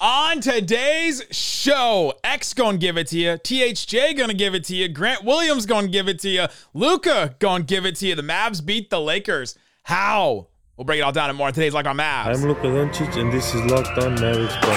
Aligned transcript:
On 0.00 0.40
today's 0.40 1.22
show, 1.30 2.12
X 2.22 2.52
gonna 2.52 2.76
give 2.76 2.98
it 2.98 3.06
to 3.08 3.18
you, 3.18 3.30
THJ 3.38 4.14
gonna 4.16 4.34
give 4.34 4.54
it 4.54 4.64
to 4.64 4.76
you, 4.76 4.88
Grant 4.88 5.24
Williams 5.24 5.64
gonna 5.64 5.88
give 5.88 6.06
it 6.06 6.18
to 6.20 6.28
you, 6.28 6.46
Luka 6.74 7.34
gonna 7.38 7.64
give 7.64 7.86
it 7.86 7.96
to 7.96 8.06
you. 8.06 8.14
The 8.14 8.20
Mavs 8.22 8.64
beat 8.64 8.90
the 8.90 9.00
Lakers. 9.00 9.56
How? 9.84 10.48
We'll 10.76 10.84
break 10.84 10.98
it 10.98 11.02
all 11.02 11.12
down 11.12 11.30
and 11.30 11.38
more 11.38 11.46
on 11.46 11.54
today's 11.54 11.72
Locked 11.72 11.86
On 11.86 11.96
Mavs. 11.96 12.26
I'm 12.26 12.42
Luka 12.42 12.66
Doncic, 12.66 13.16
and 13.16 13.32
this 13.32 13.54
is 13.54 13.64
Locked 13.70 13.96
On 13.98 14.14
Mavericks 14.16 14.52
podcast. 14.56 14.76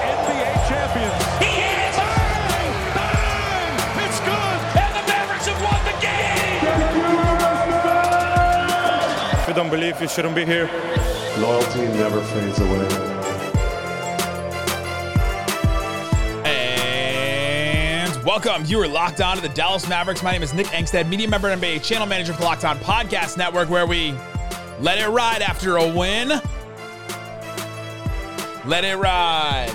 NBA 0.00 0.68
champions. 0.68 1.24
He 1.38 1.46
hit 1.52 1.76
it! 1.76 1.96
Bang! 1.98 2.94
Bang! 2.94 4.08
It's 4.08 4.20
good! 4.20 4.58
And 4.80 4.94
the 4.96 5.02
Mavericks 5.12 5.46
have 5.48 5.60
won 5.60 5.84
the 5.84 5.92
game! 6.00 6.64
If 9.42 9.48
you 9.48 9.54
don't 9.54 9.68
believe, 9.70 10.00
you 10.00 10.08
shouldn't 10.08 10.34
be 10.34 10.46
here. 10.46 10.70
Loyalty 11.38 11.80
never 11.98 12.22
fades 12.22 12.58
away. 12.60 12.88
And 16.46 18.24
welcome. 18.24 18.64
You 18.64 18.80
are 18.80 18.88
locked 18.88 19.20
on 19.20 19.36
to 19.36 19.42
the 19.42 19.50
Dallas 19.50 19.86
Mavericks. 19.86 20.22
My 20.22 20.32
name 20.32 20.42
is 20.42 20.54
Nick 20.54 20.68
Angstadt, 20.68 21.10
media 21.10 21.28
member 21.28 21.50
and 21.50 21.60
NBA 21.60 21.84
channel 21.84 22.06
manager 22.06 22.32
for 22.32 22.42
Locked 22.42 22.64
On 22.64 22.78
Podcast 22.78 23.36
Network, 23.36 23.68
where 23.68 23.86
we 23.86 24.14
let 24.80 24.96
it 24.96 25.08
ride 25.08 25.42
after 25.42 25.76
a 25.76 25.86
win. 25.86 26.40
Let 28.64 28.84
it 28.84 28.96
ride. 28.96 29.74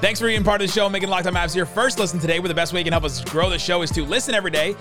Thanks 0.00 0.18
for 0.18 0.26
being 0.26 0.42
part 0.42 0.60
of 0.60 0.66
the 0.66 0.72
show, 0.72 0.88
making 0.88 1.08
Locked 1.08 1.28
On 1.28 1.34
Mavs 1.34 1.54
your 1.54 1.66
first 1.66 2.00
listen 2.00 2.18
today. 2.18 2.40
Where 2.40 2.48
the 2.48 2.54
best 2.54 2.72
way 2.72 2.80
you 2.80 2.84
can 2.84 2.92
help 2.92 3.04
us 3.04 3.22
grow 3.22 3.48
the 3.48 3.60
show 3.60 3.82
is 3.82 3.90
to 3.92 4.04
listen 4.04 4.34
every 4.34 4.50
day, 4.50 4.74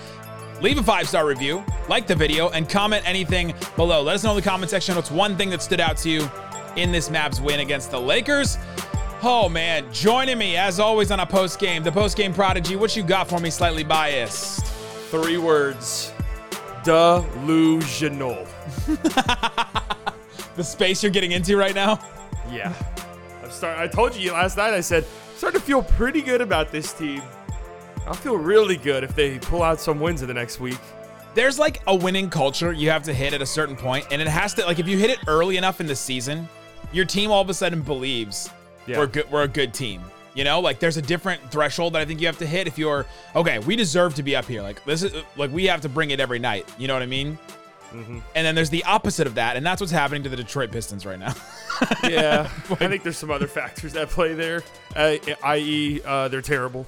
leave 0.61 0.77
a 0.77 0.83
five 0.83 1.07
star 1.07 1.25
review, 1.25 1.63
like 1.87 2.07
the 2.07 2.15
video, 2.15 2.49
and 2.49 2.69
comment 2.69 3.07
anything 3.07 3.53
below. 3.75 4.01
Let 4.01 4.15
us 4.15 4.23
know 4.23 4.31
in 4.31 4.35
the 4.35 4.41
comment 4.41 4.69
section 4.69 4.95
what's 4.95 5.11
one 5.11 5.37
thing 5.37 5.49
that 5.49 5.61
stood 5.61 5.79
out 5.79 5.97
to 5.97 6.09
you 6.09 6.29
in 6.75 6.91
this 6.91 7.09
Mavs 7.09 7.41
win 7.41 7.59
against 7.59 7.91
the 7.91 7.99
Lakers. 7.99 8.57
Oh 9.21 9.49
man, 9.49 9.91
joining 9.91 10.37
me 10.37 10.55
as 10.55 10.79
always 10.79 11.11
on 11.11 11.19
a 11.19 11.25
post 11.25 11.59
game, 11.59 11.83
the 11.83 11.91
post 11.91 12.15
game 12.15 12.33
prodigy. 12.33 12.75
What 12.75 12.95
you 12.95 13.03
got 13.03 13.27
for 13.27 13.39
me, 13.39 13.49
slightly 13.49 13.83
biased? 13.83 14.65
Three 15.11 15.37
words. 15.37 16.13
Delusional. 16.83 18.47
The 20.59 20.65
space 20.65 21.01
you're 21.01 21.09
getting 21.09 21.31
into 21.31 21.55
right 21.55 21.73
now. 21.73 22.01
Yeah. 22.51 22.73
I'm 23.41 23.49
start 23.49 23.79
I 23.79 23.87
told 23.87 24.13
you 24.13 24.33
last 24.33 24.57
night 24.57 24.73
I 24.73 24.81
said 24.81 25.05
starting 25.37 25.61
to 25.61 25.65
feel 25.65 25.81
pretty 25.81 26.21
good 26.21 26.41
about 26.41 26.69
this 26.69 26.91
team. 26.91 27.21
I'll 28.09 28.15
feel 28.15 28.37
really 28.37 28.75
good 28.75 29.03
if 29.03 29.15
they 29.15 29.37
pull 29.39 29.61
out 29.63 29.79
some 29.79 29.99
wins 29.99 30.21
in 30.23 30.27
the 30.27 30.33
next 30.33 30.59
week. 30.59 30.79
There's 31.35 31.59
like 31.59 31.79
a 31.87 31.95
winning 31.95 32.29
culture 32.29 32.73
you 32.73 32.89
have 32.89 33.03
to 33.03 33.13
hit 33.13 33.33
at 33.33 33.41
a 33.41 33.45
certain 33.45 33.75
point, 33.75 34.07
and 34.11 34.19
it 34.21 34.27
has 34.27 34.53
to 34.55 34.65
like 34.65 34.79
if 34.79 34.87
you 34.87 34.97
hit 34.97 35.11
it 35.11 35.19
early 35.27 35.57
enough 35.57 35.79
in 35.79 35.85
the 35.87 35.95
season, 35.95 36.49
your 36.91 37.05
team 37.05 37.29
all 37.31 37.41
of 37.41 37.49
a 37.49 37.53
sudden 37.53 37.81
believes 37.81 38.49
Yeah. 38.87 38.97
we're 38.97 39.07
good. 39.07 39.29
We're 39.31 39.43
a 39.43 39.47
good 39.47 39.73
team. 39.73 40.01
You 40.33 40.43
know, 40.43 40.59
like 40.59 40.79
there's 40.79 40.97
a 40.97 41.01
different 41.01 41.51
threshold 41.51 41.93
that 41.93 42.01
I 42.01 42.05
think 42.05 42.19
you 42.19 42.25
have 42.27 42.37
to 42.39 42.45
hit 42.47 42.65
if 42.65 42.77
you're 42.79 43.05
okay. 43.35 43.59
We 43.59 43.75
deserve 43.75 44.15
to 44.15 44.23
be 44.23 44.35
up 44.35 44.45
here. 44.45 44.63
Like 44.63 44.83
this 44.85 45.03
is 45.03 45.13
like 45.37 45.51
we 45.51 45.65
have 45.67 45.81
to 45.81 45.89
bring 45.89 46.09
it 46.09 46.19
every 46.19 46.39
night. 46.39 46.67
You 46.79 46.87
know 46.87 46.95
what 46.95 47.03
I 47.03 47.07
mean? 47.07 47.37
And 47.91 48.21
then 48.33 48.53
there's 48.53 48.69
the 48.69 48.83
opposite 48.83 49.25
of 49.25 49.35
that, 49.35 49.55
and 49.57 49.65
that's 49.65 49.81
what's 49.81 49.91
happening 49.91 50.21
to 50.23 50.29
the 50.29 50.35
Detroit 50.35 50.71
Pistons 50.71 51.05
right 51.07 51.17
now. 51.19 51.33
Yeah. 52.03 52.47
I 52.71 52.75
think 52.87 53.01
there's 53.03 53.17
some 53.17 53.31
other 53.31 53.47
factors 53.47 53.93
that 53.93 54.09
play 54.09 54.33
there, 54.35 54.63
uh, 54.95 55.15
i.e., 55.43 55.99
uh, 56.05 56.27
they're 56.27 56.41
terrible. 56.43 56.85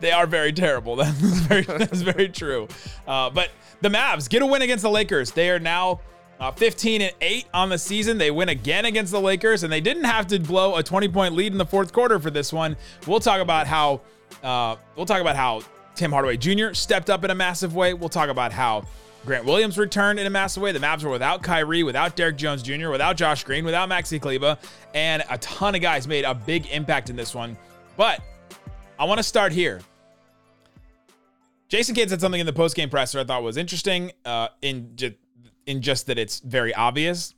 They 0.00 0.12
are 0.12 0.26
very 0.26 0.52
terrible. 0.52 0.96
That's 0.96 1.18
very, 1.18 1.62
that's 1.62 2.00
very 2.00 2.28
true. 2.28 2.68
Uh, 3.06 3.30
but 3.30 3.50
the 3.80 3.88
Mavs 3.88 4.28
get 4.28 4.42
a 4.42 4.46
win 4.46 4.62
against 4.62 4.82
the 4.82 4.90
Lakers. 4.90 5.30
They 5.30 5.50
are 5.50 5.58
now 5.58 6.00
uh, 6.40 6.50
15 6.50 7.02
and 7.02 7.14
8 7.20 7.46
on 7.52 7.68
the 7.68 7.78
season. 7.78 8.18
They 8.18 8.30
win 8.30 8.48
again 8.48 8.86
against 8.86 9.12
the 9.12 9.20
Lakers, 9.20 9.62
and 9.62 9.72
they 9.72 9.80
didn't 9.80 10.04
have 10.04 10.26
to 10.28 10.40
blow 10.40 10.76
a 10.76 10.82
20 10.82 11.08
point 11.08 11.34
lead 11.34 11.52
in 11.52 11.58
the 11.58 11.66
fourth 11.66 11.92
quarter 11.92 12.18
for 12.18 12.30
this 12.30 12.52
one. 12.52 12.76
We'll 13.06 13.20
talk 13.20 13.40
about 13.40 13.66
how 13.66 14.00
uh, 14.42 14.76
we'll 14.96 15.06
talk 15.06 15.20
about 15.20 15.36
how 15.36 15.62
Tim 15.94 16.12
Hardaway 16.12 16.38
Jr. 16.38 16.72
stepped 16.72 17.10
up 17.10 17.24
in 17.24 17.30
a 17.30 17.34
massive 17.34 17.74
way. 17.74 17.92
We'll 17.92 18.08
talk 18.08 18.30
about 18.30 18.52
how 18.52 18.84
Grant 19.26 19.44
Williams 19.44 19.76
returned 19.76 20.18
in 20.18 20.26
a 20.26 20.30
massive 20.30 20.62
way. 20.62 20.72
The 20.72 20.78
Mavs 20.78 21.04
were 21.04 21.10
without 21.10 21.42
Kyrie, 21.42 21.82
without 21.82 22.16
Derrick 22.16 22.36
Jones 22.36 22.62
Jr., 22.62 22.88
without 22.88 23.16
Josh 23.16 23.44
Green, 23.44 23.64
without 23.66 23.88
Maxi 23.90 24.20
Kleber, 24.20 24.56
and 24.94 25.22
a 25.28 25.36
ton 25.38 25.74
of 25.74 25.82
guys 25.82 26.08
made 26.08 26.24
a 26.24 26.34
big 26.34 26.66
impact 26.68 27.10
in 27.10 27.16
this 27.16 27.34
one. 27.34 27.56
But 27.98 28.22
I 28.98 29.04
want 29.04 29.18
to 29.18 29.22
start 29.22 29.52
here. 29.52 29.80
Jason 31.70 31.94
Kidd 31.94 32.10
said 32.10 32.20
something 32.20 32.40
in 32.40 32.46
the 32.46 32.52
post-game 32.52 32.90
presser 32.90 33.20
I 33.20 33.24
thought 33.24 33.42
was 33.42 33.56
interesting. 33.56 34.12
Uh, 34.24 34.48
in 34.60 34.96
just 34.96 35.14
in 35.66 35.80
just 35.82 36.06
that 36.08 36.18
it's 36.18 36.40
very 36.40 36.74
obvious. 36.74 37.34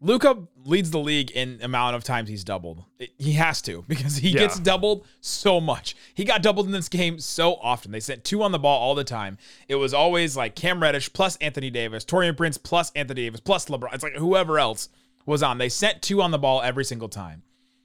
Luka 0.00 0.44
leads 0.64 0.92
the 0.92 0.98
league 1.00 1.32
in 1.32 1.58
amount 1.60 1.96
of 1.96 2.04
times 2.04 2.28
he's 2.28 2.44
doubled. 2.44 2.84
It- 3.00 3.10
he 3.18 3.32
has 3.32 3.60
to 3.62 3.84
because 3.88 4.16
he 4.16 4.28
Yeah. 4.30 4.40
gets 4.40 4.60
doubled 4.60 5.04
so 5.20 5.60
much. 5.60 5.96
He 6.14 6.24
got 6.24 6.40
doubled 6.40 6.66
in 6.66 6.72
this 6.72 6.88
game 6.88 7.18
so 7.18 7.54
often. 7.56 7.90
They 7.90 7.98
sent 8.00 8.22
two 8.24 8.42
on 8.44 8.52
the 8.52 8.60
ball 8.60 8.80
all 8.80 8.94
the 8.94 9.02
time. 9.04 9.38
It 9.66 9.74
was 9.74 9.92
always 9.92 10.36
like 10.36 10.54
Cam 10.54 10.80
Reddish 10.80 11.12
plus 11.12 11.36
Anthony 11.38 11.68
Davis, 11.68 12.04
Taurean 12.04 12.36
Prince 12.36 12.58
plus 12.58 12.92
Anthony 12.94 13.22
Davis 13.22 13.40
plus 13.40 13.66
LeBron. 13.66 13.92
It's 13.92 14.04
like 14.04 14.14
whoever 14.14 14.58
else 14.60 14.88
was 15.26 15.42
on. 15.42 15.58
They 15.58 15.68
sent 15.68 16.00
two 16.00 16.22
on 16.22 16.30
the 16.30 16.38
ball 16.38 16.62
every 16.62 16.84
single 16.84 17.08
time. 17.08 17.42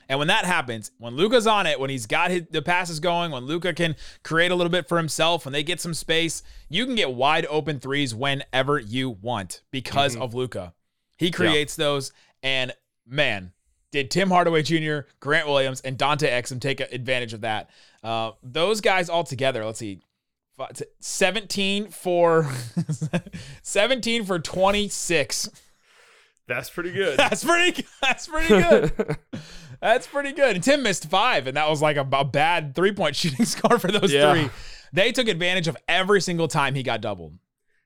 And 0.09 0.19
when 0.19 0.28
that 0.28 0.46
happens, 0.46 0.91
when 0.97 1.16
Luka's 1.16 1.47
on 1.47 1.66
it, 1.68 1.80
when 1.80 1.90
he's 1.90 2.06
got 2.06 2.31
his, 2.31 2.44
the 2.52 2.62
passes 2.62 3.00
going, 3.00 3.31
when 3.31 3.46
Luka 3.46 3.74
can 3.74 3.96
create 4.24 4.52
a 4.52 4.56
little 4.56 4.72
bit 4.72 4.88
for 4.88 4.97
himself, 4.97 5.46
when 5.46 5.53
they 5.53 5.64
get 5.64 5.80
some 5.80 5.94
space, 5.94 6.44
you 6.69 6.86
can 6.86 6.96
get 6.96 7.14
wide 7.14 7.46
open 7.50 7.80
threes 7.80 8.13
whenever 8.13 8.80
you 8.80 9.09
want 9.09 9.62
because 9.72 10.16
of 10.16 10.34
Luka. 10.34 10.74
He 11.18 11.31
creates 11.31 11.75
those, 11.75 12.12
and 12.42 12.74
man, 13.08 13.53
did 13.92 14.09
Tim 14.09 14.30
Hardaway 14.30 14.63
Jr., 14.63 15.08
Grant 15.19 15.47
Williams, 15.47 15.80
and 15.81 15.97
Dante 15.97 16.28
Exum 16.30 16.59
take 16.59 16.80
advantage 16.80 17.34
of 17.34 17.42
that? 17.42 17.69
Uh, 18.03 18.31
those 18.42 18.81
guys 18.81 19.08
all 19.08 19.24
together. 19.24 19.63
Let's 19.63 19.80
see. 19.80 20.02
17 21.00 21.88
for 21.90 22.47
17 23.63 24.25
for 24.25 24.40
26 24.40 25.50
That's 26.48 26.70
pretty 26.70 26.92
good. 26.94 27.18
that's 27.18 27.44
pretty. 27.44 27.86
That's 28.02 28.28
pretty 28.28 28.48
good. 28.50 29.18
that's 29.81 30.08
pretty 30.08 30.31
good. 30.34 30.56
And 30.56 30.64
Tim 30.64 30.84
missed 30.84 31.09
five, 31.09 31.48
and 31.48 31.58
that 31.58 31.70
was 31.70 31.81
like 31.81 31.98
a, 31.98 32.08
a 32.14 32.24
bad 32.26 32.74
three 32.76 32.92
point 32.94 33.16
shooting 33.18 33.46
score 33.46 33.80
for 33.80 33.92
those 33.92 34.12
Yeah. 34.14 34.34
three. 34.34 34.50
They 34.94 35.12
took 35.12 35.28
advantage 35.28 35.68
of 35.68 35.76
every 35.88 36.22
single 36.22 36.48
time 36.48 36.76
he 36.76 36.84
got 36.84 37.02
doubled. 37.02 37.38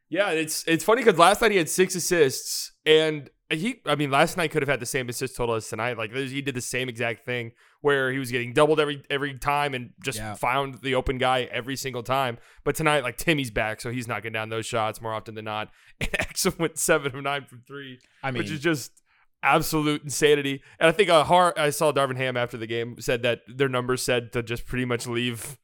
Yeah, 0.10 0.30
it's 0.32 0.64
it's 0.68 0.84
funny 0.84 1.04
because 1.04 1.20
last 1.20 1.42
night 1.42 1.52
he 1.52 1.58
had 1.58 1.70
six 1.70 1.96
assists, 1.96 2.72
and 2.86 3.30
he, 3.50 3.82
I 3.86 3.96
mean, 3.96 4.12
last 4.12 4.36
night 4.38 4.52
could 4.52 4.62
have 4.62 4.70
had 4.70 4.80
the 4.80 4.86
same 4.86 5.08
assist 5.10 5.36
total 5.36 5.56
as 5.56 5.68
tonight. 5.70 5.98
Like 5.98 6.14
he 6.14 6.42
did 6.42 6.54
the 6.56 6.62
same 6.62 6.90
exact 6.90 7.26
thing 7.26 7.54
where 7.82 8.12
he 8.12 8.20
was 8.20 8.30
getting 8.32 8.52
doubled 8.54 8.80
every 8.80 9.02
every 9.10 9.36
time 9.38 9.74
and 9.74 9.92
just 10.04 10.18
Yeah. 10.18 10.34
found 10.36 10.82
the 10.82 10.96
open 10.96 11.18
guy 11.18 11.44
every 11.52 11.76
single 11.76 12.04
time. 12.04 12.38
But 12.64 12.76
tonight, 12.76 13.04
like 13.04 13.18
Timmy's 13.18 13.52
back, 13.52 13.80
so 13.82 13.90
he's 13.92 14.08
knocking 14.08 14.34
down 14.34 14.50
those 14.50 14.66
shots 14.66 15.02
more 15.02 15.14
often 15.14 15.36
than 15.36 15.46
not. 15.46 15.70
And 16.02 16.12
Exum 16.12 16.60
went 16.60 16.78
seven 16.78 17.16
of 17.16 17.24
nine 17.24 17.46
from 17.46 17.62
three, 17.66 18.00
I 18.22 18.32
mean, 18.32 18.40
which 18.44 18.52
is 18.52 18.60
just 18.60 19.02
absolute 19.42 20.04
insanity. 20.04 20.62
And 20.80 20.88
I 20.90 20.92
think 20.92 21.10
uh, 21.10 21.24
Har, 21.24 21.54
I 21.58 21.70
saw 21.72 21.92
Darvin 21.92 22.18
Ham 22.18 22.36
after 22.38 22.58
the 22.58 22.68
game 22.68 22.98
said 23.00 23.24
that 23.24 23.42
their 23.48 23.70
numbers 23.70 24.04
said 24.04 24.32
to 24.34 24.44
just 24.44 24.66
pretty 24.66 24.86
much 24.86 25.08
leave 25.08 25.58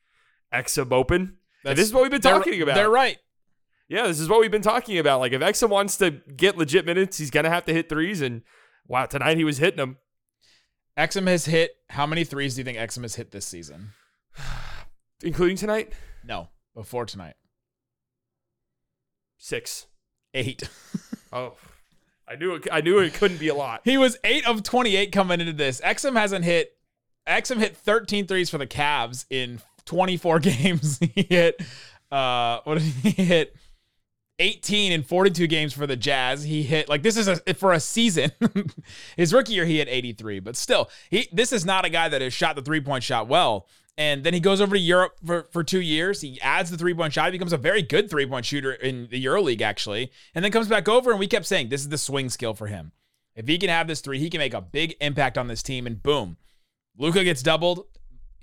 Exum 0.54 0.92
open. 0.92 1.38
And 1.66 1.78
this 1.78 1.88
is 1.88 1.94
what 1.94 2.02
we've 2.04 2.12
been 2.12 2.22
talking 2.22 2.62
about. 2.62 2.76
They're 2.76 2.90
right. 2.90 3.18
Yeah, 3.94 4.08
this 4.08 4.20
is 4.20 4.28
what 4.28 4.40
we've 4.40 4.50
been 4.50 4.64
talking 4.64 4.98
about. 4.98 5.20
Like, 5.20 5.34
if 5.34 5.42
Exum 5.42 5.70
wants 5.70 5.98
to 5.98 6.10
get 6.10 6.58
legit 6.58 6.84
minutes, 6.84 7.20
he's 7.20 7.30
gonna 7.30 7.52
have 7.52 7.64
to 7.66 7.74
hit 7.74 7.90
threes. 7.90 8.22
And 8.22 8.42
wow, 8.88 9.06
tonight 9.06 9.38
he 9.38 9.44
was 9.44 9.60
hitting 9.60 9.78
them. 9.78 9.98
Exum 10.98 11.28
has 11.28 11.46
hit. 11.46 11.76
How 11.92 12.08
many 12.08 12.24
threes 12.24 12.56
do 12.56 12.62
you 12.62 12.66
think 12.66 12.80
Exum 12.80 13.04
has 13.04 13.14
hit 13.14 13.30
this 13.30 13.46
season? 13.46 13.90
including 15.24 15.58
tonight. 15.58 15.94
No, 16.26 16.50
before 16.74 17.06
tonight. 17.06 17.36
Six. 19.38 19.86
Eight. 20.34 20.68
Oh, 21.36 21.56
I 22.28 22.36
knew 22.36 22.54
it. 22.54 22.68
I 22.72 22.82
knew 22.82 23.00
it 23.00 23.16
couldn't 23.16 23.40
be 23.40 23.48
a 23.48 23.56
lot. 23.56 23.82
he 23.84 23.98
was 23.98 24.20
eight 24.24 24.48
of 24.48 24.62
28 24.62 25.12
coming 25.12 25.42
into 25.42 25.52
this. 25.52 25.82
Exum 25.82 26.16
hasn't 26.16 26.46
hit. 26.46 26.78
Exum 27.28 27.58
hit 27.58 27.76
13 27.76 28.28
threes 28.28 28.52
for 28.52 28.60
the 28.60 28.68
Cavs 28.68 29.26
in 29.32 29.60
24 29.86 30.40
games. 30.42 31.00
he 31.00 31.24
hit. 31.24 31.60
Uh, 32.12 32.60
what 32.66 32.76
did 32.78 32.84
he 32.84 33.10
hit? 33.24 33.56
18 34.44 34.92
in 34.92 35.04
42 35.04 35.48
games 35.48 35.72
for 35.72 35.88
the 35.88 35.96
Jazz. 35.96 36.44
He 36.44 36.64
hit 36.64 36.90
like 36.90 37.02
this 37.02 37.16
is 37.16 37.28
a 37.30 37.54
for 37.54 37.72
a 37.72 37.80
season. 37.80 38.32
His 39.18 39.34
rookie 39.34 39.54
year 39.54 39.66
he 39.66 39.78
hit 39.78 39.88
83, 39.88 40.42
but 40.42 40.58
still, 40.58 40.90
he 41.10 41.30
this 41.32 41.54
is 41.54 41.66
not 41.66 41.86
a 41.86 41.90
guy 41.90 42.10
that 42.10 42.22
has 42.22 42.34
shot 42.34 42.58
the 42.58 42.62
three-point 42.62 43.04
shot 43.04 43.28
well. 43.28 43.68
And 43.98 44.24
then 44.24 44.34
he 44.34 44.40
goes 44.40 44.60
over 44.60 44.76
to 44.76 44.82
Europe 44.82 45.14
for, 45.24 45.44
for 45.52 45.64
two 45.64 45.80
years. 45.80 46.20
He 46.20 46.42
adds 46.42 46.72
the 46.72 46.78
three-point 46.78 47.14
shot. 47.14 47.28
He 47.28 47.32
becomes 47.32 47.54
a 47.54 47.58
very 47.58 47.84
good 47.84 48.10
three-point 48.10 48.44
shooter 48.44 48.74
in 48.74 49.08
the 49.10 49.24
EuroLeague, 49.24 49.62
actually. 49.62 50.12
And 50.34 50.44
then 50.44 50.52
comes 50.52 50.68
back 50.68 50.90
over, 50.90 51.12
and 51.12 51.20
we 51.20 51.28
kept 51.28 51.46
saying 51.46 51.70
this 51.70 51.82
is 51.82 51.90
the 51.90 52.00
swing 52.00 52.30
skill 52.30 52.56
for 52.56 52.66
him. 52.66 52.92
If 53.36 53.48
he 53.48 53.60
can 53.60 53.70
have 53.70 53.88
this 53.88 54.02
three, 54.02 54.18
he 54.18 54.32
can 54.32 54.40
make 54.40 54.56
a 54.56 54.62
big 54.62 54.96
impact 55.00 55.38
on 55.38 55.48
this 55.48 55.62
team. 55.62 55.86
And 55.86 56.02
boom, 56.02 56.38
Luka 56.98 57.24
gets 57.24 57.44
doubled. 57.44 57.86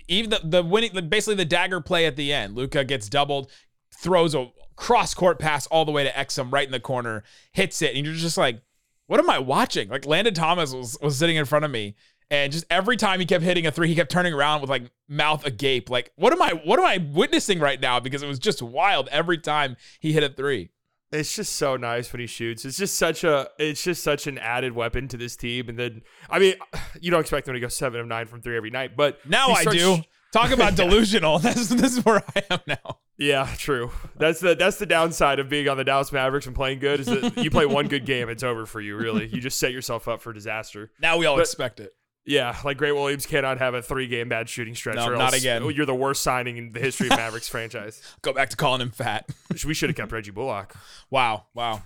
Even 0.07 0.29
the, 0.29 0.39
the 0.41 0.63
winning, 0.63 1.09
basically 1.09 1.35
the 1.35 1.45
dagger 1.45 1.81
play 1.81 2.05
at 2.05 2.15
the 2.15 2.31
end. 2.31 2.55
Luka 2.55 2.85
gets 2.85 3.09
doubled, 3.09 3.51
throws 3.93 4.33
a 4.33 4.51
cross 4.81 5.13
court 5.13 5.37
pass 5.37 5.67
all 5.67 5.85
the 5.85 5.91
way 5.91 6.03
to 6.03 6.09
Exum 6.09 6.51
right 6.51 6.65
in 6.65 6.71
the 6.71 6.79
corner, 6.79 7.23
hits 7.51 7.83
it, 7.83 7.95
and 7.95 8.03
you're 8.03 8.15
just 8.15 8.35
like, 8.35 8.63
what 9.05 9.19
am 9.19 9.29
I 9.29 9.37
watching? 9.37 9.89
Like 9.89 10.07
Landon 10.07 10.33
Thomas 10.33 10.73
was 10.73 10.97
was 11.03 11.19
sitting 11.19 11.35
in 11.35 11.45
front 11.45 11.65
of 11.65 11.69
me, 11.69 11.95
and 12.31 12.51
just 12.51 12.65
every 12.67 12.97
time 12.97 13.19
he 13.19 13.27
kept 13.27 13.43
hitting 13.43 13.67
a 13.67 13.71
three, 13.71 13.89
he 13.89 13.95
kept 13.95 14.11
turning 14.11 14.33
around 14.33 14.61
with 14.61 14.71
like 14.71 14.89
mouth 15.07 15.45
agape. 15.45 15.91
Like, 15.91 16.11
what 16.15 16.33
am 16.33 16.41
I 16.41 16.59
what 16.65 16.79
am 16.79 16.85
I 16.85 16.97
witnessing 16.97 17.59
right 17.59 17.79
now? 17.79 17.99
Because 17.99 18.23
it 18.23 18.27
was 18.27 18.39
just 18.39 18.63
wild 18.63 19.07
every 19.11 19.37
time 19.37 19.77
he 19.99 20.13
hit 20.13 20.23
a 20.23 20.29
three. 20.29 20.71
It's 21.11 21.35
just 21.35 21.57
so 21.57 21.77
nice 21.77 22.11
when 22.11 22.21
he 22.21 22.25
shoots. 22.25 22.65
It's 22.65 22.77
just 22.77 22.97
such 22.97 23.23
a 23.23 23.49
it's 23.59 23.83
just 23.83 24.01
such 24.03 24.25
an 24.25 24.39
added 24.39 24.73
weapon 24.73 25.07
to 25.09 25.17
this 25.17 25.35
team. 25.35 25.69
And 25.69 25.77
then 25.77 26.01
I 26.27 26.39
mean, 26.39 26.55
you 26.99 27.11
don't 27.11 27.21
expect 27.21 27.45
them 27.45 27.53
to 27.53 27.59
go 27.59 27.67
seven 27.67 27.99
of 27.99 28.07
nine 28.07 28.25
from 28.25 28.41
three 28.41 28.57
every 28.57 28.71
night, 28.71 28.97
but 28.97 29.19
Now 29.27 29.49
I 29.49 29.63
do. 29.65 30.01
Talk 30.31 30.51
about 30.51 30.75
delusional. 30.77 31.39
This 31.39 31.69
this 31.69 31.97
is 31.97 32.05
where 32.05 32.23
I 32.35 32.43
am 32.49 32.59
now. 32.67 32.99
Yeah, 33.17 33.47
true. 33.57 33.91
That's 34.15 34.39
the 34.39 34.55
that's 34.55 34.77
the 34.77 34.85
downside 34.85 35.39
of 35.39 35.49
being 35.49 35.67
on 35.69 35.77
the 35.77 35.83
Dallas 35.83 36.11
Mavericks 36.11 36.47
and 36.47 36.55
playing 36.55 36.79
good 36.79 37.01
is 37.01 37.05
that 37.07 37.37
you 37.37 37.51
play 37.51 37.65
one 37.65 37.87
good 37.87 38.05
game, 38.05 38.29
it's 38.29 38.43
over 38.43 38.65
for 38.65 38.81
you. 38.81 38.95
Really, 38.95 39.27
you 39.27 39.39
just 39.41 39.59
set 39.59 39.71
yourself 39.71 40.07
up 40.07 40.21
for 40.21 40.33
disaster. 40.33 40.91
Now 41.01 41.17
we 41.17 41.25
all 41.25 41.35
But- 41.35 41.41
expect 41.41 41.79
it. 41.79 41.93
Yeah, 42.23 42.55
like 42.63 42.77
Grant 42.77 42.95
Williams 42.95 43.25
cannot 43.25 43.57
have 43.57 43.73
a 43.73 43.81
three 43.81 44.07
game 44.07 44.29
bad 44.29 44.47
shooting 44.47 44.75
stretch. 44.75 44.95
No, 44.95 45.07
or 45.07 45.15
not 45.15 45.33
else 45.33 45.37
again. 45.41 45.67
You're 45.71 45.87
the 45.87 45.95
worst 45.95 46.21
signing 46.21 46.55
in 46.57 46.71
the 46.71 46.79
history 46.79 47.07
of 47.09 47.17
Mavericks 47.17 47.49
franchise. 47.49 47.99
Go 48.21 48.31
back 48.31 48.49
to 48.51 48.55
calling 48.55 48.79
him 48.79 48.91
fat. 48.91 49.27
We 49.65 49.73
should 49.73 49.89
have 49.89 49.97
kept 49.97 50.11
Reggie 50.11 50.29
Bullock. 50.29 50.75
Wow, 51.09 51.47
wow. 51.55 51.81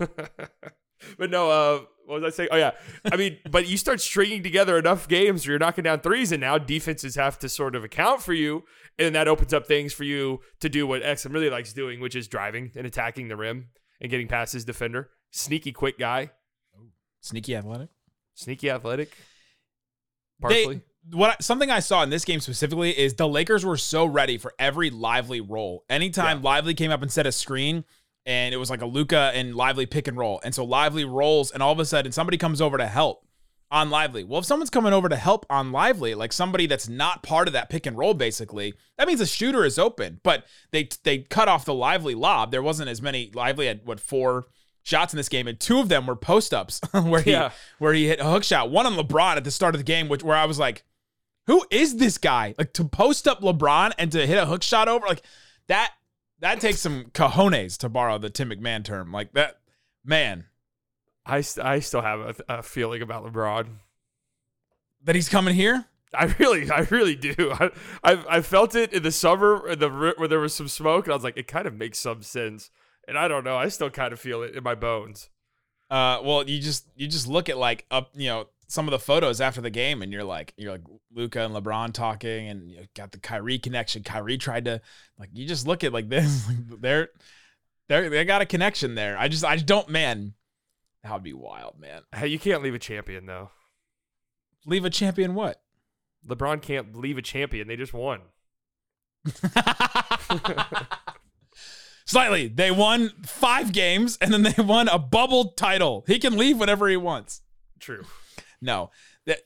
But 1.18 1.30
no, 1.30 1.50
uh, 1.50 1.80
what 2.06 2.22
was 2.22 2.34
I 2.34 2.36
saying? 2.36 2.50
Oh 2.52 2.58
yeah, 2.58 2.72
I 3.12 3.16
mean, 3.18 3.38
but 3.52 3.68
you 3.68 3.78
start 3.78 4.00
stringing 4.02 4.44
together 4.44 4.78
enough 4.78 5.08
games 5.08 5.46
where 5.46 5.54
you're 5.54 5.60
knocking 5.60 5.84
down 5.84 6.00
threes, 6.02 6.32
and 6.32 6.42
now 6.42 6.58
defenses 6.58 7.16
have 7.16 7.38
to 7.40 7.50
sort 7.50 7.76
of 7.76 7.84
account 7.84 8.22
for 8.22 8.34
you, 8.34 8.64
and 9.00 9.16
that 9.16 9.28
opens 9.28 9.54
up 9.54 9.66
things 9.68 9.94
for 9.94 10.04
you 10.04 10.40
to 10.60 10.70
do 10.70 10.86
what 10.88 11.02
Exum 11.04 11.34
really 11.34 11.50
likes 11.50 11.74
doing, 11.74 12.00
which 12.00 12.16
is 12.16 12.28
driving 12.28 12.72
and 12.76 12.86
attacking 12.88 13.28
the 13.28 13.36
rim 13.36 13.68
and 14.02 14.10
getting 14.12 14.28
past 14.28 14.54
his 14.54 14.66
defender. 14.66 15.10
Sneaky, 15.32 15.72
quick 15.72 15.98
guy, 16.00 16.32
Sneaky 17.22 17.56
athletic. 17.56 17.90
sneaky, 18.36 18.70
athletic. 18.70 19.16
They- 20.48 20.82
what 21.12 21.44
something 21.44 21.70
I 21.70 21.82
saw 21.82 22.02
in 22.02 22.10
this 22.10 22.26
game 22.26 22.40
specifically 22.40 22.98
is 22.98 23.14
the 23.14 23.28
Lakers 23.28 23.64
were 23.64 23.78
so 23.78 24.06
ready 24.06 24.40
for 24.40 24.54
every 24.58 24.90
lively 24.90 25.40
roll. 25.40 25.86
Anytime 25.88 26.42
Lively 26.42 26.74
came 26.74 26.90
up 26.90 27.04
and 27.04 27.12
set 27.12 27.28
a 27.28 27.32
screen, 27.32 27.86
and 28.26 28.54
it 28.54 28.58
was 28.58 28.70
like 28.70 28.82
a 28.82 28.86
Luka 28.86 29.32
and 29.34 29.56
Lively 29.56 29.86
pick 29.86 30.08
and 30.08 30.18
roll, 30.18 30.42
and 30.44 30.54
so 30.56 30.64
Lively 30.66 31.06
rolls, 31.06 31.52
and 31.52 31.62
all 31.64 31.72
of 31.72 31.80
a 31.80 31.86
sudden 31.86 32.12
somebody 32.12 32.38
comes 32.38 32.62
over 32.62 32.78
to 32.78 32.88
help 32.88 33.26
on 33.72 33.90
Lively. 33.90 34.24
Well, 34.24 34.40
if 34.40 34.46
someone's 34.46 34.70
coming 34.70 34.94
over 34.94 35.10
to 35.10 35.16
help 35.16 35.46
on 35.50 35.72
Lively, 35.72 36.14
like 36.16 36.32
somebody 36.32 36.68
that's 36.68 36.88
not 36.88 37.24
part 37.24 37.48
of 37.48 37.54
that 37.54 37.70
pick 37.70 37.86
and 37.86 37.98
roll, 37.98 38.14
basically, 38.14 38.74
that 38.98 39.08
means 39.08 39.20
the 39.20 39.26
shooter 39.26 39.66
is 39.66 39.80
open. 39.80 40.20
But 40.24 40.46
they 40.72 40.88
they 41.04 41.20
cut 41.20 41.48
off 41.48 41.66
the 41.66 41.74
Lively 41.74 42.16
lob. 42.16 42.52
There 42.52 42.64
wasn't 42.64 42.90
as 42.90 43.02
many. 43.02 43.32
Lively 43.34 43.68
had 43.68 43.82
what 43.86 44.00
four 44.00 44.46
shots 44.84 45.14
in 45.14 45.18
this 45.18 45.30
game, 45.30 45.48
and 45.48 45.60
two 45.60 45.80
of 45.80 45.90
them 45.90 46.06
were 46.06 46.16
post 46.16 46.54
ups 46.54 46.80
where 46.92 47.22
he 47.22 47.32
Yeah. 47.32 47.52
where 47.80 47.94
he 47.94 48.08
hit 48.08 48.20
a 48.20 48.26
hook 48.26 48.44
shot. 48.44 48.70
One 48.70 48.86
on 48.86 48.94
LeBron 48.94 49.36
at 49.36 49.44
the 49.44 49.52
start 49.52 49.74
of 49.74 49.80
the 49.80 49.84
game, 49.86 50.10
which 50.10 50.24
where 50.24 50.38
I 50.38 50.46
was 50.46 50.60
like, 50.60 50.84
who 51.48 51.66
is 51.72 51.98
this 51.98 52.20
guy? 52.20 52.54
Like 52.60 52.72
to 52.74 52.86
post 52.86 53.28
up 53.28 53.42
LeBron 53.42 53.94
and 53.98 54.12
to 54.12 54.26
hit 54.28 54.38
a 54.38 54.46
hook 54.46 54.62
shot 54.64 54.88
over 54.88 55.06
like 55.08 55.24
that. 55.68 55.92
That 56.40 56.60
takes 56.60 56.80
some 56.80 57.06
cojones 57.14 57.78
to 57.80 57.90
borrow 57.90 58.18
the 58.18 58.30
Tim 58.30 58.50
MacMahon 58.50 58.84
term. 58.84 59.12
Like 59.12 59.34
that, 59.34 59.60
man. 60.04 60.46
I 61.26 61.42
st- 61.42 61.66
I 61.66 61.80
still 61.80 62.02
have 62.02 62.20
a, 62.20 62.36
a 62.58 62.64
feeling 62.64 63.02
about 63.02 63.26
LeBron. 63.26 63.68
That 65.04 65.16
he's 65.16 65.30
coming 65.30 65.56
here. 65.56 65.86
I 66.14 66.26
really, 66.40 66.70
I 66.70 66.82
really 66.92 67.16
do. 67.16 67.52
I, 67.60 67.72
I, 68.04 68.24
I 68.30 68.42
felt 68.42 68.76
it 68.76 68.94
in 68.94 69.04
the 69.04 69.12
summer, 69.12 69.68
in 69.68 69.80
the 69.80 69.90
where 69.90 70.28
there 70.28 70.40
was 70.40 70.54
some 70.54 70.68
smoke, 70.68 71.06
and 71.06 71.14
I 71.14 71.16
was 71.16 71.24
like, 71.24 71.38
it 71.38 71.48
kind 71.48 71.68
of 71.68 71.74
makes 71.74 72.00
some 72.00 72.22
sense. 72.22 72.70
And 73.08 73.18
I 73.18 73.28
don't 73.28 73.44
know, 73.44 73.56
I 73.56 73.68
still 73.68 73.90
kind 73.90 74.14
of 74.14 74.20
feel 74.20 74.42
it 74.42 74.56
in 74.56 74.64
my 74.64 74.76
bones. 74.76 75.30
Uh, 75.90 76.20
well, 76.24 76.48
you 76.50 76.60
just 76.60 76.88
you 76.96 77.08
just 77.08 77.28
look 77.28 77.50
at 77.50 77.58
like 77.58 77.86
up, 77.92 78.12
you 78.16 78.28
know, 78.28 78.48
some 78.68 78.88
of 78.88 78.92
the 78.92 79.00
photos 79.00 79.42
after 79.42 79.62
the 79.62 79.70
game, 79.70 80.02
and 80.02 80.12
you're 80.12 80.24
like, 80.24 80.54
you're 80.58 80.72
like 80.72 80.84
Luka 81.14 81.42
and 81.42 81.54
LeBron 81.54 81.94
talking, 81.94 82.50
and 82.50 82.72
you 82.72 82.86
got 82.96 83.12
the 83.12 83.20
Kyrie 83.20 83.60
connection. 83.60 84.04
Kyrie 84.04 84.38
tried 84.38 84.66
to 84.66 84.82
like, 85.18 85.30
you 85.34 85.48
just 85.48 85.68
look 85.68 85.84
at 85.84 85.94
like 85.94 86.10
this, 86.10 86.48
like 86.70 86.82
they're 86.82 87.10
they're 87.88 88.10
they 88.10 88.26
got 88.26 88.42
a 88.42 88.46
connection 88.46 88.96
there. 88.96 89.18
I 89.18 89.28
just 89.28 89.46
I 89.46 89.56
just 89.56 89.66
don't, 89.66 89.90
man. 89.90 90.34
That 91.04 91.14
would 91.14 91.24
be 91.24 91.34
wild, 91.34 91.80
man. 91.80 92.02
Hey, 92.16 92.28
you 92.28 92.40
can't 92.40 92.64
leave 92.64 92.74
a 92.74 92.80
champion 92.80 93.26
though. 93.26 93.52
Leave 94.66 94.86
a 94.86 94.90
champion 94.90 95.36
what? 95.36 95.62
LeBron 96.28 96.62
can't 96.62 96.96
leave 96.96 97.18
a 97.20 97.22
champion. 97.22 97.68
They 97.68 97.76
just 97.76 97.94
won. 97.94 98.22
Slightly, 102.08 102.48
they 102.48 102.70
won 102.72 103.12
five 103.24 103.72
games, 103.72 104.18
and 104.22 104.32
then 104.32 104.44
they 104.44 104.62
won 104.62 104.88
a 104.88 105.00
bubble 105.00 105.52
title. 105.52 106.04
He 106.08 106.20
can 106.20 106.38
leave 106.38 106.60
whenever 106.60 106.88
he 106.88 106.98
wants. 106.98 107.42
True. 107.80 108.04
No, 108.62 108.92
that 109.26 109.40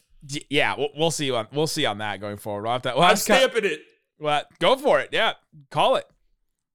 yeah, 0.49 0.75
we'll, 0.77 0.89
we'll 0.97 1.11
see 1.11 1.31
on 1.31 1.47
we'll 1.51 1.67
see 1.67 1.85
on 1.85 1.97
that 1.99 2.19
going 2.19 2.37
forward. 2.37 2.63
We'll 2.63 2.73
have 2.73 2.81
to. 2.83 2.93
We'll 2.95 3.03
I'm 3.03 3.15
to 3.15 3.25
cut- 3.25 3.37
stamping 3.51 3.65
it. 3.65 3.81
Well, 4.19 4.43
go 4.59 4.75
for 4.75 4.99
it. 4.99 5.09
Yeah, 5.11 5.33
call 5.71 5.95
it. 5.95 6.05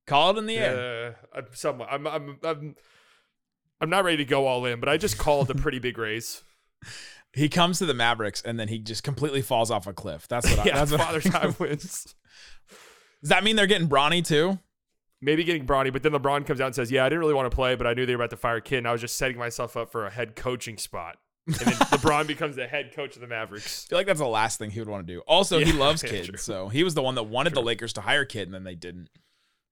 Call 0.06 0.31
it 0.31 0.38
in 0.38 0.46
the 0.46 0.56
air. 0.56 1.16
Uh, 1.34 1.38
I'm 1.38 1.46
somewhat. 1.52 1.88
I'm, 1.90 2.06
I'm. 2.06 2.38
I'm. 2.42 2.75
I'm 3.81 3.90
not 3.90 4.04
ready 4.04 4.19
to 4.19 4.25
go 4.25 4.46
all 4.46 4.64
in, 4.66 4.81
but 4.81 4.88
I 4.88 4.96
just 4.96 5.19
called 5.19 5.50
a 5.50 5.54
pretty 5.54 5.78
big 5.78 5.98
raise. 5.98 6.42
He 7.36 7.48
comes 7.48 7.81
to 7.81 7.86
the 7.86 7.94
Mavericks 7.94 8.42
and 8.42 8.60
then 8.60 8.69
he 8.69 8.78
just 8.78 9.02
completely 9.02 9.42
falls 9.42 9.69
off 9.69 9.88
a 9.88 9.92
cliff. 9.92 10.28
That's 10.28 10.48
what. 10.48 10.60
I, 10.60 10.64
Yeah, 10.66 10.76
that's 10.84 10.92
what 10.92 11.00
father 11.00 11.20
time 11.20 11.52
wins. 11.58 12.14
Does 13.22 13.31
that 13.31 13.42
mean 13.42 13.56
they're 13.56 13.66
getting 13.66 13.88
Bronny 13.88 14.25
too? 14.25 14.60
Maybe 15.20 15.42
getting 15.42 15.66
Bronny, 15.66 15.92
but 15.92 16.04
then 16.04 16.12
LeBron 16.12 16.46
comes 16.46 16.60
out 16.60 16.66
and 16.66 16.75
says, 16.76 16.92
"Yeah, 16.92 17.04
I 17.04 17.08
didn't 17.08 17.19
really 17.19 17.34
want 17.34 17.50
to 17.50 17.54
play, 17.54 17.75
but 17.75 17.88
I 17.88 17.94
knew 17.94 18.06
they 18.06 18.14
were 18.14 18.22
about 18.22 18.31
to 18.31 18.36
fire 18.36 18.60
Kidd, 18.60 18.78
and 18.78 18.86
I 18.86 18.92
was 18.92 19.00
just 19.00 19.16
setting 19.16 19.36
myself 19.36 19.76
up 19.76 19.90
for 19.90 20.06
a 20.06 20.10
head 20.10 20.36
coaching 20.36 20.78
spot." 20.78 21.16
And 21.46 21.56
then 21.56 21.75
LeBron 21.75 22.26
becomes 22.26 22.56
the 22.56 22.67
head 22.67 22.93
coach 22.94 23.17
of 23.17 23.20
the 23.20 23.26
Mavericks. 23.26 23.87
I 23.87 23.88
feel 23.91 23.99
like 23.99 24.06
that's 24.06 24.20
the 24.20 24.26
last 24.26 24.58
thing 24.58 24.70
he 24.70 24.81
would 24.81 24.88
want 24.88 25.06
to 25.06 25.12
do. 25.12 25.20
Also, 25.20 25.58
he 25.58 25.73
loves 25.79 26.02
yeah, 26.02 26.11
kids, 26.11 26.29
true. 26.29 26.38
so 26.38 26.69
he 26.69 26.82
was 26.82 26.94
the 26.94 27.02
one 27.02 27.17
that 27.17 27.25
wanted 27.25 27.55
the 27.55 27.62
Lakers 27.62 27.93
to 27.94 28.00
hire 28.00 28.25
Kidd, 28.25 28.49
and 28.49 28.55
then 28.55 28.64
they 28.64 28.75
didn't. 28.75 29.08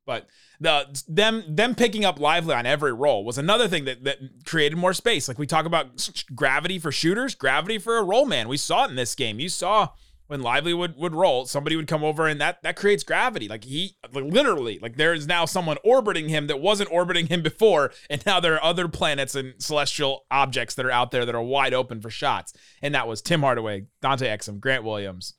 But 0.04 0.28
the 0.60 0.86
them 1.08 1.44
them 1.48 1.74
picking 1.74 2.04
up 2.04 2.18
Lively 2.18 2.54
on 2.54 2.66
every 2.66 2.92
roll 2.92 3.24
was 3.24 3.38
another 3.38 3.68
thing 3.68 3.84
that 3.84 4.04
that 4.04 4.18
created 4.44 4.76
more 4.76 4.92
space. 4.92 5.28
Like 5.28 5.38
we 5.38 5.46
talk 5.46 5.64
about 5.64 6.10
gravity 6.34 6.78
for 6.78 6.90
shooters, 6.90 7.34
gravity 7.34 7.78
for 7.78 7.96
a 7.96 8.02
roll 8.02 8.26
man. 8.26 8.48
We 8.48 8.56
saw 8.56 8.84
it 8.84 8.90
in 8.90 8.96
this 8.96 9.14
game. 9.14 9.38
You 9.38 9.48
saw 9.48 9.90
when 10.32 10.40
Lively 10.40 10.72
would 10.72 10.96
would 10.96 11.14
roll, 11.14 11.44
somebody 11.44 11.76
would 11.76 11.86
come 11.86 12.02
over, 12.02 12.26
and 12.26 12.40
that 12.40 12.62
that 12.62 12.74
creates 12.74 13.04
gravity. 13.04 13.48
Like 13.48 13.64
he 13.64 13.96
like 14.14 14.24
literally 14.24 14.78
like 14.78 14.96
there 14.96 15.12
is 15.12 15.26
now 15.26 15.44
someone 15.44 15.76
orbiting 15.84 16.30
him 16.30 16.46
that 16.46 16.58
wasn't 16.58 16.90
orbiting 16.90 17.26
him 17.26 17.42
before, 17.42 17.92
and 18.08 18.24
now 18.24 18.40
there 18.40 18.54
are 18.54 18.64
other 18.64 18.88
planets 18.88 19.34
and 19.34 19.52
celestial 19.58 20.24
objects 20.30 20.74
that 20.76 20.86
are 20.86 20.90
out 20.90 21.10
there 21.10 21.26
that 21.26 21.34
are 21.34 21.42
wide 21.42 21.74
open 21.74 22.00
for 22.00 22.08
shots. 22.08 22.54
And 22.80 22.94
that 22.94 23.06
was 23.06 23.20
Tim 23.20 23.42
Hardaway, 23.42 23.88
Dante 24.00 24.26
Exum, 24.26 24.58
Grant 24.58 24.84
Williams. 24.84 25.34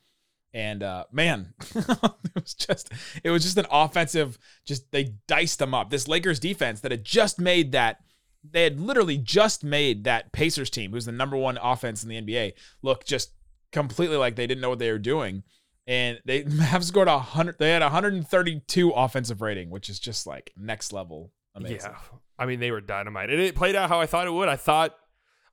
And 0.53 0.83
uh, 0.83 1.05
man, 1.11 1.55
it 1.75 2.35
was 2.35 2.53
just 2.53 2.93
it 3.23 3.31
was 3.31 3.41
just 3.41 3.57
an 3.57 3.65
offensive. 3.71 4.37
Just 4.63 4.91
they 4.91 5.15
diced 5.27 5.57
them 5.57 5.73
up. 5.73 5.89
This 5.89 6.07
Lakers 6.07 6.39
defense 6.39 6.81
that 6.81 6.91
had 6.91 7.03
just 7.03 7.39
made 7.39 7.71
that 7.71 8.01
they 8.47 8.63
had 8.63 8.79
literally 8.79 9.17
just 9.17 9.63
made 9.63 10.03
that 10.03 10.31
Pacers 10.33 10.69
team, 10.69 10.91
who's 10.91 11.05
the 11.05 11.11
number 11.11 11.35
one 11.35 11.57
offense 11.59 12.03
in 12.03 12.09
the 12.09 12.21
NBA, 12.21 12.53
look 12.83 13.05
just 13.05 13.31
completely 13.73 14.15
like 14.15 14.35
they 14.35 14.47
didn't 14.47 14.61
know 14.61 14.69
what 14.69 14.79
they 14.79 14.91
were 14.91 14.99
doing. 14.99 15.43
And 15.85 16.21
they 16.25 16.43
have 16.61 16.85
scored 16.85 17.09
a 17.09 17.19
hundred. 17.19 17.57
They 17.59 17.71
had 17.71 17.81
132 17.81 18.91
offensive 18.91 19.41
rating, 19.41 19.69
which 19.69 19.89
is 19.89 19.99
just 19.99 20.25
like 20.25 20.53
next 20.55 20.93
level 20.93 21.31
amazing. 21.55 21.91
Yeah, 21.91 21.97
I 22.39 22.45
mean 22.45 22.59
they 22.61 22.71
were 22.71 22.79
dynamite, 22.79 23.29
and 23.29 23.41
it 23.41 23.55
played 23.55 23.75
out 23.75 23.89
how 23.89 23.99
I 23.99 24.05
thought 24.05 24.27
it 24.27 24.31
would. 24.31 24.47
I 24.47 24.55
thought 24.55 24.95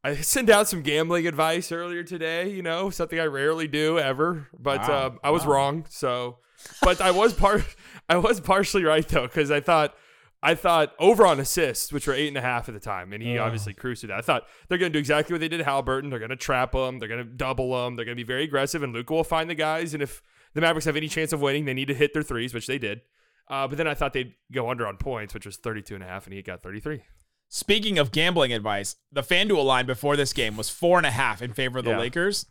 I 0.05 0.15
sent 0.17 0.49
out 0.51 0.69
some 0.69 0.83
gambling 0.83 1.27
advice 1.27 1.73
earlier 1.73 2.05
today. 2.05 2.51
You 2.51 2.63
know, 2.63 2.91
something 2.91 3.19
I 3.19 3.25
rarely 3.25 3.67
do 3.67 3.99
ever, 3.99 4.49
but 4.57 4.87
Wow, 4.89 5.07
um, 5.09 5.19
I 5.25 5.31
was 5.31 5.45
wow. 5.45 5.53
wrong. 5.53 5.87
So, 5.89 6.39
but 6.83 7.01
I 7.01 7.11
was 7.11 7.35
part. 7.35 7.65
I 8.09 8.17
was 8.17 8.41
partially 8.41 8.85
right 8.85 9.07
though, 9.09 9.27
because 9.27 9.51
I 9.51 9.61
thought. 9.61 9.95
I 10.43 10.55
thought 10.55 10.95
over 10.99 11.27
on 11.27 11.39
assists, 11.39 11.93
which 11.93 12.07
were 12.07 12.15
eight 12.15 12.29
and 12.29 12.37
a 12.39 12.41
half 12.41 12.69
at 12.69 12.75
the 12.75 12.81
time, 12.81 13.13
and 13.13 13.23
he 13.23 13.37
obviously 13.37 13.75
cruised 13.75 14.01
through 14.01 14.09
that. 14.09 14.19
I 14.19 14.23
thought 14.23 14.45
they're 14.69 14.79
going 14.79 14.91
to 14.91 14.97
do 14.97 14.99
exactly 15.01 15.35
what 15.35 15.41
they 15.41 15.49
did 15.49 15.59
to 15.59 15.65
Halliburton. 15.65 16.09
They're 16.09 16.19
going 16.19 16.31
to 16.31 16.37
trap 16.37 16.75
him. 16.75 16.99
They're 16.99 17.09
going 17.09 17.23
to 17.25 17.31
double 17.31 17.87
him. 17.87 17.97
They're 17.97 18.07
going 18.07 18.17
to 18.17 18.23
be 18.25 18.27
very 18.27 18.45
aggressive, 18.45 18.83
and 18.83 18.93
Luka 18.95 19.13
will 19.13 19.25
find 19.25 19.51
the 19.51 19.55
guys. 19.55 19.93
And 19.93 20.03
if 20.03 20.23
the 20.55 20.63
Mavericks 20.63 20.87
have 20.87 20.97
any 20.97 21.09
chance 21.09 21.33
of 21.35 21.43
winning, 21.43 21.67
they 21.67 21.75
need 21.75 21.89
to 21.89 21.95
hit 21.95 22.15
their 22.15 22.23
threes, 22.23 22.55
which 22.55 22.67
they 22.67 22.79
did. 22.79 23.03
Uh, 23.49 23.69
but 23.69 23.77
then 23.77 23.87
I 23.87 23.95
thought 23.95 24.13
they'd 24.15 24.35
go 24.51 24.71
under 24.71 24.87
on 24.87 24.97
points, 24.97 25.35
which 25.35 25.45
was 25.45 25.57
32 25.59 25.95
and 25.97 26.05
a 26.05 26.07
half, 26.07 26.25
and 26.27 26.33
he 26.33 26.41
got 26.41 26.63
33. 26.63 27.03
Speaking 27.49 27.99
of 27.99 28.13
gambling 28.13 28.53
advice, 28.53 28.97
the 29.13 29.23
FanDuel 29.23 29.65
line 29.65 29.85
before 29.85 30.17
this 30.17 30.33
game 30.33 30.57
was 30.57 30.71
four 30.71 30.99
and 30.99 31.07
a 31.07 31.11
half 31.11 31.43
in 31.43 31.53
favor 31.53 31.81
of 31.81 31.85
the 31.85 31.91
Yeah. 31.91 31.99
Lakers. 31.99 32.47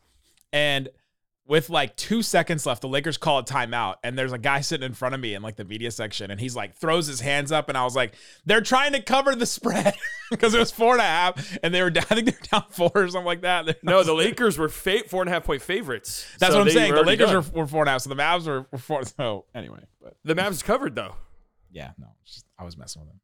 And 0.51 0.89
with 1.50 1.70
like 1.72 1.96
two 1.96 2.22
seconds 2.22 2.65
left, 2.68 2.82
the 2.82 2.88
Lakers 2.88 3.18
call 3.18 3.39
a 3.39 3.44
timeout. 3.44 3.96
And 4.03 4.18
there's 4.18 4.32
a 4.32 4.38
guy 4.38 4.62
sitting 4.62 4.86
in 4.86 4.94
front 4.94 5.15
of 5.15 5.20
me 5.20 5.34
in 5.34 5.41
like 5.41 5.56
the 5.56 5.65
media 5.65 5.89
section. 5.89 6.29
And 6.29 6.39
he's 6.39 6.56
like, 6.56 6.77
throws 6.77 7.08
his 7.08 7.20
hands 7.20 7.51
up. 7.51 7.68
And 7.70 7.77
I 7.77 7.84
was 7.84 7.96
like, 7.96 8.13
they're 8.46 8.62
trying 8.62 8.94
to 8.94 9.01
cover 9.01 9.34
the 9.36 9.48
spread 9.48 9.96
because 10.32 10.53
it 10.53 10.60
was 10.60 10.72
four 10.72 10.94
and 10.94 11.01
a 11.01 11.06
half. 11.06 11.58
And 11.63 11.74
they 11.74 11.82
were 11.82 11.89
down, 11.89 12.06
I 12.12 12.15
think 12.15 12.27
they 12.27 12.34
were 12.34 12.60
down 12.60 12.65
four 12.70 12.91
or 12.94 13.08
something 13.08 13.25
like 13.25 13.41
that. 13.41 13.84
No, 13.84 14.03
the 14.03 14.13
Lakers 14.13 14.58
were 14.60 14.70
fa- 14.70 15.03
four 15.10 15.24
and 15.24 15.29
a 15.29 15.34
half 15.34 15.44
point 15.44 15.63
favorites. 15.63 16.25
That's 16.38 16.53
So 16.53 16.60
what 16.60 16.68
I'm 16.68 16.74
saying. 16.74 16.94
The 16.94 17.01
Lakers 17.03 17.32
were, 17.32 17.62
were 17.62 17.68
four 17.68 17.82
and 17.82 17.89
a 17.89 17.94
half. 17.94 18.01
So 18.01 18.10
the 18.10 18.15
Mavs 18.15 18.46
were, 18.46 18.68
were 18.72 18.77
four. 18.77 19.03
So 19.03 19.46
anyway, 19.56 19.79
but 20.01 20.15
the 20.24 20.36
Mavs 20.36 20.63
covered 20.63 20.94
though. 20.96 21.15
yeah, 21.72 21.91
no, 21.98 22.08
just, 22.25 22.46
I 22.60 22.63
was 22.63 22.77
messing 22.77 23.01
with 23.01 23.10
him. 23.10 23.20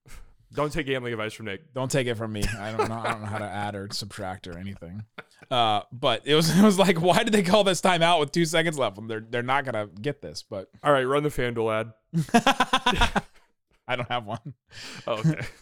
Don't 0.55 0.71
take 0.71 0.87
gambling 0.87 1.13
advice 1.13 1.33
from 1.33 1.45
Nick. 1.47 1.73
Don't 1.73 1.91
take 1.91 2.07
it 2.07 2.15
from 2.15 2.33
me. 2.33 2.43
I 2.59 2.71
don't 2.71 2.89
know. 2.89 2.95
I 2.95 3.11
don't 3.11 3.21
know 3.21 3.27
how 3.27 3.39
to 3.39 3.45
add 3.45 3.75
or 3.75 3.87
subtract 3.91 4.47
or 4.47 4.57
anything. 4.57 5.03
Uh, 5.51 5.81
but 5.91 6.21
it 6.25 6.35
was 6.35 6.49
it 6.57 6.63
was 6.63 6.79
like, 6.79 7.01
why 7.01 7.23
did 7.23 7.33
they 7.33 7.43
call 7.43 7.63
this 7.63 7.81
timeout 7.81 8.19
with 8.19 8.31
two 8.31 8.45
seconds 8.45 8.77
left? 8.77 8.97
They're 9.07 9.25
they're 9.29 9.43
not 9.43 9.65
gonna 9.65 9.87
get 9.87 10.21
this. 10.21 10.43
But 10.43 10.69
All 10.83 10.91
right, 10.91 11.03
run 11.03 11.23
the 11.23 11.29
FanDuel 11.29 11.91
ad. 12.33 13.23
I 13.87 13.95
don't 13.95 14.09
have 14.09 14.25
one. 14.25 14.53
Oh, 15.07 15.19
okay. 15.19 15.41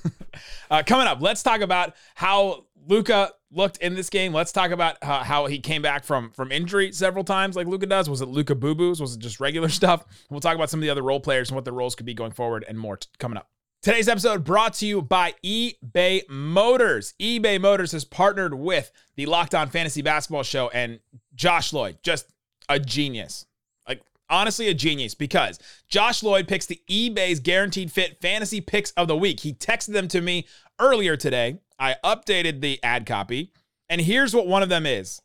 Uh, 0.71 0.81
coming 0.81 1.05
up, 1.05 1.21
let's 1.21 1.43
talk 1.43 1.61
about 1.61 1.93
how 2.15 2.65
Luka 2.87 3.31
looked 3.51 3.77
in 3.77 3.93
this 3.93 4.09
game. 4.09 4.33
Let's 4.33 4.51
talk 4.51 4.71
about 4.71 4.97
uh, 5.03 5.23
how 5.23 5.45
he 5.45 5.59
came 5.59 5.83
back 5.83 6.03
from 6.03 6.31
from 6.31 6.51
injury 6.51 6.91
several 6.91 7.23
times, 7.23 7.55
like 7.55 7.67
Luka 7.67 7.85
does. 7.85 8.09
Was 8.09 8.21
it 8.21 8.27
Luka 8.27 8.55
Boo 8.55 8.73
Boos? 8.73 8.99
Was 8.99 9.13
it 9.13 9.19
just 9.19 9.39
regular 9.39 9.69
stuff? 9.69 10.03
We'll 10.31 10.39
talk 10.39 10.55
about 10.55 10.71
some 10.71 10.79
of 10.79 10.81
the 10.81 10.89
other 10.89 11.03
role 11.03 11.19
players 11.19 11.49
and 11.49 11.55
what 11.55 11.65
their 11.65 11.73
roles 11.73 11.93
could 11.93 12.07
be 12.07 12.15
going 12.15 12.31
forward, 12.31 12.65
and 12.67 12.79
more 12.79 12.97
t- 12.97 13.07
coming 13.19 13.37
up. 13.37 13.49
Today's 13.83 14.07
episode 14.07 14.45
brought 14.45 14.75
to 14.75 14.85
you 14.85 15.01
by 15.01 15.35
eBay 15.43 16.21
Motors. 16.29 17.13
eBay 17.21 17.59
Motors 17.59 17.91
has 17.91 18.05
partnered 18.05 18.53
with 18.53 18.89
the 19.17 19.25
Locked 19.25 19.53
On 19.53 19.67
Fantasy 19.67 20.01
Basketball 20.01 20.43
Show 20.43 20.69
and 20.69 21.01
Josh 21.35 21.73
Lloyd, 21.73 21.97
just 22.01 22.27
a 22.69 22.79
genius. 22.79 23.45
Like, 23.85 24.01
honestly, 24.29 24.69
a 24.69 24.73
genius 24.73 25.15
because 25.15 25.59
Josh 25.89 26.23
Lloyd 26.23 26.47
picks 26.47 26.65
the 26.65 26.79
eBay's 26.89 27.41
guaranteed 27.41 27.91
fit 27.91 28.21
fantasy 28.21 28.61
picks 28.61 28.91
of 28.91 29.09
the 29.09 29.17
week. 29.17 29.41
He 29.41 29.53
texted 29.53 29.91
them 29.91 30.07
to 30.07 30.21
me 30.21 30.47
earlier 30.79 31.17
today. 31.17 31.59
I 31.77 31.97
updated 32.05 32.61
the 32.61 32.81
ad 32.83 33.05
copy, 33.05 33.51
and 33.89 33.99
here's 33.99 34.33
what 34.33 34.47
one 34.47 34.63
of 34.63 34.69
them 34.69 34.85
is 34.85 35.21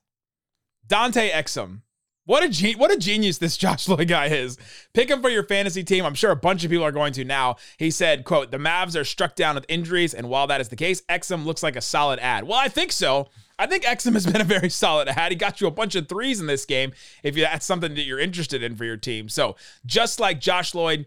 Dante 0.84 1.30
Exum. 1.30 1.82
What 2.28 2.44
a 2.44 2.72
what 2.74 2.92
a 2.92 2.98
genius 2.98 3.38
this 3.38 3.56
Josh 3.56 3.88
Lloyd 3.88 4.08
guy 4.08 4.26
is. 4.26 4.58
Pick 4.92 5.08
him 5.08 5.22
for 5.22 5.30
your 5.30 5.44
fantasy 5.44 5.82
team. 5.82 6.04
I'm 6.04 6.12
sure 6.12 6.30
a 6.30 6.36
bunch 6.36 6.62
of 6.62 6.70
people 6.70 6.84
are 6.84 6.92
going 6.92 7.14
to 7.14 7.24
now. 7.24 7.56
He 7.78 7.90
said, 7.90 8.24
quote, 8.24 8.50
the 8.50 8.58
Mavs 8.58 9.00
are 9.00 9.04
struck 9.04 9.34
down 9.34 9.54
with 9.54 9.64
injuries, 9.66 10.12
and 10.12 10.28
while 10.28 10.46
that 10.48 10.60
is 10.60 10.68
the 10.68 10.76
case, 10.76 11.00
Exum 11.08 11.46
looks 11.46 11.62
like 11.62 11.74
a 11.74 11.80
solid 11.80 12.18
ad. 12.18 12.44
Well, 12.44 12.58
I 12.58 12.68
think 12.68 12.92
so. 12.92 13.28
I 13.58 13.66
think 13.66 13.84
Exum 13.84 14.12
has 14.12 14.26
been 14.26 14.42
a 14.42 14.44
very 14.44 14.68
solid 14.68 15.08
ad. 15.08 15.32
He 15.32 15.36
got 15.36 15.62
you 15.62 15.68
a 15.68 15.70
bunch 15.70 15.94
of 15.94 16.06
threes 16.06 16.38
in 16.38 16.46
this 16.46 16.66
game 16.66 16.92
if 17.22 17.34
that's 17.34 17.64
something 17.64 17.94
that 17.94 18.02
you're 18.02 18.20
interested 18.20 18.62
in 18.62 18.76
for 18.76 18.84
your 18.84 18.98
team. 18.98 19.30
So 19.30 19.56
just 19.86 20.20
like 20.20 20.38
Josh 20.38 20.74
Lloyd 20.74 21.06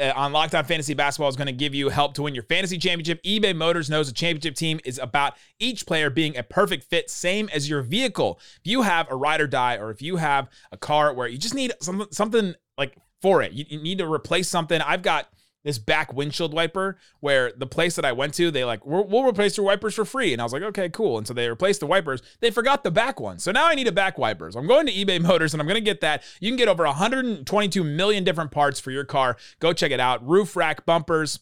Uh, 0.00 0.12
on 0.16 0.32
Locked 0.32 0.54
On 0.54 0.64
Fantasy 0.64 0.94
Basketball 0.94 1.28
is 1.28 1.36
going 1.36 1.46
to 1.46 1.52
give 1.52 1.74
you 1.74 1.90
help 1.90 2.14
to 2.14 2.22
win 2.22 2.34
your 2.34 2.44
fantasy 2.44 2.78
championship. 2.78 3.22
eBay 3.22 3.54
Motors 3.54 3.90
knows 3.90 4.08
a 4.08 4.12
championship 4.14 4.54
team 4.54 4.80
is 4.84 4.98
about 4.98 5.34
each 5.58 5.84
player 5.84 6.08
being 6.08 6.36
a 6.36 6.42
perfect 6.42 6.84
fit, 6.84 7.10
same 7.10 7.50
as 7.52 7.68
your 7.68 7.82
vehicle. 7.82 8.40
If 8.64 8.70
you 8.70 8.82
have 8.82 9.10
a 9.10 9.16
ride 9.16 9.40
or 9.40 9.46
die, 9.46 9.76
or 9.76 9.90
if 9.90 10.00
you 10.00 10.16
have 10.16 10.48
a 10.72 10.78
car 10.78 11.12
where 11.12 11.28
you 11.28 11.36
just 11.36 11.54
need 11.54 11.72
some, 11.82 12.06
something 12.10 12.54
like 12.78 12.96
for 13.20 13.42
it, 13.42 13.52
you, 13.52 13.66
you 13.68 13.82
need 13.82 13.98
to 13.98 14.10
replace 14.10 14.48
something. 14.48 14.80
I've 14.80 15.02
got 15.02 15.28
this 15.64 15.78
back 15.78 16.12
windshield 16.12 16.54
wiper 16.54 16.96
where 17.20 17.52
the 17.52 17.66
place 17.66 17.96
that 17.96 18.04
I 18.04 18.12
went 18.12 18.34
to, 18.34 18.50
they 18.50 18.64
like, 18.64 18.84
we'll, 18.84 19.20
replace 19.20 19.56
your 19.56 19.66
wipers 19.66 19.94
for 19.94 20.04
free. 20.04 20.32
And 20.32 20.40
I 20.40 20.44
was 20.44 20.52
like, 20.52 20.62
okay, 20.62 20.88
cool. 20.88 21.18
And 21.18 21.26
so 21.26 21.34
they 21.34 21.48
replaced 21.48 21.80
the 21.80 21.86
wipers. 21.86 22.22
They 22.40 22.50
forgot 22.50 22.82
the 22.84 22.90
back 22.90 23.20
one. 23.20 23.38
So 23.38 23.52
now 23.52 23.66
I 23.66 23.74
need 23.74 23.86
a 23.86 23.92
back 23.92 24.16
wipers. 24.16 24.56
I'm 24.56 24.66
going 24.66 24.86
to 24.86 24.92
eBay 24.92 25.20
Motors 25.20 25.52
and 25.52 25.60
I'm 25.60 25.66
going 25.66 25.74
to 25.74 25.80
get 25.82 26.00
that. 26.00 26.22
You 26.40 26.50
can 26.50 26.56
get 26.56 26.68
over 26.68 26.84
122 26.84 27.84
million 27.84 28.24
different 28.24 28.50
parts 28.50 28.80
for 28.80 28.90
your 28.90 29.04
car. 29.04 29.36
Go 29.58 29.72
check 29.72 29.90
it 29.90 30.00
out. 30.00 30.26
Roof 30.26 30.56
rack, 30.56 30.86
bumpers, 30.86 31.40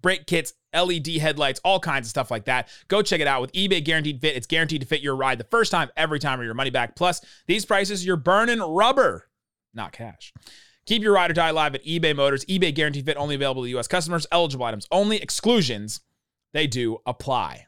brake 0.00 0.26
kits, 0.26 0.54
LED 0.74 1.08
headlights, 1.16 1.60
all 1.64 1.80
kinds 1.80 2.06
of 2.06 2.10
stuff 2.10 2.30
like 2.30 2.44
that. 2.44 2.68
Go 2.88 3.02
check 3.02 3.20
it 3.20 3.26
out 3.26 3.40
with 3.40 3.52
eBay 3.52 3.82
Guaranteed 3.82 4.20
Fit. 4.20 4.36
It's 4.36 4.46
guaranteed 4.46 4.82
to 4.82 4.86
fit 4.86 5.00
your 5.00 5.16
ride 5.16 5.38
the 5.38 5.44
first 5.44 5.72
time, 5.72 5.90
every 5.96 6.18
time, 6.18 6.40
or 6.40 6.44
your 6.44 6.54
money 6.54 6.70
back. 6.70 6.94
Plus, 6.94 7.20
these 7.46 7.64
prices, 7.64 8.04
you're 8.04 8.16
burning 8.16 8.60
rubber, 8.60 9.28
not 9.74 9.92
cash. 9.92 10.32
Keep 10.88 11.02
your 11.02 11.12
ride 11.12 11.30
or 11.30 11.34
die 11.34 11.50
alive 11.50 11.74
at 11.74 11.84
eBay 11.84 12.16
Motors. 12.16 12.46
eBay 12.46 12.74
Guaranteed 12.74 13.04
Fit 13.04 13.18
only 13.18 13.34
available 13.34 13.62
to 13.62 13.68
U.S. 13.68 13.86
customers. 13.86 14.26
Eligible 14.32 14.64
items 14.64 14.88
only. 14.90 15.20
Exclusions, 15.20 16.00
they 16.54 16.66
do 16.66 16.96
apply. 17.04 17.66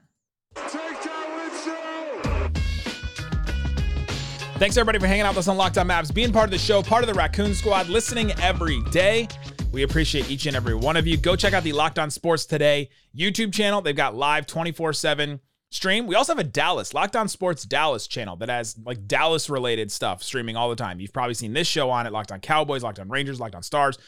Thanks 4.56 4.78
everybody 4.78 4.98
for 4.98 5.06
hanging 5.06 5.24
out 5.24 5.32
with 5.32 5.40
us 5.40 5.48
on 5.48 5.58
Locked 5.58 5.76
On 5.76 5.86
Mavs, 5.86 6.14
being 6.14 6.32
part 6.32 6.46
of 6.46 6.50
the 6.50 6.56
show, 6.56 6.82
part 6.82 7.04
of 7.04 7.08
the 7.08 7.14
Raccoon 7.14 7.52
Squad, 7.52 7.90
listening 7.90 8.32
every 8.40 8.80
day. 8.84 9.28
We 9.70 9.82
appreciate 9.82 10.30
each 10.30 10.46
and 10.46 10.56
every 10.56 10.74
one 10.74 10.96
of 10.96 11.06
you. 11.06 11.18
Go 11.18 11.36
check 11.36 11.52
out 11.52 11.62
the 11.62 11.74
Locked 11.74 11.98
On 11.98 12.10
Sports 12.10 12.46
Today 12.46 12.88
YouTube 13.14 13.52
channel. 13.52 13.82
They've 13.82 13.94
got 13.94 14.14
live 14.16 14.46
24 14.46 14.94
7 14.94 15.40
stream. 15.70 16.06
We 16.06 16.14
also 16.14 16.32
have 16.32 16.38
a 16.38 16.44
Dallas, 16.44 16.94
Locked 16.94 17.16
On 17.16 17.28
Sports 17.28 17.64
Dallas 17.64 18.06
channel 18.06 18.36
that 18.36 18.48
has 18.48 18.76
like 18.84 19.06
Dallas 19.06 19.48
related 19.48 19.90
stuff 19.90 20.22
streaming 20.22 20.56
all 20.56 20.70
the 20.70 20.76
time. 20.76 21.00
You've 21.00 21.12
probably 21.12 21.34
seen 21.34 21.52
this 21.52 21.66
show 21.66 21.90
on 21.90 22.06
it 22.06 22.12
Locked 22.12 22.32
On 22.32 22.40
Cowboys, 22.40 22.82
Locked 22.82 22.98
On 22.98 23.08
Rangers, 23.08 23.40
Locked 23.40 23.54
On 23.54 23.62
Stars. 23.62 23.98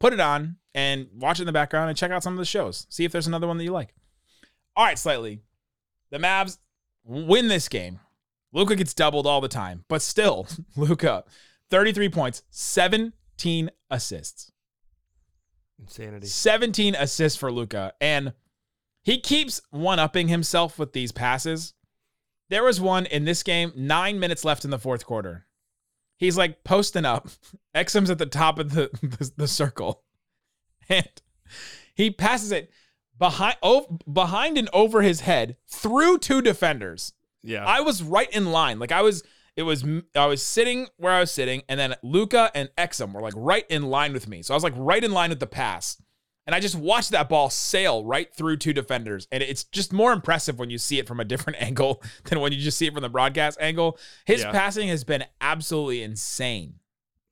Put 0.00 0.12
it 0.12 0.20
on 0.20 0.56
and 0.74 1.08
watch 1.14 1.38
it 1.38 1.42
in 1.42 1.46
the 1.46 1.52
background 1.52 1.88
and 1.88 1.96
check 1.96 2.10
out 2.10 2.22
some 2.22 2.32
of 2.32 2.38
the 2.38 2.44
shows. 2.44 2.86
See 2.90 3.04
if 3.04 3.12
there's 3.12 3.26
another 3.26 3.46
one 3.46 3.56
that 3.58 3.64
you 3.64 3.72
like. 3.72 3.94
All 4.76 4.84
right, 4.84 4.98
slightly. 4.98 5.40
The 6.10 6.18
Mavs 6.18 6.58
win 7.04 7.48
this 7.48 7.68
game. 7.68 8.00
Luka 8.52 8.76
gets 8.76 8.94
doubled 8.94 9.26
all 9.26 9.40
the 9.40 9.48
time, 9.48 9.84
but 9.88 10.02
still, 10.02 10.46
Luka, 10.76 11.24
33 11.70 12.08
points, 12.10 12.42
17 12.50 13.70
assists. 13.90 14.52
Insanity. 15.78 16.26
17 16.26 16.94
assists 16.94 17.38
for 17.38 17.50
Luka. 17.50 17.94
And 18.00 18.34
he 19.02 19.18
keeps 19.18 19.60
one 19.70 19.98
upping 19.98 20.28
himself 20.28 20.78
with 20.78 20.92
these 20.92 21.12
passes. 21.12 21.74
There 22.48 22.64
was 22.64 22.80
one 22.80 23.06
in 23.06 23.24
this 23.24 23.42
game, 23.42 23.72
nine 23.74 24.20
minutes 24.20 24.44
left 24.44 24.64
in 24.64 24.70
the 24.70 24.78
fourth 24.78 25.04
quarter. 25.06 25.46
He's 26.16 26.36
like 26.36 26.62
posting 26.64 27.04
up. 27.04 27.28
Exum's 27.74 28.10
at 28.10 28.18
the 28.18 28.26
top 28.26 28.58
of 28.58 28.72
the, 28.74 28.90
the, 29.02 29.32
the 29.36 29.48
circle. 29.48 30.02
And 30.88 31.08
he 31.94 32.10
passes 32.10 32.52
it 32.52 32.70
behind, 33.18 33.56
oh, 33.62 33.98
behind 34.10 34.56
and 34.58 34.68
over 34.72 35.02
his 35.02 35.20
head 35.20 35.56
through 35.66 36.18
two 36.18 36.42
defenders. 36.42 37.12
Yeah. 37.42 37.64
I 37.64 37.80
was 37.80 38.02
right 38.02 38.30
in 38.32 38.52
line. 38.52 38.78
Like 38.78 38.92
I 38.92 39.02
was, 39.02 39.24
it 39.56 39.64
was, 39.64 39.84
I 40.14 40.26
was 40.26 40.42
sitting 40.44 40.86
where 40.96 41.12
I 41.12 41.20
was 41.20 41.30
sitting, 41.30 41.62
and 41.68 41.78
then 41.78 41.94
Luka 42.02 42.50
and 42.54 42.70
Exum 42.78 43.12
were 43.12 43.20
like 43.20 43.34
right 43.36 43.66
in 43.68 43.82
line 43.84 44.12
with 44.12 44.28
me. 44.28 44.42
So 44.42 44.54
I 44.54 44.56
was 44.56 44.64
like 44.64 44.74
right 44.76 45.02
in 45.02 45.12
line 45.12 45.30
with 45.30 45.40
the 45.40 45.46
pass. 45.46 46.00
And 46.46 46.54
I 46.56 46.60
just 46.60 46.74
watched 46.74 47.10
that 47.12 47.28
ball 47.28 47.50
sail 47.50 48.04
right 48.04 48.32
through 48.34 48.56
two 48.56 48.72
defenders. 48.72 49.28
And 49.30 49.42
it's 49.44 49.62
just 49.64 49.92
more 49.92 50.12
impressive 50.12 50.58
when 50.58 50.70
you 50.70 50.78
see 50.78 50.98
it 50.98 51.06
from 51.06 51.20
a 51.20 51.24
different 51.24 51.62
angle 51.62 52.02
than 52.24 52.40
when 52.40 52.52
you 52.52 52.58
just 52.58 52.76
see 52.78 52.86
it 52.86 52.92
from 52.94 53.02
the 53.02 53.08
broadcast 53.08 53.58
angle. 53.60 53.98
His 54.24 54.40
Yeah. 54.42 54.50
passing 54.50 54.88
has 54.88 55.04
been 55.04 55.24
absolutely 55.40 56.02
insane. 56.02 56.74